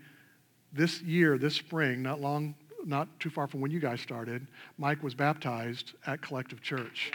this 0.74 1.02
year, 1.02 1.38
this 1.38 1.56
spring, 1.56 2.02
not 2.02 2.20
long, 2.20 2.56
not 2.86 3.08
too 3.20 3.30
far 3.30 3.48
from 3.48 3.62
when 3.62 3.72
you 3.72 3.80
guys 3.80 4.02
started, 4.02 4.48
Mike 4.78 5.02
was 5.04 5.14
baptized 5.14 5.94
at 6.06 6.22
Collective 6.22 6.62
Church. 6.62 7.12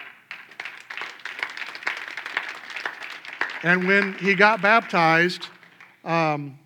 And 3.65 3.87
when 3.89 4.15
he 4.15 4.35
got 4.35 4.63
baptized, 4.63 5.49
um, 6.05 6.59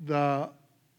the 0.00 0.48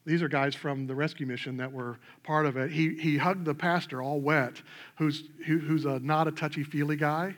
these 0.07 0.21
are 0.21 0.29
guys 0.29 0.55
from 0.55 0.87
the 0.87 0.95
rescue 0.95 1.25
mission 1.25 1.57
that 1.57 1.69
were 1.69 1.99
part 2.23 2.45
of 2.45 2.55
it. 2.55 2.71
He, 2.71 2.95
he 2.95 3.17
hugged 3.17 3.43
the 3.43 3.53
pastor 3.53 4.01
all 4.01 4.21
wet, 4.21 4.53
who's, 4.95 5.25
who, 5.45 5.57
who's 5.57 5.83
a, 5.83 5.99
not 5.99 6.29
a 6.29 6.31
touchy 6.31 6.63
feely 6.63 6.95
guy. 6.95 7.35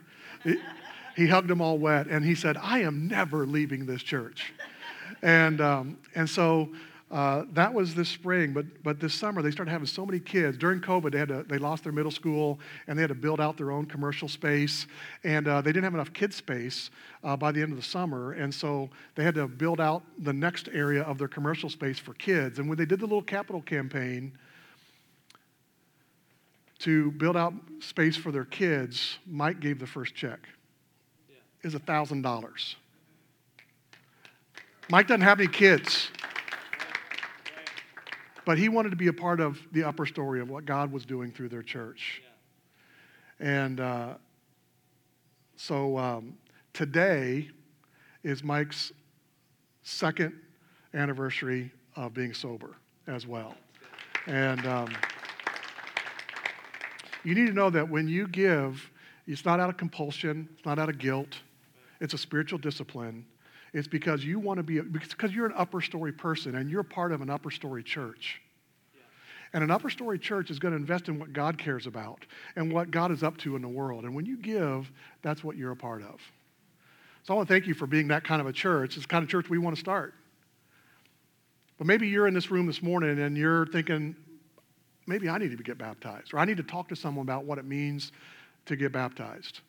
he 1.16 1.26
hugged 1.26 1.50
him 1.50 1.60
all 1.60 1.78
wet, 1.78 2.06
and 2.06 2.24
he 2.24 2.36
said, 2.36 2.56
I 2.56 2.82
am 2.82 3.08
never 3.08 3.44
leaving 3.44 3.86
this 3.86 4.04
church. 4.04 4.52
And, 5.20 5.60
um, 5.60 5.98
and 6.14 6.30
so 6.30 6.68
uh, 7.10 7.44
that 7.54 7.74
was 7.74 7.92
this 7.92 8.08
spring, 8.08 8.52
but, 8.52 8.64
but 8.84 9.00
this 9.00 9.12
summer 9.14 9.42
they 9.42 9.50
started 9.50 9.72
having 9.72 9.86
so 9.86 10.06
many 10.06 10.20
kids. 10.20 10.56
During 10.56 10.80
COVID, 10.80 11.10
they, 11.10 11.18
had 11.18 11.28
to, 11.28 11.42
they 11.42 11.58
lost 11.58 11.82
their 11.82 11.92
middle 11.92 12.12
school 12.12 12.60
and 12.86 12.96
they 12.96 13.02
had 13.02 13.08
to 13.08 13.16
build 13.16 13.40
out 13.40 13.56
their 13.56 13.72
own 13.72 13.84
commercial 13.86 14.28
space. 14.28 14.86
And 15.24 15.48
uh, 15.48 15.60
they 15.60 15.72
didn't 15.72 15.84
have 15.84 15.94
enough 15.94 16.12
kid 16.12 16.32
space 16.32 16.90
uh, 17.24 17.36
by 17.36 17.50
the 17.50 17.60
end 17.60 17.72
of 17.72 17.76
the 17.76 17.84
summer. 17.84 18.32
And 18.32 18.54
so 18.54 18.90
they 19.16 19.24
had 19.24 19.34
to 19.34 19.48
build 19.48 19.80
out 19.80 20.04
the 20.20 20.32
next 20.32 20.68
area 20.72 21.02
of 21.02 21.18
their 21.18 21.26
commercial 21.26 21.68
space 21.68 21.98
for 21.98 22.14
kids. 22.14 22.60
And 22.60 22.68
when 22.68 22.78
they 22.78 22.86
did 22.86 23.00
the 23.00 23.06
little 23.06 23.22
capital 23.22 23.60
campaign 23.60 24.32
to 26.78 27.10
build 27.12 27.36
out 27.36 27.54
space 27.80 28.16
for 28.16 28.30
their 28.30 28.44
kids, 28.44 29.18
Mike 29.26 29.58
gave 29.58 29.80
the 29.80 29.86
first 29.86 30.14
check. 30.14 30.38
Yeah. 31.28 31.36
Was 31.64 31.74
$1,000. 31.74 32.74
Mike 34.88 35.08
doesn't 35.08 35.20
have 35.22 35.40
any 35.40 35.48
kids. 35.48 36.10
But 38.50 38.58
he 38.58 38.68
wanted 38.68 38.90
to 38.90 38.96
be 38.96 39.06
a 39.06 39.12
part 39.12 39.38
of 39.38 39.60
the 39.70 39.84
upper 39.84 40.04
story 40.04 40.40
of 40.40 40.50
what 40.50 40.64
God 40.66 40.90
was 40.90 41.04
doing 41.04 41.30
through 41.30 41.50
their 41.50 41.62
church. 41.62 42.20
Yeah. 43.38 43.46
And 43.46 43.78
uh, 43.78 44.14
so 45.54 45.96
um, 45.96 46.34
today 46.72 47.48
is 48.24 48.42
Mike's 48.42 48.90
second 49.84 50.34
anniversary 50.94 51.70
of 51.94 52.12
being 52.12 52.34
sober 52.34 52.74
as 53.06 53.24
well. 53.24 53.54
And 54.26 54.66
um, 54.66 54.88
you 57.22 57.36
need 57.36 57.46
to 57.46 57.52
know 57.52 57.70
that 57.70 57.88
when 57.88 58.08
you 58.08 58.26
give, 58.26 58.90
it's 59.28 59.44
not 59.44 59.60
out 59.60 59.70
of 59.70 59.76
compulsion, 59.76 60.48
it's 60.56 60.66
not 60.66 60.80
out 60.80 60.88
of 60.88 60.98
guilt, 60.98 61.38
it's 62.00 62.14
a 62.14 62.18
spiritual 62.18 62.58
discipline. 62.58 63.24
It's 63.72 63.88
because 63.88 64.24
you 64.24 64.38
want 64.38 64.58
to 64.58 64.62
be, 64.62 64.80
because 64.80 65.32
you're 65.32 65.46
an 65.46 65.54
upper 65.56 65.80
story 65.80 66.12
person 66.12 66.56
and 66.56 66.70
you're 66.70 66.82
part 66.82 67.12
of 67.12 67.20
an 67.20 67.30
upper 67.30 67.50
story 67.50 67.82
church. 67.82 68.40
And 69.52 69.64
an 69.64 69.70
upper 69.70 69.90
story 69.90 70.18
church 70.18 70.50
is 70.50 70.58
going 70.58 70.72
to 70.72 70.76
invest 70.76 71.08
in 71.08 71.18
what 71.18 71.32
God 71.32 71.58
cares 71.58 71.86
about 71.86 72.24
and 72.54 72.72
what 72.72 72.90
God 72.90 73.10
is 73.10 73.22
up 73.22 73.36
to 73.38 73.56
in 73.56 73.62
the 73.62 73.68
world. 73.68 74.04
And 74.04 74.14
when 74.14 74.24
you 74.24 74.36
give, 74.36 74.90
that's 75.22 75.42
what 75.42 75.56
you're 75.56 75.72
a 75.72 75.76
part 75.76 76.02
of. 76.02 76.20
So 77.24 77.34
I 77.34 77.36
want 77.36 77.48
to 77.48 77.54
thank 77.54 77.66
you 77.66 77.74
for 77.74 77.86
being 77.86 78.08
that 78.08 78.24
kind 78.24 78.40
of 78.40 78.46
a 78.46 78.52
church. 78.52 78.96
It's 78.96 79.04
the 79.04 79.08
kind 79.08 79.24
of 79.24 79.28
church 79.28 79.50
we 79.50 79.58
want 79.58 79.74
to 79.74 79.80
start. 79.80 80.14
But 81.78 81.86
maybe 81.86 82.08
you're 82.08 82.28
in 82.28 82.34
this 82.34 82.50
room 82.50 82.66
this 82.66 82.82
morning 82.82 83.18
and 83.18 83.36
you're 83.36 83.66
thinking, 83.66 84.14
maybe 85.06 85.28
I 85.28 85.38
need 85.38 85.56
to 85.56 85.62
get 85.62 85.78
baptized, 85.78 86.32
or 86.32 86.38
I 86.38 86.44
need 86.44 86.58
to 86.58 86.62
talk 86.62 86.88
to 86.88 86.96
someone 86.96 87.24
about 87.24 87.44
what 87.44 87.58
it 87.58 87.64
means 87.64 88.12
to 88.66 88.76
get 88.76 88.92
baptized. 88.92 89.60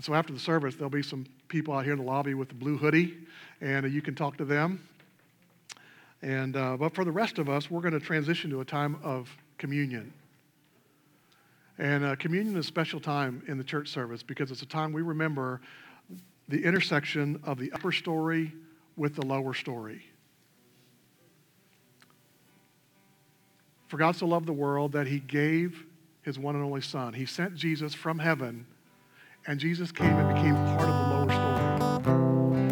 And 0.00 0.04
so 0.06 0.14
after 0.14 0.32
the 0.32 0.38
service, 0.38 0.76
there'll 0.76 0.88
be 0.88 1.02
some 1.02 1.26
people 1.48 1.74
out 1.74 1.84
here 1.84 1.92
in 1.92 1.98
the 1.98 2.04
lobby 2.06 2.32
with 2.32 2.48
the 2.48 2.54
blue 2.54 2.78
hoodie, 2.78 3.18
and 3.60 3.92
you 3.92 4.00
can 4.00 4.14
talk 4.14 4.38
to 4.38 4.46
them. 4.46 4.82
And, 6.22 6.56
uh, 6.56 6.78
but 6.78 6.94
for 6.94 7.04
the 7.04 7.12
rest 7.12 7.36
of 7.36 7.50
us, 7.50 7.70
we're 7.70 7.82
going 7.82 7.92
to 7.92 8.00
transition 8.00 8.48
to 8.48 8.62
a 8.62 8.64
time 8.64 8.98
of 9.02 9.28
communion. 9.58 10.10
And 11.76 12.02
uh, 12.02 12.16
communion 12.16 12.56
is 12.56 12.64
a 12.64 12.66
special 12.66 12.98
time 12.98 13.42
in 13.46 13.58
the 13.58 13.62
church 13.62 13.90
service 13.90 14.22
because 14.22 14.50
it's 14.50 14.62
a 14.62 14.66
time 14.66 14.94
we 14.94 15.02
remember 15.02 15.60
the 16.48 16.64
intersection 16.64 17.38
of 17.44 17.58
the 17.58 17.70
upper 17.72 17.92
story 17.92 18.54
with 18.96 19.16
the 19.16 19.26
lower 19.26 19.52
story. 19.52 20.06
For 23.88 23.98
God 23.98 24.16
so 24.16 24.24
loved 24.24 24.46
the 24.46 24.54
world 24.54 24.92
that 24.92 25.06
he 25.06 25.18
gave 25.18 25.84
his 26.22 26.38
one 26.38 26.54
and 26.54 26.64
only 26.64 26.80
Son. 26.80 27.12
He 27.12 27.26
sent 27.26 27.54
Jesus 27.54 27.92
from 27.92 28.18
heaven 28.18 28.64
and 29.46 29.58
Jesus 29.58 29.90
came 29.90 30.12
and 30.12 30.34
became 30.34 30.54
part 30.76 30.86
of 30.88 30.88
the 30.88 31.14
lower 31.14 31.30
story. 31.30 31.56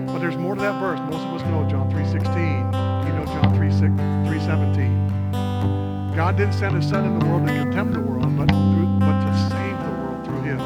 But 0.07 0.19
there's 0.19 0.37
more 0.37 0.55
to 0.55 0.61
that 0.61 0.79
verse. 0.81 1.01
Most 1.01 1.27
of 1.27 1.33
us 1.35 1.41
know 1.43 1.67
John 1.69 1.91
3.16. 1.91 3.07
You 3.07 3.13
know 3.15 3.25
John 3.25 3.57
3.17. 3.57 6.15
God 6.15 6.37
didn't 6.37 6.53
send 6.55 6.77
his 6.77 6.89
son 6.89 7.05
in 7.07 7.19
the 7.19 7.27
world 7.27 7.47
to 7.47 7.53
condemn 7.55 7.93
the 7.93 8.01
world, 8.01 8.37
but, 8.37 8.51
through, 8.51 8.99
but 9.01 9.25
to 9.25 9.33
save 9.49 9.79
the 9.79 9.91
world 10.03 10.25
through 10.25 10.43
him. 10.43 10.59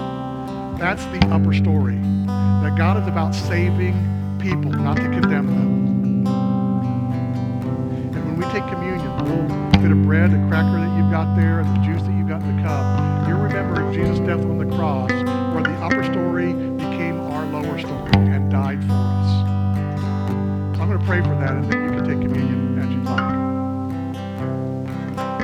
That's 0.78 1.04
the 1.06 1.24
upper 1.30 1.52
story. 1.52 2.00
That 2.26 2.74
God 2.76 2.96
is 3.00 3.06
about 3.06 3.32
saving 3.34 3.94
people, 4.40 4.72
not 4.72 4.96
to 4.96 5.04
condemn 5.04 5.46
them. 5.46 6.26
And 8.16 8.24
when 8.26 8.36
we 8.38 8.44
take 8.46 8.66
communion, 8.68 9.16
the 9.18 9.24
little 9.24 9.46
bit 9.80 9.92
of 9.92 10.02
bread, 10.02 10.32
the 10.32 10.38
cracker 10.48 10.80
that 10.80 10.90
you've 10.98 11.10
got 11.10 11.36
there, 11.36 11.60
and 11.60 11.68
the 11.76 11.80
juice 11.86 12.02
that 12.02 12.12
you've 12.12 12.28
got 12.28 12.42
in 12.42 12.56
the 12.56 12.62
cup, 12.62 13.28
you're 13.28 13.38
remembering 13.38 13.92
Jesus' 13.92 14.18
death 14.20 14.44
on 14.44 14.58
the 14.58 14.66
cross 14.74 15.12
where 15.52 15.62
the 15.62 15.74
upper 15.84 16.02
story 16.04 16.52
became 16.52 17.20
our 17.20 17.44
lower 17.46 17.78
story 17.78 18.10
and 18.14 18.50
died 18.50 18.82
for 18.84 18.94
us. 18.94 19.30
So 20.74 20.82
I'm 20.82 20.88
going 20.88 20.98
to 20.98 21.04
pray 21.04 21.20
for 21.20 21.34
that, 21.40 21.52
and 21.52 21.70
then 21.70 21.84
you 21.84 21.90
can 21.90 22.04
take 22.08 22.20
communion 22.20 22.78
as 22.78 22.88
you 22.90 23.02
like. 23.02 23.42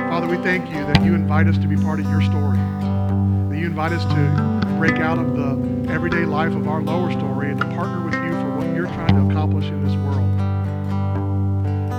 Father, 0.09 0.27
we 0.27 0.37
thank 0.37 0.69
you 0.69 0.83
that 0.87 1.03
you 1.03 1.13
invite 1.13 1.47
us 1.47 1.57
to 1.59 1.67
be 1.67 1.75
part 1.75 1.99
of 1.99 2.05
your 2.07 2.21
story, 2.23 2.57
that 2.57 3.57
you 3.57 3.67
invite 3.67 3.91
us 3.91 4.03
to 4.05 4.67
break 4.77 4.95
out 4.95 5.19
of 5.19 5.35
the 5.35 5.91
everyday 5.93 6.25
life 6.25 6.55
of 6.55 6.67
our 6.67 6.81
lower 6.81 7.11
story 7.11 7.51
and 7.51 7.59
to 7.59 7.65
partner 7.67 8.03
with 8.03 8.15
you 8.15 8.31
for 8.31 8.57
what 8.57 8.67
you're 8.75 8.87
trying 8.87 9.15
to 9.15 9.29
accomplish 9.29 9.65
in 9.65 9.83
this 9.83 9.95
world. 9.97 10.27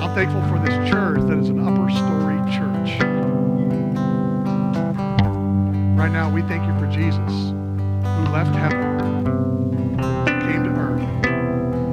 I'm 0.02 0.14
thankful 0.16 0.42
for 0.48 0.58
this 0.64 0.90
church 0.90 1.20
that 1.28 1.38
is 1.38 1.48
an 1.48 1.60
upper 1.60 1.88
story 1.90 2.40
church. 2.50 2.98
Right 5.96 6.10
now, 6.10 6.28
we 6.28 6.42
thank 6.42 6.66
you 6.66 6.76
for 6.80 6.86
Jesus 6.90 7.49
left 8.30 8.54
heaven, 8.54 9.98
came 10.26 10.62
to 10.62 10.70
earth. 10.70 11.02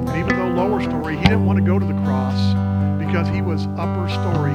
And 0.08 0.16
even 0.16 0.36
though 0.36 0.48
lower 0.48 0.80
story, 0.80 1.16
he 1.16 1.22
didn't 1.24 1.44
want 1.44 1.58
to 1.58 1.64
go 1.64 1.78
to 1.78 1.84
the 1.84 2.00
cross 2.04 2.54
because 2.98 3.28
he 3.28 3.42
was 3.42 3.66
upper 3.76 4.08
story 4.08 4.52